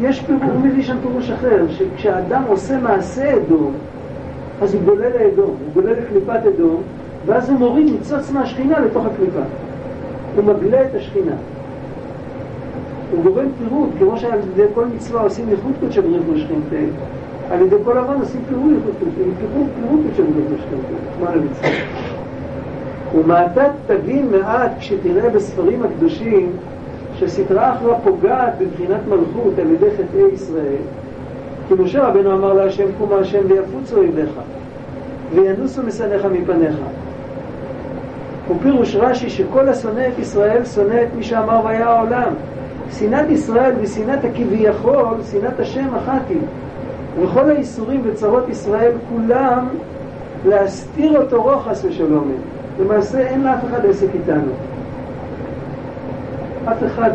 יש 0.00 0.20
פירוש, 0.20 0.42
הוא 0.42 0.60
מביא 0.60 0.82
שם 0.82 0.96
פירוש 1.02 1.30
אחר, 1.30 1.64
שכשאדם 1.70 2.42
עושה 2.48 2.78
מעשה 2.78 3.36
אדום, 3.36 3.72
אז 4.62 4.74
הוא 4.74 4.82
גולה 4.82 5.08
לאדום, 5.08 5.46
הוא 5.46 5.74
גולה 5.74 5.92
לקליפת 5.92 6.40
אדום, 6.54 6.82
ואז 7.26 7.50
הוא 7.50 7.58
מוריד 7.58 7.86
ניצוץ 7.86 8.30
מהשכינה 8.30 8.80
לתוך 8.80 9.06
הקליפה. 9.06 9.40
הוא 10.36 10.44
מגלה 10.44 10.82
את 10.82 10.94
השכינה. 10.94 11.34
הוא 13.10 13.22
גורם 13.24 13.46
פירוד, 13.58 13.88
כמו 13.98 14.18
שעל 14.18 14.38
ידי 14.38 14.66
כל 14.74 14.84
מצווה 14.96 15.20
עושים 15.20 15.48
ייחוד 15.48 15.72
קודשא 15.80 16.00
בריך 16.00 16.22
משכינתה, 16.34 16.76
על 17.52 17.62
ידי 17.62 17.76
כל 17.84 17.98
אבן 17.98 18.20
עושים 18.20 18.40
פירוד 18.48 18.72
ייחוד 18.72 18.94
קודשא 19.00 20.22
בריך 20.22 20.46
משכינתה, 20.54 21.24
מה 21.24 21.34
למצווה. 21.34 21.70
ומעתה 23.14 23.64
תבין 23.86 24.28
מעט 24.30 24.70
כשתראה 24.78 25.30
בספרים 25.30 25.82
הקדושים 25.82 26.52
שסטרה 27.18 27.72
אחרא 27.72 27.94
פוגעת 28.04 28.52
בבחינת 28.58 29.00
מלכות 29.08 29.58
על 29.58 29.70
ידי 29.70 29.86
חטאי 29.90 30.22
ישראל 30.32 30.82
כי 31.68 31.74
משה 31.74 32.08
רבנו 32.08 32.32
אמר 32.32 32.52
להשם 32.52 32.86
קומה 32.98 33.16
השם 33.16 33.40
ויפוצו 33.48 33.96
אויביך 33.96 34.30
וינוסו 35.34 35.82
משנאיך 35.82 36.24
מפניך 36.24 36.76
ופירוש 38.50 38.96
רש"י 38.96 39.30
שכל 39.30 39.68
השונא 39.68 40.08
את 40.14 40.18
ישראל 40.18 40.64
שונא 40.64 41.02
את 41.02 41.08
מי 41.16 41.22
שאמר 41.22 41.60
והיה 41.64 41.88
העולם 41.88 42.32
שנאת 42.98 43.30
ישראל 43.30 43.72
ושנאת 43.80 44.24
הכביכול, 44.24 45.14
שנאת 45.32 45.60
השם 45.60 45.94
אחת 45.94 46.22
היא 46.28 46.38
וכל 47.20 47.50
האיסורים 47.50 48.00
וצרות 48.04 48.48
ישראל 48.48 48.92
כולם 49.08 49.68
להסתיר 50.48 51.22
אותו 51.22 51.42
רוחס 51.42 51.84
ושלום 51.84 52.32
למעשה 52.80 53.20
אין 53.20 53.44
לאף 53.44 53.64
אחד 53.70 53.86
עסק 53.86 54.06
איתנו. 54.14 54.52
אף 56.64 56.76
אחד, 56.86 57.10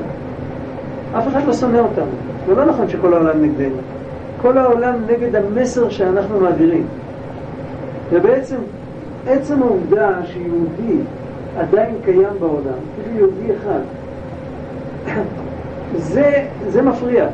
אף 1.18 1.28
אחד 1.28 1.41
לא 1.48 1.54
שונא 1.54 1.78
אותנו. 1.78 2.12
זה 2.48 2.56
לא 2.56 2.66
נכון 2.66 2.89
שכל 2.89 3.14
העולם 3.14 3.43
נגדנו. 3.43 3.78
כל 4.41 4.58
העולם 4.58 4.95
נגד 5.08 5.36
המסר 5.36 5.89
שאנחנו 5.89 6.39
מעבירים. 6.39 6.88
ובעצם, 8.12 8.56
עצם 9.28 9.64
העובדה 9.64 10.10
שיהודי 10.26 10.98
עדיין 11.60 11.95
קיים 12.06 12.34
בעולם, 12.39 12.80
כאילו 13.04 13.18
יהודי 13.18 13.56
אחד, 13.56 13.80
זה, 16.14 16.45
זה 16.68 16.82
מפריע. 16.82 17.26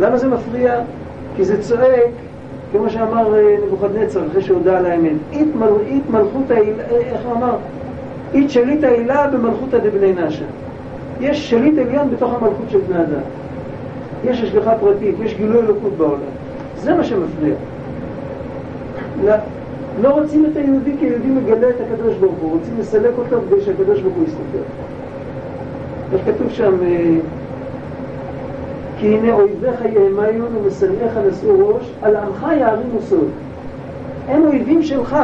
למה 0.00 0.18
זה 0.18 0.28
מפריע? 0.28 0.80
כי 1.36 1.44
זה 1.44 1.62
צועק 1.62 2.10
כמו 2.72 2.90
שאמר 2.90 3.34
אה, 3.34 3.56
נבוכדנצר 3.66 4.26
אחרי 4.26 4.42
שהודה 4.42 4.78
על 4.78 4.86
האמת, 4.86 5.12
אית, 5.32 5.48
מל, 5.54 5.68
אית 5.86 6.10
מלכות 6.10 6.50
העילה, 6.50 6.82
אה, 6.90 6.96
איך 6.96 7.20
הוא 7.24 7.32
אמר? 7.32 7.56
אית 8.34 8.50
שליט 8.50 8.84
העילה 8.84 9.28
במלכותא 9.28 9.78
דבני 9.78 10.12
נשה. 10.12 10.44
יש 11.20 11.50
שליט 11.50 11.78
עליון 11.78 12.10
בתוך 12.10 12.34
המלכות 12.34 12.70
של 12.70 12.78
בני 12.88 12.96
אדם. 12.96 13.20
יש 14.24 14.42
השגחה 14.42 14.74
פרטית, 14.80 15.14
יש 15.24 15.34
גילוי 15.34 15.58
אלוקות 15.58 15.92
בעולם. 15.96 16.20
זה 16.76 16.94
מה 16.94 17.04
שמפריע. 17.04 17.54
לא, 19.24 19.34
לא 20.02 20.08
רוצים 20.08 20.46
את 20.46 20.56
היהודי 20.56 20.92
כי 21.00 21.06
היהודי 21.06 21.28
מגלה 21.28 21.68
את 21.68 21.74
הקדוש 21.80 22.14
ברוך 22.14 22.34
הוא, 22.40 22.50
רוצים 22.50 22.74
לסלק 22.78 23.12
אותו 23.18 23.36
כדי 23.48 23.60
שהקדוש 23.60 24.00
ברוך 24.00 24.14
הוא 24.16 24.24
יסתכל. 24.24 24.64
איך 26.12 26.20
כתוב 26.26 26.50
שם? 26.50 26.74
כי 28.98 29.06
הנה 29.06 29.32
אויביך 29.32 29.80
יהמיון 29.84 30.56
ומשנאיך 30.56 31.12
נשאו 31.28 31.68
ראש, 31.68 31.90
על 32.02 32.16
עמך 32.16 32.46
יערימו 32.58 33.00
סוד. 33.00 33.28
הם 34.28 34.42
אויבים 34.46 34.82
שלך, 34.82 35.16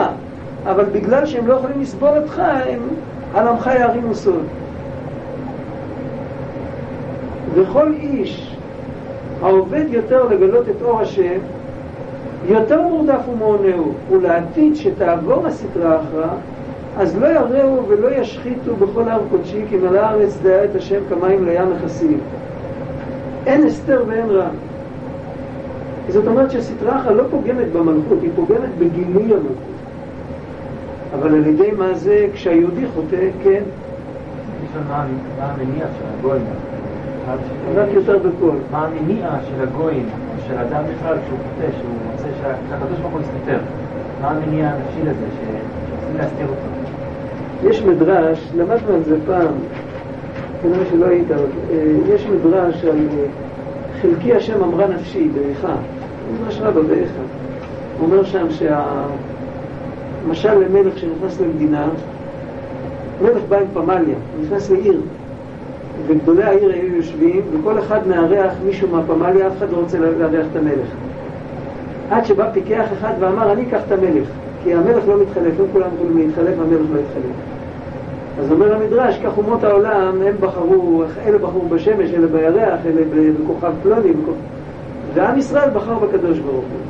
אבל 0.66 0.84
בגלל 0.84 1.26
שהם 1.26 1.46
לא 1.46 1.54
יכולים 1.54 1.80
לסבול 1.80 2.18
אותך, 2.18 2.38
הם 2.38 2.80
על 3.34 3.48
עמך 3.48 3.66
יערימו 3.66 4.14
סוד. 4.14 4.44
וכל 7.54 7.92
איש 8.00 8.56
העובד 9.42 9.84
יותר 9.88 10.28
לגלות 10.28 10.68
את 10.68 10.82
אור 10.82 11.00
השם, 11.00 11.38
יותר 12.48 12.82
מורדף 12.82 13.28
ומעונהו, 13.32 13.92
ולעתיד 14.10 14.76
שתעבור 14.76 15.46
הסטרה 15.46 16.00
אחרא, 16.00 16.28
אז 16.98 17.18
לא 17.18 17.26
יראו 17.26 17.88
ולא 17.88 18.08
ישחיתו 18.10 18.76
בכל 18.76 19.08
הר 19.08 19.20
קודשי, 19.30 19.62
כי 19.68 19.76
מלא 19.76 19.98
הארץ 19.98 20.38
דעה 20.42 20.64
את 20.64 20.76
השם 20.76 21.00
כמים 21.08 21.44
לים 21.44 21.70
מכסים. 21.70 22.18
אין 23.46 23.66
הסתר 23.66 24.04
ואין 24.06 24.30
רע. 24.30 24.48
זאת 26.08 26.26
אומרת 26.26 26.50
שסטרחה 26.50 27.10
לא 27.10 27.24
פוגמת 27.30 27.72
במלכות, 27.72 28.18
היא 28.22 28.30
פוגמת 28.36 28.78
בגילוי 28.78 29.22
המלכות. 29.22 29.72
אבל 31.14 31.34
על 31.34 31.46
ידי 31.46 31.70
מה 31.78 31.94
זה, 31.94 32.26
כשהיהודי 32.34 32.86
חוטא, 32.94 33.28
כן. 33.44 33.62
מה 34.88 35.04
המניע 35.38 35.86
של 35.98 36.04
הגוי? 36.18 36.38
רק 37.74 37.88
יותר 37.92 38.18
בקול. 38.18 38.56
מה 38.70 38.86
המניע 38.86 39.28
של 39.48 39.62
הגויים, 39.62 40.06
של 40.46 40.58
אדם 40.58 40.82
בכלל, 40.84 41.16
שהוא 41.26 41.38
חוטא, 41.38 41.72
שהוא 41.78 41.90
מוצא 42.10 42.28
שהקדוש 42.40 42.98
ברוך 42.98 43.12
הוא 43.12 43.20
יסתתר? 43.20 43.58
מה 44.22 44.30
המניע 44.30 44.68
הנפשי 44.68 45.00
לזה, 45.00 45.26
שרוצים 45.36 46.16
להסתיר 46.18 46.46
אותו? 46.46 47.68
יש 47.68 47.82
מדרש, 47.82 48.48
למדנו 48.56 48.94
על 48.94 49.02
זה 49.04 49.16
פעם, 49.26 49.52
כנראה 50.62 50.84
שלא 50.90 51.06
היית, 51.06 51.30
אה, 51.30 51.36
יש 52.14 52.26
מדרש 52.26 52.84
על 52.84 53.08
אה, 53.18 53.24
חלקי 54.02 54.34
השם 54.34 54.62
אמרה 54.62 54.86
נפשי, 54.86 55.28
באיכה. 55.28 55.74
מדרש 56.34 56.60
רבא 56.60 56.82
באיכה. 56.82 57.22
אומר 58.02 58.24
שם 58.24 58.46
שהמשל 58.50 60.54
למלך 60.54 60.98
שנכנס 60.98 61.40
למדינה, 61.40 61.88
מלך 63.22 63.42
בא 63.48 63.56
עם 63.56 63.66
פמליה, 63.72 64.16
נכנס 64.42 64.70
לעיר, 64.70 65.00
וגדולי 66.06 66.44
העיר 66.44 66.72
היו 66.72 66.96
יושבים, 66.96 67.42
וכל 67.52 67.78
אחד 67.78 68.06
מארח 68.06 68.52
מישהו 68.64 68.88
מהפמליה, 68.88 69.46
אף 69.46 69.52
אחד 69.58 69.72
לא 69.72 69.76
רוצה 69.76 69.98
לארח 69.98 70.46
את 70.50 70.56
המלך. 70.56 70.88
עד 72.10 72.24
שבא 72.24 72.50
פיקח 72.52 72.84
אחד 72.98 73.12
ואמר, 73.18 73.52
אני 73.52 73.62
אקח 73.62 73.80
את 73.86 73.92
המלך, 73.92 74.28
כי 74.64 74.74
המלך 74.74 75.08
לא 75.08 75.22
מתחלף, 75.22 75.60
הם 75.60 75.66
כולם 75.72 75.88
יכולים 75.94 76.18
להתחלף, 76.18 76.54
המלך 76.58 76.90
לא 76.92 76.98
יתחלף. 76.98 77.34
אז 78.40 78.52
אומר 78.52 78.74
המדרש, 78.74 79.18
כך 79.24 79.38
אומות 79.38 79.64
העולם, 79.64 80.22
הם 80.22 80.34
בחרו, 80.40 81.04
אלה 81.26 81.38
בחרו 81.38 81.68
בשמש, 81.68 82.14
אלה 82.14 82.26
בירח, 82.26 82.80
אלה 82.86 83.02
בכוכב 83.42 83.72
פלוני. 83.82 84.12
ועם 85.14 85.38
ישראל 85.38 85.70
בחר 85.70 85.94
בקדוש 85.94 86.38
ברוך 86.38 86.54
הוא. 86.54 86.80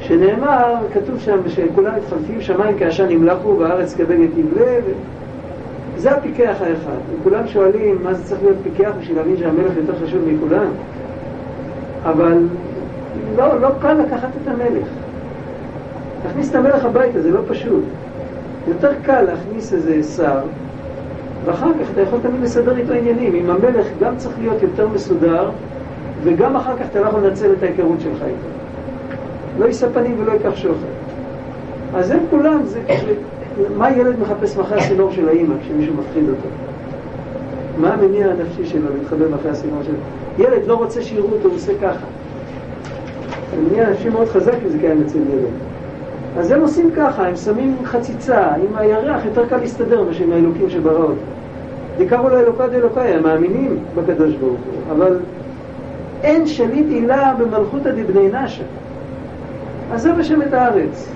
שנאמר, 0.00 0.74
כתוב 0.94 1.18
שם 1.18 1.38
שכולם 1.48 1.92
מתחלפים, 1.96 2.40
שמיים 2.40 2.78
כעשן 2.78 3.10
ימלכו 3.10 3.58
והארץ 3.58 3.94
כבגד 3.94 4.38
יבלה, 4.38 4.78
ו... 4.86 4.92
זה 5.98 6.10
הפיקח 6.10 6.56
האחד. 6.60 6.98
וכולם 7.12 7.46
שואלים 7.46 7.98
מה 8.02 8.14
זה 8.14 8.24
צריך 8.24 8.42
להיות 8.42 8.56
פיקח 8.62 8.90
בשביל 9.00 9.16
להבין 9.16 9.36
שהמלך 9.36 9.72
יותר 9.76 10.06
חשוב 10.06 10.22
מכולם. 10.26 10.68
אבל 12.04 12.38
לא, 13.36 13.60
לא 13.60 13.68
קל 13.80 13.92
לקחת 13.92 14.28
את 14.42 14.48
המלך. 14.48 14.88
להכניס 16.24 16.50
את 16.50 16.54
המלך 16.54 16.84
הביתה 16.84 17.20
זה 17.20 17.30
לא 17.30 17.40
פשוט. 17.48 17.84
יותר 18.68 18.90
קל 19.02 19.22
להכניס 19.22 19.72
איזה 19.72 20.02
שר, 20.02 20.40
ואחר 21.48 21.70
כך 21.80 21.90
אתה 21.92 22.00
יכול 22.00 22.18
תמיד 22.22 22.40
לסדר 22.40 22.76
איתו 22.76 22.92
עניינים. 22.92 23.34
עם 23.34 23.50
המלך 23.50 23.86
גם 24.00 24.16
צריך 24.16 24.34
להיות 24.38 24.62
יותר 24.62 24.88
מסודר, 24.88 25.50
וגם 26.22 26.56
אחר 26.56 26.76
כך 26.76 26.86
אתה 26.90 27.00
לא 27.00 27.06
יכול 27.06 27.20
לנצל 27.20 27.52
את 27.52 27.62
ההיכרות 27.62 28.00
שלך 28.00 28.22
איתו. 28.22 28.48
לא 29.58 29.64
יישא 29.64 29.88
פנים 29.92 30.16
ולא 30.18 30.32
ייקח 30.32 30.56
שוחד. 30.56 30.86
אז 31.94 32.10
הם 32.10 32.18
כולם, 32.30 32.60
זה, 32.64 32.80
מה 33.76 33.90
ילד 33.90 34.20
מחפש 34.20 34.56
מאחורי 34.56 34.80
הסינור 34.80 35.10
של 35.10 35.28
האימא 35.28 35.54
כשמישהו 35.62 35.94
מפחיד 35.94 36.28
אותו? 36.28 36.48
מה 37.78 37.94
המניע 37.94 38.30
הנפשי 38.30 38.66
שלו 38.66 38.94
להתחבא 38.98 39.28
מאחורי 39.28 39.50
הסינור 39.50 39.82
שלו? 39.82 39.98
ילד 40.38 40.66
לא 40.66 40.74
רוצה 40.74 41.02
שיראו 41.02 41.28
אותו, 41.32 41.48
הוא 41.48 41.56
עושה 41.56 41.72
ככה. 41.82 42.06
המניע 43.56 43.86
הנפשי 43.86 44.08
מאוד 44.08 44.28
חזק 44.28 44.54
אם 44.64 44.68
זה 44.68 44.78
קיים 44.78 45.02
אצל 45.06 45.18
ילד. 45.18 45.67
אז 46.38 46.50
הם 46.50 46.60
עושים 46.60 46.90
ככה, 46.96 47.26
הם 47.26 47.36
שמים 47.36 47.76
חציצה, 47.84 48.54
עם 48.54 48.76
הירח 48.76 49.24
יותר 49.24 49.46
קל 49.46 49.56
להסתדר 49.56 50.02
מאשר 50.02 50.24
עם 50.24 50.32
האלוקים 50.32 50.70
שברא 50.70 51.02
אותו. 51.02 51.14
דקראו 51.98 52.28
לאלוקא 52.28 52.66
דאלוקאי, 52.66 53.14
הם 53.14 53.22
מאמינים 53.22 53.78
בקדוש 53.94 54.34
ברוך 54.34 54.52
הוא, 54.52 54.96
אבל 54.96 55.18
אין 56.22 56.46
שליט 56.46 56.86
עילה 56.88 57.34
במלכותא 57.38 57.90
דבני 57.90 58.28
נשא. 58.28 58.62
עזב 59.92 60.18
השם 60.18 60.42
את 60.42 60.52
הארץ. 60.52 61.08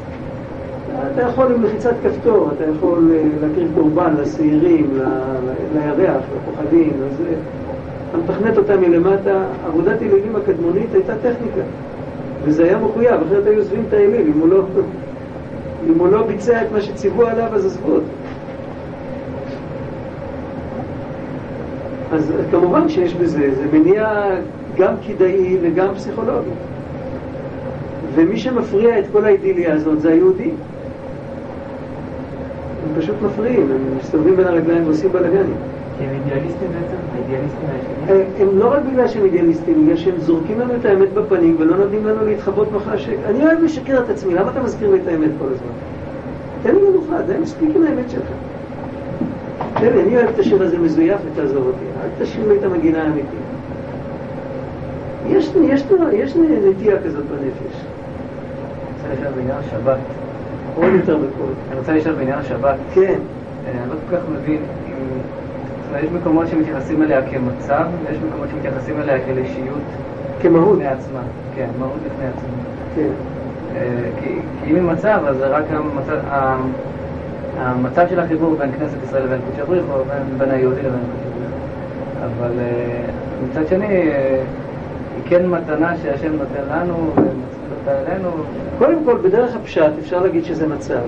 אתה 1.12 1.22
יכול 1.22 1.52
עם 1.52 1.62
לחיצת 1.62 1.94
כפתור, 2.04 2.50
אתה 2.56 2.64
יכול 2.76 3.10
אה, 3.14 3.22
להקריב 3.42 3.70
קורבן 3.74 4.14
לשעירים, 4.18 4.98
לירח, 5.74 6.22
לכוכבים, 6.36 6.92
לזה. 6.96 7.34
אתה 8.10 8.18
מתכנת 8.18 8.58
אותם 8.58 8.80
מלמטה. 8.80 9.44
עבודת 9.66 10.02
אלילים 10.02 10.36
הקדמונית 10.36 10.94
הייתה 10.94 11.12
טכניקה, 11.16 11.60
וזה 12.44 12.64
היה 12.64 12.78
מחויב, 12.78 13.14
אחרת 13.26 13.46
היו 13.46 13.58
עוזבים 13.58 13.84
את 13.88 13.92
האליל, 13.92 14.26
אם 14.26 14.40
הוא 14.40 14.48
לא, 14.48 14.62
אם 15.90 15.98
הוא 15.98 16.08
לא 16.08 16.26
ביצע 16.26 16.62
את 16.62 16.72
מה 16.72 16.80
שציוו 16.80 17.26
עליו, 17.26 17.54
אז 17.54 17.66
עזבו 17.66 17.92
אותו. 17.92 18.06
אז 22.12 22.32
כמובן 22.50 22.88
שיש 22.88 23.14
בזה, 23.14 23.54
זה 23.54 23.78
מניע 23.78 24.24
גם 24.76 24.94
כדאי 25.06 25.58
וגם 25.62 25.94
פסיכולוגי. 25.94 26.50
ומי 28.14 28.38
שמפריע 28.38 28.98
את 28.98 29.04
כל 29.12 29.24
האידיליה 29.24 29.74
הזאת 29.74 30.00
זה 30.00 30.12
היהודים. 30.12 30.54
הם 32.82 33.00
פשוט 33.00 33.16
מפריעים, 33.22 33.70
הם 33.72 33.96
מסתובבים 33.98 34.36
בין 34.36 34.46
הרגליים 34.46 34.84
ועושים 34.84 35.12
בלאגנים. 35.12 35.56
כי 35.98 36.04
הם 36.04 36.10
אידיאליסטים 36.10 36.68
בעצם? 36.68 36.96
האידיאליסטים 37.14 37.68
הישנים? 37.72 38.48
הם 38.48 38.58
לא 38.58 38.72
רק 38.72 38.82
בגלל 38.92 39.08
שהם 39.08 39.24
אידיאליסטים, 39.24 39.84
בגלל 39.84 39.96
שהם 39.96 40.14
זורקים 40.18 40.60
לנו 40.60 40.74
את 40.80 40.84
האמת 40.84 41.12
בפנים 41.12 41.56
ולא 41.58 41.76
נותנים 41.76 42.06
לנו 42.06 42.26
להתחבות 42.26 42.72
מאחורי 42.72 42.94
השקר. 42.94 43.16
אני 43.26 43.46
אוהב 43.46 43.62
לשקר 43.62 44.02
את 44.04 44.10
עצמי, 44.10 44.34
למה 44.34 44.50
אתה 44.50 44.62
מזכיר 44.62 44.90
לי 44.90 44.98
את 45.02 45.06
האמת 45.06 45.30
כל 45.38 45.44
הזמן? 45.44 45.72
תן 46.62 46.74
לי 46.74 46.80
מנוחה, 46.90 47.22
די 47.22 47.38
מספיק 47.42 47.70
עם 47.76 47.82
האמת 47.82 48.10
שלך. 48.10 48.28
תן 49.74 49.92
לי, 49.92 50.02
אני 50.02 50.16
אוהב 50.16 50.28
את 50.28 50.38
השיר 50.38 50.62
הזה 50.62 50.78
מזויף 50.78 51.20
ותעזוב 51.32 51.66
אותי, 51.66 51.84
אל 52.02 52.24
תשאיר 52.24 52.48
לי 52.48 52.58
את 52.58 52.64
המגינה 52.64 53.02
האמיתית. 53.02 53.42
יש, 55.28 55.50
יש, 55.62 55.84
יש 56.12 56.36
נטייה 56.36 57.02
כזאת 57.04 57.24
בנפש. 57.24 57.76
אני 59.04 59.14
רוצה 59.14 59.20
לשאול 59.20 59.32
בעניין 59.34 59.56
השבת. 59.58 59.98
עוד 60.76 60.92
יותר 60.94 61.16
בקול. 61.16 61.52
אני 61.70 61.78
רוצה 61.78 61.92
לשאול 61.92 62.14
בעניין 62.14 62.38
השבת. 62.38 62.76
כן. 62.94 63.18
אני 63.66 63.88
לא 63.88 63.94
כל 64.10 64.16
כך 64.16 64.22
מבין 64.32 64.58
אם... 64.86 64.92
יש 65.98 66.10
מקומות 66.10 66.48
שמתייחסים 66.48 67.02
אליה 67.02 67.22
כמצב, 67.30 67.84
ויש 68.06 68.18
מקומות 68.28 68.48
שמתייחסים 68.50 69.00
אליה 69.00 69.18
כאישיות. 69.24 69.78
כמהות. 70.42 70.72
בפני 70.72 70.86
עצמה. 70.86 71.20
כן, 71.54 71.68
מהות 71.78 71.98
בפני 72.06 72.26
עצמה. 72.26 72.50
כן. 72.94 73.08
כי, 74.20 74.38
כי 74.64 74.70
אם 74.70 74.74
היא 74.74 74.82
מצב, 74.82 75.20
אז 75.26 75.36
זה 75.36 75.46
רק 75.46 75.64
המצב, 75.70 76.16
המצב 77.58 78.06
של 78.10 78.20
החיבור 78.20 78.56
בין 78.58 78.72
כנסת 78.72 78.96
ישראל 79.04 79.22
לבין 79.24 79.40
קודשי 79.46 79.62
בריחו, 79.68 79.92
בין, 80.08 80.38
בין 80.38 80.50
היהודי 80.50 80.82
לבין 80.82 81.00
קודשי 81.00 81.28
בריחו. 81.38 81.56
אבל 82.24 82.52
מצד 83.50 83.68
שני, 83.68 83.86
היא 83.86 84.10
כן 85.24 85.46
מתנה 85.46 85.96
שהשם 86.02 86.32
נותן 86.32 86.62
לנו, 86.70 86.94
ומצמיד 86.94 87.32
אותה 87.80 88.12
אלינו. 88.12 88.28
קודם 88.78 88.98
כל, 89.04 89.18
בדרך 89.22 89.56
הפשט 89.56 89.90
אפשר 90.00 90.22
להגיד 90.22 90.44
שזה 90.44 90.68
מצב. 90.68 91.00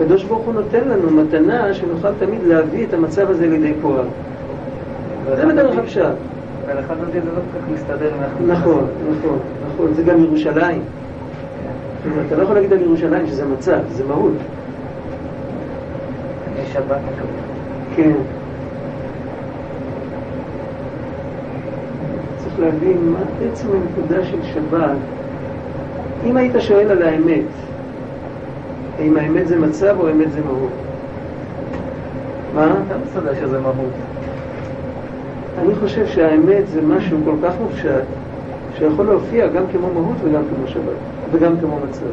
הקדוש 0.00 0.24
ברוך 0.24 0.44
הוא 0.46 0.54
נותן 0.54 0.88
לנו 0.88 1.10
מתנה 1.10 1.74
שנוכל 1.74 2.08
תמיד 2.18 2.42
להביא 2.46 2.86
את 2.86 2.94
המצב 2.94 3.30
הזה 3.30 3.46
לידי 3.46 3.72
פועל. 3.82 4.04
זה 5.36 5.46
בדרך 5.46 5.78
הפשט. 5.78 6.02
אותי 6.90 7.20
זה 7.20 7.30
לא 7.30 7.40
כל 7.52 7.58
כך 7.58 7.74
מסתדר. 7.74 8.10
נכון, 8.46 8.86
נכון, 9.10 9.38
נכון. 9.74 9.94
זה 9.94 10.02
גם 10.02 10.24
ירושלים. 10.24 10.80
אתה 12.26 12.36
לא 12.36 12.42
יכול 12.42 12.54
להגיד 12.54 12.72
על 12.72 12.80
ירושלים 12.80 13.26
שזה 13.26 13.44
מצב, 13.46 13.78
זה 13.90 14.04
מהות. 14.04 14.32
שבת. 16.72 17.00
כן. 17.96 18.12
צריך 22.38 22.60
להבין 22.60 22.98
מה 23.12 23.18
בעצם 23.38 23.68
הנקודה 23.72 24.24
של 24.24 24.38
שבת. 24.42 24.96
אם 26.26 26.36
היית 26.36 26.52
שואל 26.58 26.90
על 26.90 27.02
האמת, 27.02 27.44
האם 28.98 29.16
האמת 29.16 29.48
זה 29.48 29.58
מצב 29.58 29.96
או 30.00 30.08
האמת 30.08 30.32
זה 30.32 30.40
מהות? 30.44 30.70
מה? 32.54 32.74
אתה 32.86 32.94
מסתדר 33.06 33.34
שזה 33.34 33.60
מהות. 33.60 33.92
אני 35.58 35.74
חושב 35.74 36.06
שהאמת 36.06 36.68
זה 36.68 36.82
משהו 36.82 37.18
כל 37.24 37.34
כך 37.42 37.54
מופשט, 37.60 38.04
שיכול 38.78 39.06
להופיע 39.06 39.46
גם 39.46 39.62
כמו 39.72 39.88
מהות 39.94 40.16
וגם 40.24 40.42
כמו 40.42 40.66
שבת, 40.66 40.98
וגם 41.32 41.52
כמו 41.60 41.78
מצב. 41.88 42.06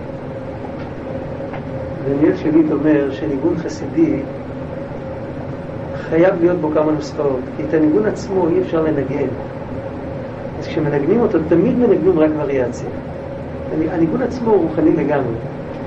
דניאל 2.05 2.37
שליט 2.37 2.71
אומר 2.71 3.11
שניגון 3.11 3.57
חסידי 3.57 4.19
חייב 6.09 6.35
להיות 6.41 6.57
בו 6.57 6.71
כמה 6.73 6.91
נוסחאות, 6.91 7.39
כי 7.57 7.63
את 7.69 7.73
הניגון 7.73 8.05
עצמו 8.05 8.47
אי 8.47 8.61
אפשר 8.61 8.83
לנגן. 8.83 9.27
אז 10.59 10.67
כשמנגנים 10.67 11.21
אותו, 11.21 11.37
תמיד 11.49 11.77
מנגנים 11.77 12.19
רק 12.19 12.29
וריאציה. 12.37 12.89
הניגון 13.91 14.21
עצמו 14.21 14.51
הוא 14.51 14.61
רוחני 14.61 14.91
לגמרי. 14.91 15.35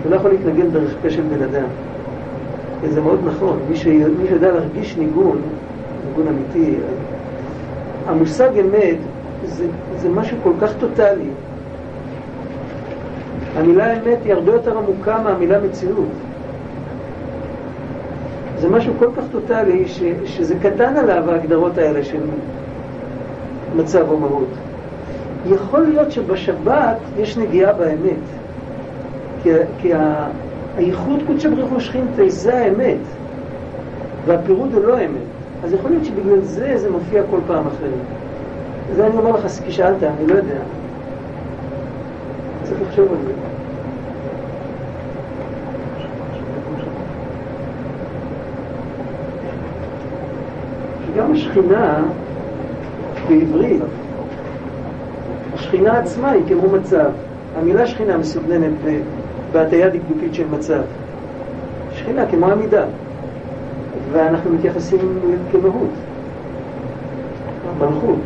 אתה 0.00 0.08
לא 0.08 0.16
יכול 0.16 0.30
להתנגן 0.30 0.70
דרך 0.70 0.94
פה 1.02 1.10
של 1.10 1.22
בן 1.22 1.42
אדם. 1.42 1.66
וזה 2.80 3.00
מאוד 3.00 3.20
נכון. 3.24 3.58
מי, 3.68 3.76
ש... 3.76 3.86
מי 3.86 4.26
שיודע 4.28 4.52
להרגיש 4.52 4.96
ניגון, 4.96 5.38
ניגון 6.08 6.26
אמיתי, 6.28 6.74
המושג 8.06 8.50
אמת 8.60 8.96
זה, 9.44 9.66
זה 9.96 10.08
משהו 10.08 10.36
כל 10.42 10.52
כך 10.60 10.72
טוטאלי. 10.80 11.28
המילה 13.56 13.92
אמת 13.92 14.18
היא 14.24 14.32
הרבה 14.32 14.52
יותר 14.52 14.78
עמוקה 14.78 15.22
מהמילה 15.22 15.60
מציאות. 15.60 16.08
זה 18.58 18.68
משהו 18.68 18.92
כל 18.98 19.08
כך 19.16 19.22
טוטאלי 19.32 19.88
ש, 19.88 20.02
שזה 20.24 20.54
קטן 20.62 20.96
עליו 20.96 21.30
ההגדרות 21.30 21.78
האלה 21.78 22.04
של 22.04 22.20
מצב 23.76 24.04
או 24.10 24.18
מהות. 24.18 24.48
יכול 25.46 25.80
להיות 25.80 26.12
שבשבת 26.12 26.96
יש 27.16 27.36
נגיעה 27.36 27.72
באמת, 27.72 28.37
כי, 29.42 29.50
כי 29.78 29.92
הייחוד 30.76 31.22
קודשא 31.26 31.50
בריך 31.50 31.70
הוא 31.70 31.80
שכינתה 31.80 32.28
זה 32.28 32.58
האמת, 32.58 32.98
והפירוד 34.26 34.74
הוא 34.74 34.84
לא 34.84 34.96
האמת. 34.96 35.22
אז 35.64 35.72
יכול 35.72 35.90
להיות 35.90 36.04
שבגלל 36.04 36.40
זה 36.40 36.78
זה 36.78 36.90
מופיע 36.90 37.22
כל 37.30 37.40
פעם 37.46 37.66
אחרת. 37.66 37.92
זה 38.96 39.06
אני 39.06 39.18
אומר 39.18 39.30
לך 39.30 39.46
כי 39.64 39.72
שאלת, 39.72 40.02
אני 40.02 40.26
לא 40.26 40.34
יודע. 40.34 40.58
צריך 42.64 42.82
לחשוב 42.82 43.08
על 43.12 43.18
זה. 43.26 43.32
גם 51.16 51.32
השכינה 51.32 52.02
בעברית, 53.28 53.82
השכינה 55.54 55.98
עצמה 55.98 56.30
היא 56.30 56.42
כמו 56.48 56.68
מצב. 56.68 57.10
המילה 57.58 57.86
שכינה 57.86 58.16
מסוגננת 58.16 58.72
בהטייה 59.52 59.88
דקדוקית 59.88 60.34
של 60.34 60.44
מצב. 60.50 60.82
שכינה 61.92 62.26
כמו 62.26 62.46
עמידה, 62.46 62.84
ואנחנו 64.12 64.50
מתייחסים 64.50 65.18
כמהות, 65.52 65.90
מלכות. 67.78 68.18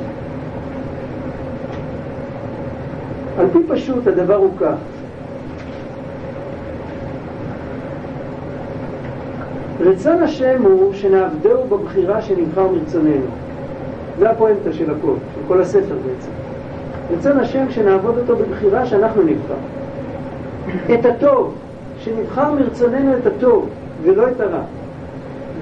על 3.38 3.46
פי 3.52 3.58
פשוט 3.68 4.06
הדבר 4.06 4.34
הוא 4.34 4.50
כך. 4.60 4.74
רצון 9.80 10.22
השם 10.22 10.62
הוא 10.62 10.92
שנעבדהו 10.94 11.68
בבחירה 11.68 12.22
שנבחר 12.22 12.68
מרצוננו. 12.68 13.26
זה 14.18 14.30
הפואנטה 14.30 14.72
של 14.72 14.90
הכל, 14.90 15.14
של 15.34 15.40
כל 15.48 15.60
הספר 15.60 15.94
בעצם. 16.06 16.30
רצון 17.10 17.40
השם 17.40 17.70
שנעבוד 17.70 18.18
אותו 18.18 18.36
בבחירה 18.36 18.86
שאנחנו 18.86 19.22
נבחר. 19.22 19.81
את 20.94 21.06
הטוב, 21.06 21.54
שנבחר 21.98 22.52
מרצוננו 22.52 23.16
את 23.16 23.26
הטוב 23.26 23.68
ולא 24.02 24.28
את 24.28 24.40
הרע. 24.40 24.62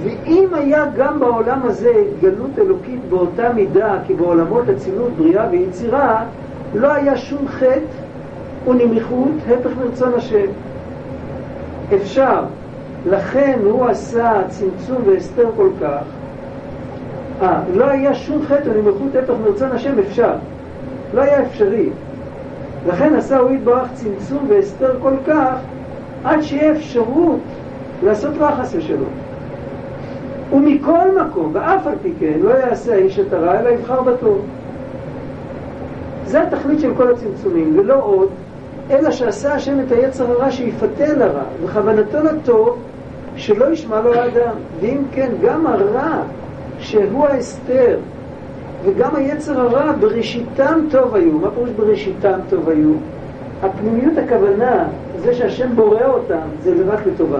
ואם 0.04 0.48
היה 0.54 0.84
גם 0.96 1.20
בעולם 1.20 1.60
הזה 1.64 1.90
התגלות 1.90 2.58
אלוקית 2.58 3.00
באותה 3.08 3.52
מידה 3.52 3.94
כי 4.06 4.14
בעולמות 4.14 4.68
אצילות, 4.68 5.10
בריאה 5.18 5.46
ויצירה, 5.50 6.24
לא 6.74 6.92
היה 6.92 7.16
שום 7.16 7.48
חטא 7.48 8.68
ונמיכות 8.68 9.32
הפך 9.48 9.70
מרצון 9.78 10.12
השם. 10.16 10.46
אפשר, 11.94 12.42
לכן 13.06 13.58
הוא 13.64 13.86
עשה 13.86 14.32
צמצום 14.48 15.02
והסתר 15.06 15.46
כל 15.56 15.68
כך. 15.80 16.02
אה, 17.42 17.60
לא 17.74 17.84
היה 17.84 18.14
שום 18.14 18.42
חטא 18.46 18.68
ונמיכות 18.68 19.16
הפך 19.22 19.34
מרצון 19.44 19.72
השם, 19.72 19.98
אפשר. 19.98 20.32
לא 21.14 21.20
היה 21.20 21.42
אפשרי. 21.42 21.88
לכן 22.86 23.14
עשה 23.14 23.38
הוא 23.38 23.50
יתברך 23.50 23.88
צמצום 23.94 24.46
והסתר 24.48 24.92
כל 25.02 25.14
כך, 25.26 25.54
עד 26.24 26.42
שיהיה 26.42 26.72
אפשרות 26.72 27.40
לעשות 28.02 28.34
רע 28.40 28.56
חס 28.56 28.74
ושלום. 28.74 29.10
ומכל 30.52 31.20
מקום, 31.20 31.50
ואף 31.52 31.86
על 31.86 31.94
פי 32.02 32.12
כן, 32.20 32.38
לא 32.42 32.50
יעשה 32.50 32.94
האיש 32.94 33.18
את 33.18 33.32
הרע, 33.32 33.60
אלא 33.60 33.68
יבחר 33.68 34.02
בטוב. 34.02 34.46
זה 36.24 36.42
התכלית 36.42 36.80
של 36.80 36.94
כל 36.96 37.12
הצמצומים, 37.12 37.78
ולא 37.78 37.94
עוד, 38.02 38.28
אלא 38.90 39.10
שעשה 39.10 39.54
השם 39.54 39.80
את 39.80 39.92
היצר 39.92 40.30
הרע 40.30 40.50
שיפתה 40.50 41.04
אל 41.04 41.22
הרע, 41.22 41.42
וכוונתו 41.62 42.18
לטוב 42.22 42.78
שלא 43.36 43.72
ישמע 43.72 44.00
לו 44.00 44.14
האדם. 44.14 44.54
ואם 44.80 45.02
כן, 45.12 45.30
גם 45.42 45.66
הרע, 45.66 46.22
שהוא 46.78 47.26
ההסתר, 47.26 47.96
וגם 48.84 49.16
היצר 49.16 49.60
הרע 49.60 49.92
בראשיתם 50.00 50.80
טוב 50.90 51.14
היו. 51.14 51.32
מה 51.32 51.50
פירוש 51.50 51.70
בראשיתם 51.70 52.38
טוב 52.48 52.68
היו? 52.68 52.92
הפנימיות 53.62 54.18
הכוונה, 54.18 54.84
זה 55.24 55.34
שהשם 55.34 55.76
בורא 55.76 56.06
אותם, 56.06 56.46
זה 56.62 56.74
רק 56.86 57.06
לטובה. 57.06 57.38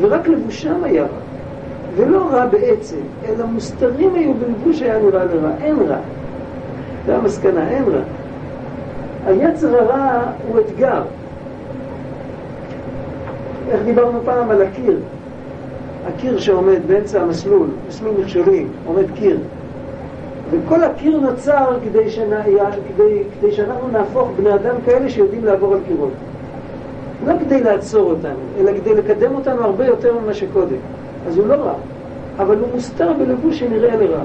ורק 0.00 0.28
לבושם 0.28 0.84
היה 0.84 1.02
רע. 1.02 1.08
ולא 1.96 2.28
רע 2.32 2.46
בעצם, 2.46 2.96
אלא 3.28 3.46
מוסתרים 3.46 4.14
היו 4.14 4.34
בלבוש 4.34 4.82
היה 4.82 4.98
נראה 4.98 5.24
לרע. 5.24 5.50
אין 5.62 5.76
רע. 5.88 5.96
זה 7.06 7.16
המסקנה, 7.16 7.68
אין 7.70 7.84
רע. 7.84 8.00
היצר 9.26 9.76
הרע 9.76 10.20
הוא 10.48 10.60
אתגר. 10.60 11.02
איך 13.70 13.80
דיברנו 13.84 14.18
פעם 14.24 14.50
על 14.50 14.62
הקיר? 14.62 14.98
הקיר 16.06 16.38
שעומד 16.38 16.78
באמצע 16.86 17.22
המסלול, 17.22 17.66
מסלול 17.88 18.14
מכשולים, 18.20 18.68
עומד 18.86 19.04
קיר. 19.14 19.38
וכל 20.50 20.84
הקיר 20.84 21.20
נוצר 21.20 21.78
כדי, 21.84 22.10
שנע... 22.10 22.42
כדי, 22.88 23.22
כדי 23.40 23.52
שאנחנו 23.52 23.88
נהפוך 23.88 24.28
בני 24.36 24.54
אדם 24.54 24.74
כאלה 24.86 25.10
שיודעים 25.10 25.44
לעבור 25.44 25.74
על 25.74 25.80
קירות. 25.88 26.12
לא 27.26 27.32
כדי 27.40 27.62
לעצור 27.62 28.10
אותנו, 28.10 28.38
אלא 28.58 28.72
כדי 28.80 28.94
לקדם 28.94 29.34
אותנו 29.34 29.64
הרבה 29.64 29.86
יותר 29.86 30.14
ממה 30.18 30.34
שקודם. 30.34 30.76
אז 31.26 31.38
הוא 31.38 31.46
לא 31.46 31.54
רע, 31.54 31.74
אבל 32.38 32.58
הוא 32.58 32.68
מוסתר 32.74 33.12
בלבוש 33.12 33.58
שנראה 33.58 33.96
לרע. 33.96 34.22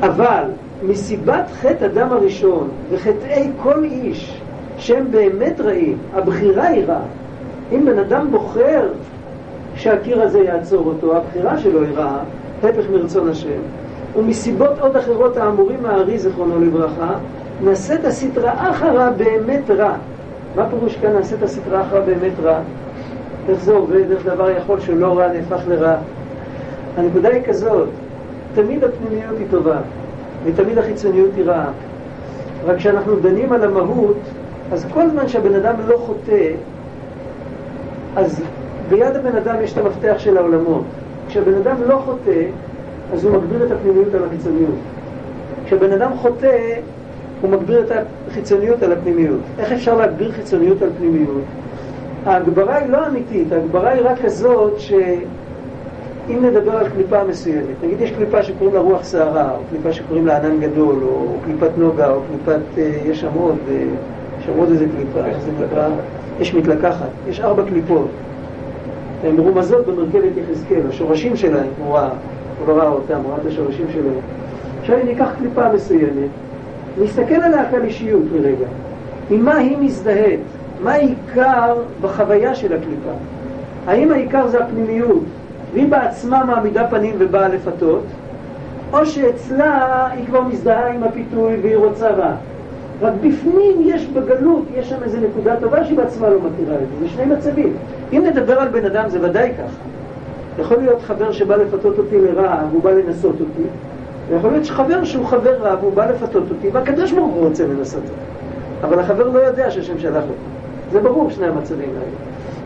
אבל 0.00 0.44
מסיבת 0.82 1.44
חטא 1.60 1.84
אדם 1.84 2.12
הראשון 2.12 2.68
וחטאי 2.90 3.50
כל 3.62 3.84
איש 3.84 4.40
שהם 4.78 5.10
באמת 5.10 5.60
רעים, 5.60 5.98
הבחירה 6.14 6.66
היא 6.66 6.84
רעה. 6.84 7.02
אם 7.72 7.84
בן 7.84 7.98
אדם 7.98 8.30
בוחר 8.30 8.88
שהקיר 9.78 10.22
הזה 10.22 10.40
יעצור 10.40 10.86
אותו, 10.86 11.16
הבחירה 11.16 11.58
שלו 11.58 11.82
היא 11.82 11.92
רעה, 11.96 12.18
הפך 12.62 12.84
מרצון 12.92 13.28
השם, 13.28 13.60
ומסיבות 14.16 14.78
עוד 14.80 14.96
אחרות 14.96 15.36
האמורים 15.36 15.82
מהארי 15.82 16.18
זיכרונו 16.18 16.60
לברכה, 16.60 17.14
נעשית 17.64 18.04
הסטרא 18.04 18.52
אחרא 18.56 19.10
באמת 19.10 19.70
רע. 19.70 19.92
מה 20.56 20.68
פירוש 20.70 20.96
כאן 20.96 21.12
נעשית 21.12 21.42
הסטרא 21.42 21.82
אחרא 21.82 22.00
באמת 22.00 22.32
רע? 22.42 22.58
איך 23.48 23.60
זה 23.60 23.72
עובד, 23.72 24.10
איך 24.10 24.26
דבר 24.26 24.50
יכול 24.50 24.80
שלא 24.80 25.18
רע 25.18 25.28
נהפך 25.32 25.60
לרע? 25.68 25.96
הנקודה 26.96 27.28
היא 27.28 27.42
כזאת, 27.42 27.88
תמיד 28.54 28.84
הפנימיות 28.84 29.38
היא 29.38 29.46
טובה, 29.50 29.76
ותמיד 30.44 30.78
החיצוניות 30.78 31.30
היא 31.36 31.44
רעה. 31.44 31.70
רק 32.66 32.76
כשאנחנו 32.76 33.20
דנים 33.20 33.52
על 33.52 33.64
המהות, 33.64 34.16
אז 34.72 34.86
כל 34.94 35.08
זמן 35.10 35.28
שהבן 35.28 35.54
אדם 35.54 35.74
לא 35.86 35.96
חוטא, 35.96 36.50
אז 38.16 38.42
ביד 38.88 39.16
הבן 39.16 39.36
אדם 39.36 39.54
יש 39.62 39.72
את 39.72 39.78
המפתח 39.78 40.14
של 40.18 40.36
העולמות. 40.36 40.84
כשהבן 41.28 41.54
אדם 41.54 41.76
לא 41.86 41.96
חוטא, 42.04 42.42
אז 43.12 43.24
הוא 43.24 43.32
מגביר 43.32 43.66
את 43.66 43.70
הפנימיות 43.70 44.14
על 44.14 44.24
החיצוניות. 44.24 44.74
כשבן 45.66 45.92
אדם 45.92 46.10
חוטא, 46.16 46.74
הוא 47.40 47.50
מגביר 47.50 47.80
את 47.80 47.92
החיצוניות 48.28 48.82
על 48.82 48.92
הפנימיות. 48.92 49.40
איך 49.58 49.72
אפשר 49.72 49.96
להגביר 49.96 50.32
חיצוניות 50.32 50.82
על 50.82 50.88
פנימיות? 50.98 51.42
ההגברה 52.26 52.76
היא 52.76 52.90
לא 52.90 53.06
אמיתית, 53.06 53.52
ההגברה 53.52 53.90
היא 53.90 54.02
רק 54.04 54.18
כזאת 54.22 54.80
שאם 54.80 56.44
נדבר 56.44 56.76
על 56.76 56.88
קליפה 56.88 57.24
מסוימת, 57.24 57.84
נגיד 57.84 58.00
יש 58.00 58.10
קליפה 58.10 58.42
שקוראים 58.42 58.74
לה 58.74 58.80
רוח 58.80 59.04
סערה, 59.04 59.50
או 59.50 59.60
קליפה 59.70 59.92
שקוראים 59.92 60.26
לה 60.26 60.36
ענן 60.36 60.60
גדול, 60.60 60.96
או 61.02 61.36
קליפת 61.44 61.70
נוגה, 61.78 62.10
או 62.10 62.20
קליפת, 62.28 62.62
אה, 62.78 62.90
יש 63.04 63.20
שם 63.20 63.28
עוד, 63.40 63.56
אה, 63.70 63.74
יש 64.38 64.46
שם 64.46 64.52
עוד 64.58 64.68
איזה 64.70 64.84
קליפה, 64.96 65.28
איך 65.28 65.38
זה 65.40 65.50
נקרא? 65.66 65.88
יש 66.40 66.54
מתלקחת, 66.54 67.08
יש 67.28 67.40
ארבע 67.40 67.62
קליפות. 67.68 68.08
הן 69.24 69.36
מרומזות 69.36 69.86
במרכבת 69.86 70.32
יחזקאל, 70.36 70.80
השורשים 70.88 71.36
שלהן, 71.36 71.66
הוא 71.78 71.94
ראה, 71.94 72.08
הוא 72.58 72.68
לא 72.68 72.80
ראה 72.80 72.88
אותם, 72.88 73.20
הוא 73.22 73.32
ראה 73.32 73.40
את 73.42 73.46
השורשים 73.46 73.86
שלהם. 73.92 74.20
עכשיו 74.80 74.96
אם 75.02 75.06
ניקח 75.06 75.28
קליפה 75.38 75.72
מסוימת, 75.72 76.30
נסתכל 77.00 77.34
עליה 77.34 77.70
כעל 77.70 77.82
אישיות 77.82 78.22
לרגע. 78.32 78.66
עם 79.30 79.44
מה 79.44 79.56
היא 79.56 79.76
מזדהית? 79.78 80.40
מה 80.82 80.92
העיקר 80.92 81.74
בחוויה 82.00 82.54
של 82.54 82.72
הקליפה? 82.72 83.10
האם 83.86 84.12
העיקר 84.12 84.46
זה 84.46 84.64
הפנימיות, 84.64 85.22
והיא 85.72 85.88
בעצמה 85.88 86.44
מעמידה 86.44 86.86
פנים 86.86 87.14
ובאה 87.18 87.48
לפתות, 87.48 88.02
או 88.92 89.06
שאצלה 89.06 90.06
היא 90.12 90.26
כבר 90.26 90.42
מזדהה 90.42 90.92
עם 90.92 91.02
הפיתוי 91.02 91.56
והיא 91.62 91.76
רוצה 91.76 92.10
רע. 92.10 92.32
רק 93.02 93.12
בפנים 93.14 93.76
יש 93.84 94.06
בגלות, 94.06 94.64
יש 94.74 94.88
שם 94.88 95.02
איזו 95.02 95.18
נקודה 95.30 95.56
טובה 95.60 95.84
שהיא 95.84 95.96
בעצמה 95.96 96.28
לא 96.28 96.38
מכירה 96.38 96.74
את 96.74 96.80
זה. 96.80 97.06
זה 97.06 97.08
שני 97.08 97.24
מצבים. 97.24 97.76
אם 98.12 98.24
נדבר 98.26 98.60
על 98.60 98.68
בן 98.68 98.84
אדם 98.84 99.08
זה 99.08 99.18
ודאי 99.22 99.52
ככה. 99.54 99.76
יכול 100.58 100.76
להיות 100.76 101.02
חבר 101.02 101.32
שבא 101.32 101.56
לפתות 101.56 101.98
אותי 101.98 102.18
לרע 102.20 102.62
והוא 102.70 102.82
בא 102.82 102.90
לנסות 102.90 103.40
אותי, 103.40 103.68
ויכול 104.28 104.50
להיות 104.50 104.64
שחבר 104.64 105.04
שהוא 105.04 105.26
חבר 105.26 105.56
רע 105.56 105.76
והוא 105.80 105.92
בא 105.92 106.10
לפתות 106.10 106.44
אותי, 106.50 106.68
והקדוש 106.72 107.12
ברוך 107.12 107.34
הוא 107.34 107.48
רוצה 107.48 107.66
לנסות 107.66 108.02
אותי. 108.02 108.20
אבל 108.82 108.98
החבר 108.98 109.28
לא 109.28 109.38
יודע 109.38 109.70
שהשם 109.70 109.98
שלח 109.98 110.22
אותו. 110.22 110.32
זה 110.92 111.00
ברור 111.00 111.30
שני 111.30 111.46
המצבים 111.46 111.88
האלה. 111.88 112.10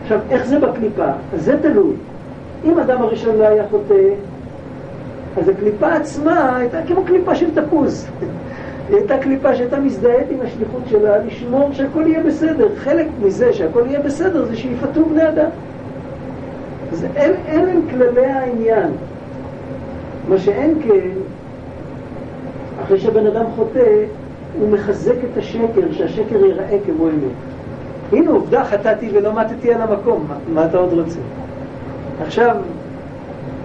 עכשיו, 0.03 0.19
איך 0.29 0.45
זה 0.45 0.59
בקליפה? 0.59 1.07
זה 1.35 1.57
תלוי. 1.61 1.93
אם 2.65 2.79
אדם 2.79 3.01
הראשון 3.01 3.35
לא 3.35 3.43
היה 3.43 3.63
חוטא, 3.69 4.09
אז 5.37 5.49
הקליפה 5.49 5.93
עצמה 5.93 6.57
הייתה 6.57 6.77
כמו 6.87 7.03
קליפה 7.03 7.35
של 7.35 7.47
תפוז. 7.55 8.07
היא 8.89 8.97
הייתה 8.97 9.17
קליפה 9.17 9.55
שהייתה 9.55 9.79
מזדהית 9.79 10.27
עם 10.31 10.37
השליחות 10.41 10.81
שלה 10.89 11.17
לשמור 11.17 11.69
שהכל 11.73 12.03
יהיה 12.07 12.23
בסדר. 12.23 12.67
חלק 12.75 13.07
מזה 13.21 13.53
שהכל 13.53 13.83
יהיה 13.87 13.99
בסדר 13.99 14.45
זה 14.45 14.55
שיפתו 14.55 15.05
בני 15.05 15.29
אדם. 15.29 15.49
אז 16.91 17.05
אלה 17.17 17.71
הם 17.71 17.81
כללי 17.89 18.25
העניין. 18.25 18.91
מה 20.29 20.37
שאין 20.37 20.81
כן, 20.83 21.09
אחרי 22.83 22.99
שבן 22.99 23.27
אדם 23.27 23.45
חוטא, 23.55 24.03
הוא 24.59 24.69
מחזק 24.69 25.15
את 25.31 25.37
השקר, 25.37 25.91
שהשקר 25.91 26.45
ייראה 26.45 26.77
כמו 26.85 27.07
אמת. 27.09 27.53
הנה 28.11 28.31
עובדה, 28.31 28.63
חטאתי 28.63 29.09
ולא 29.13 29.33
מתתי 29.33 29.73
על 29.73 29.81
המקום, 29.81 30.25
מה, 30.29 30.35
מה 30.53 30.65
אתה 30.65 30.77
עוד 30.77 30.93
רוצה? 30.93 31.19
עכשיו, 32.21 32.55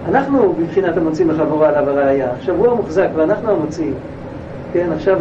אנחנו 0.09 0.53
בבחינת 0.53 0.97
המוציא 0.97 1.25
מחברו 1.25 1.63
עליו 1.63 1.89
הראייה. 1.89 2.31
עכשיו 2.31 2.55
הוא 2.55 2.67
המוחזק 2.67 3.07
ואנחנו 3.15 3.51
המוציאים. 3.51 3.93
כן, 4.73 4.89
עכשיו 4.95 5.19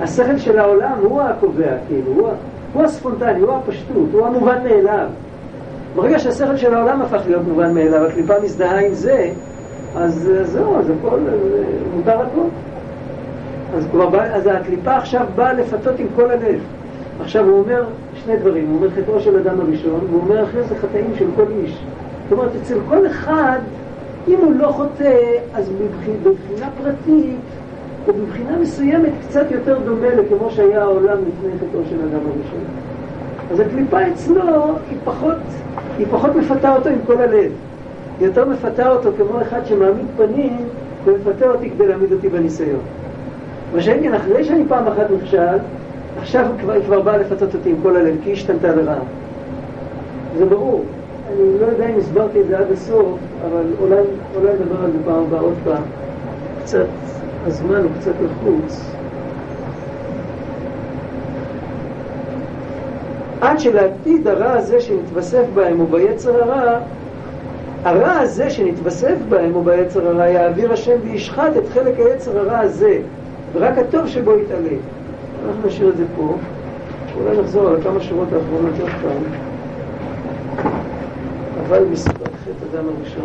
השכל 0.00 0.38
של 0.38 0.58
העולם 0.58 0.98
הוא 1.02 1.22
הקובע, 1.22 1.72
כאילו, 1.88 2.12
הוא, 2.12 2.28
הוא 2.72 2.82
הספונטני, 2.82 3.40
הוא 3.40 3.52
הפשטות, 3.52 4.08
הוא 4.12 4.26
המובן 4.26 4.58
מאליו. 4.64 5.06
ברגע 5.94 6.18
שהשכל 6.18 6.56
של 6.56 6.74
העולם 6.74 7.02
הפך 7.02 7.20
להיות 7.26 7.42
מובן 7.48 7.74
מאליו, 7.74 8.06
הקליפה 8.06 8.34
מזדהה 8.42 8.86
עם 8.86 8.94
זה, 8.94 9.30
אז 9.96 10.30
אה, 10.36 10.44
זהו, 10.44 10.78
אז 10.78 10.90
הכל, 10.90 11.18
אה, 11.28 11.32
מותר 11.96 12.20
הכל. 12.20 12.48
אז, 13.76 13.86
כבר 13.90 14.08
בא, 14.08 14.22
אז 14.22 14.46
הקליפה 14.46 14.96
עכשיו 14.96 15.26
באה 15.34 15.52
לפתות 15.52 15.98
עם 15.98 16.06
כל 16.16 16.30
הלב. 16.30 16.60
עכשיו 17.20 17.44
הוא 17.44 17.58
אומר 17.58 17.84
שני 18.14 18.36
דברים, 18.36 18.68
הוא 18.68 18.76
אומר 18.76 18.90
חטאו 18.90 19.20
של 19.20 19.38
אדם 19.38 19.60
הראשון, 19.60 20.00
והוא 20.10 20.20
אומר 20.20 20.44
אחרי 20.44 20.62
זה 20.62 20.74
חטאים 20.74 21.12
של 21.18 21.26
כל 21.36 21.44
איש. 21.62 21.84
זאת 22.28 22.38
אומרת, 22.38 22.50
אצל 22.62 22.78
כל 22.88 23.06
אחד, 23.06 23.58
אם 24.28 24.38
הוא 24.42 24.52
לא 24.54 24.68
חוטא, 24.68 25.18
אז 25.54 25.70
בבחינה 25.70 26.68
פרטית, 26.82 27.38
או 28.08 28.12
בבחינה 28.12 28.58
מסוימת 28.58 29.12
קצת 29.28 29.50
יותר 29.50 29.78
דומה 29.84 30.14
לכמו 30.14 30.50
שהיה 30.50 30.82
העולם 30.82 31.18
לפני 31.18 31.50
חטאו 31.58 31.80
של 31.90 31.96
אדם 32.00 32.20
הראשון. 32.26 32.64
אז 33.52 33.60
הקליפה 33.60 34.08
אצלו 34.08 34.42
היא 34.90 34.98
פחות, 35.04 35.36
היא 35.98 36.06
פחות 36.10 36.36
מפתה 36.36 36.76
אותו 36.76 36.88
עם 36.88 36.98
כל 37.06 37.20
הלב. 37.20 37.52
היא 38.20 38.26
יותר 38.26 38.48
מפתה 38.48 38.90
אותו 38.90 39.10
כמו 39.16 39.42
אחד 39.42 39.66
שמעמיד 39.66 40.06
פנים 40.16 40.56
ומפתה 41.04 41.46
אותי 41.46 41.70
כדי 41.70 41.86
להעמיד 41.86 42.12
אותי 42.12 42.28
בניסיון. 42.28 42.80
מה 43.74 43.82
שאין 43.82 44.02
כן, 44.02 44.14
אחרי 44.14 44.44
שאני 44.44 44.64
פעם 44.68 44.86
אחת 44.86 45.06
נכשל, 45.22 45.58
עכשיו 46.20 46.46
היא 46.46 46.60
כבר, 46.60 46.82
כבר 46.82 47.00
באה 47.00 47.18
לפתות 47.18 47.54
אותי 47.54 47.70
עם 47.70 47.76
כל 47.82 47.96
הלב, 47.96 48.14
כי 48.22 48.28
היא 48.28 48.32
השתנתה 48.32 48.74
לרעה. 48.74 48.98
זה 50.38 50.44
ברור. 50.44 50.84
אני 51.32 51.60
לא 51.60 51.66
יודע 51.66 51.88
אם 51.88 51.98
הסברתי 51.98 52.40
את 52.40 52.46
זה 52.48 52.58
עד 52.58 52.72
הסוף, 52.72 53.18
אבל 53.46 53.62
אולי, 53.80 53.96
אולי 54.36 54.52
נדבר 54.52 54.84
על 54.84 54.90
זה 54.90 54.98
פעם 55.04 55.24
הבאה 55.28 55.40
עוד 55.40 55.54
פעם. 55.64 55.82
קצת, 56.62 56.86
הזמן 57.46 57.82
הוא 57.82 57.90
קצת 58.00 58.12
לחוץ. 58.20 58.94
עד 63.40 63.58
שלעתיד 63.58 64.28
הרע 64.28 64.52
הזה 64.52 64.80
שנתווסף 64.80 65.44
בהם 65.54 65.78
הוא 65.78 65.88
ביצר 65.90 66.42
הרע, 66.42 66.78
הרע 67.84 68.12
הזה 68.12 68.50
שנתווסף 68.50 69.16
בהם 69.28 69.52
הוא 69.52 69.64
ביצר 69.64 70.08
הרע, 70.08 70.26
יעביר 70.26 70.72
השם 70.72 70.96
וישחט 71.02 71.56
את 71.58 71.68
חלק 71.74 71.94
היצר 71.98 72.38
הרע 72.38 72.58
הזה, 72.58 72.98
ורק 73.52 73.78
הטוב 73.78 74.06
שבו 74.06 74.32
יתעלה. 74.38 74.76
אנחנו 75.48 75.68
נשאיר 75.68 75.88
את 75.88 75.96
זה 75.96 76.04
פה, 76.16 76.34
אולי 77.20 77.40
נחזור 77.40 77.68
על 77.68 77.82
כמה 77.82 78.00
שורות 78.00 78.28
האחרונות 78.32 78.80
עוד 78.80 78.90
פעם. 79.02 79.54
אבל 81.66 81.84
מספר 81.92 82.24
חטא 82.44 82.76
אדם 82.78 82.84
הראשון. 82.88 83.24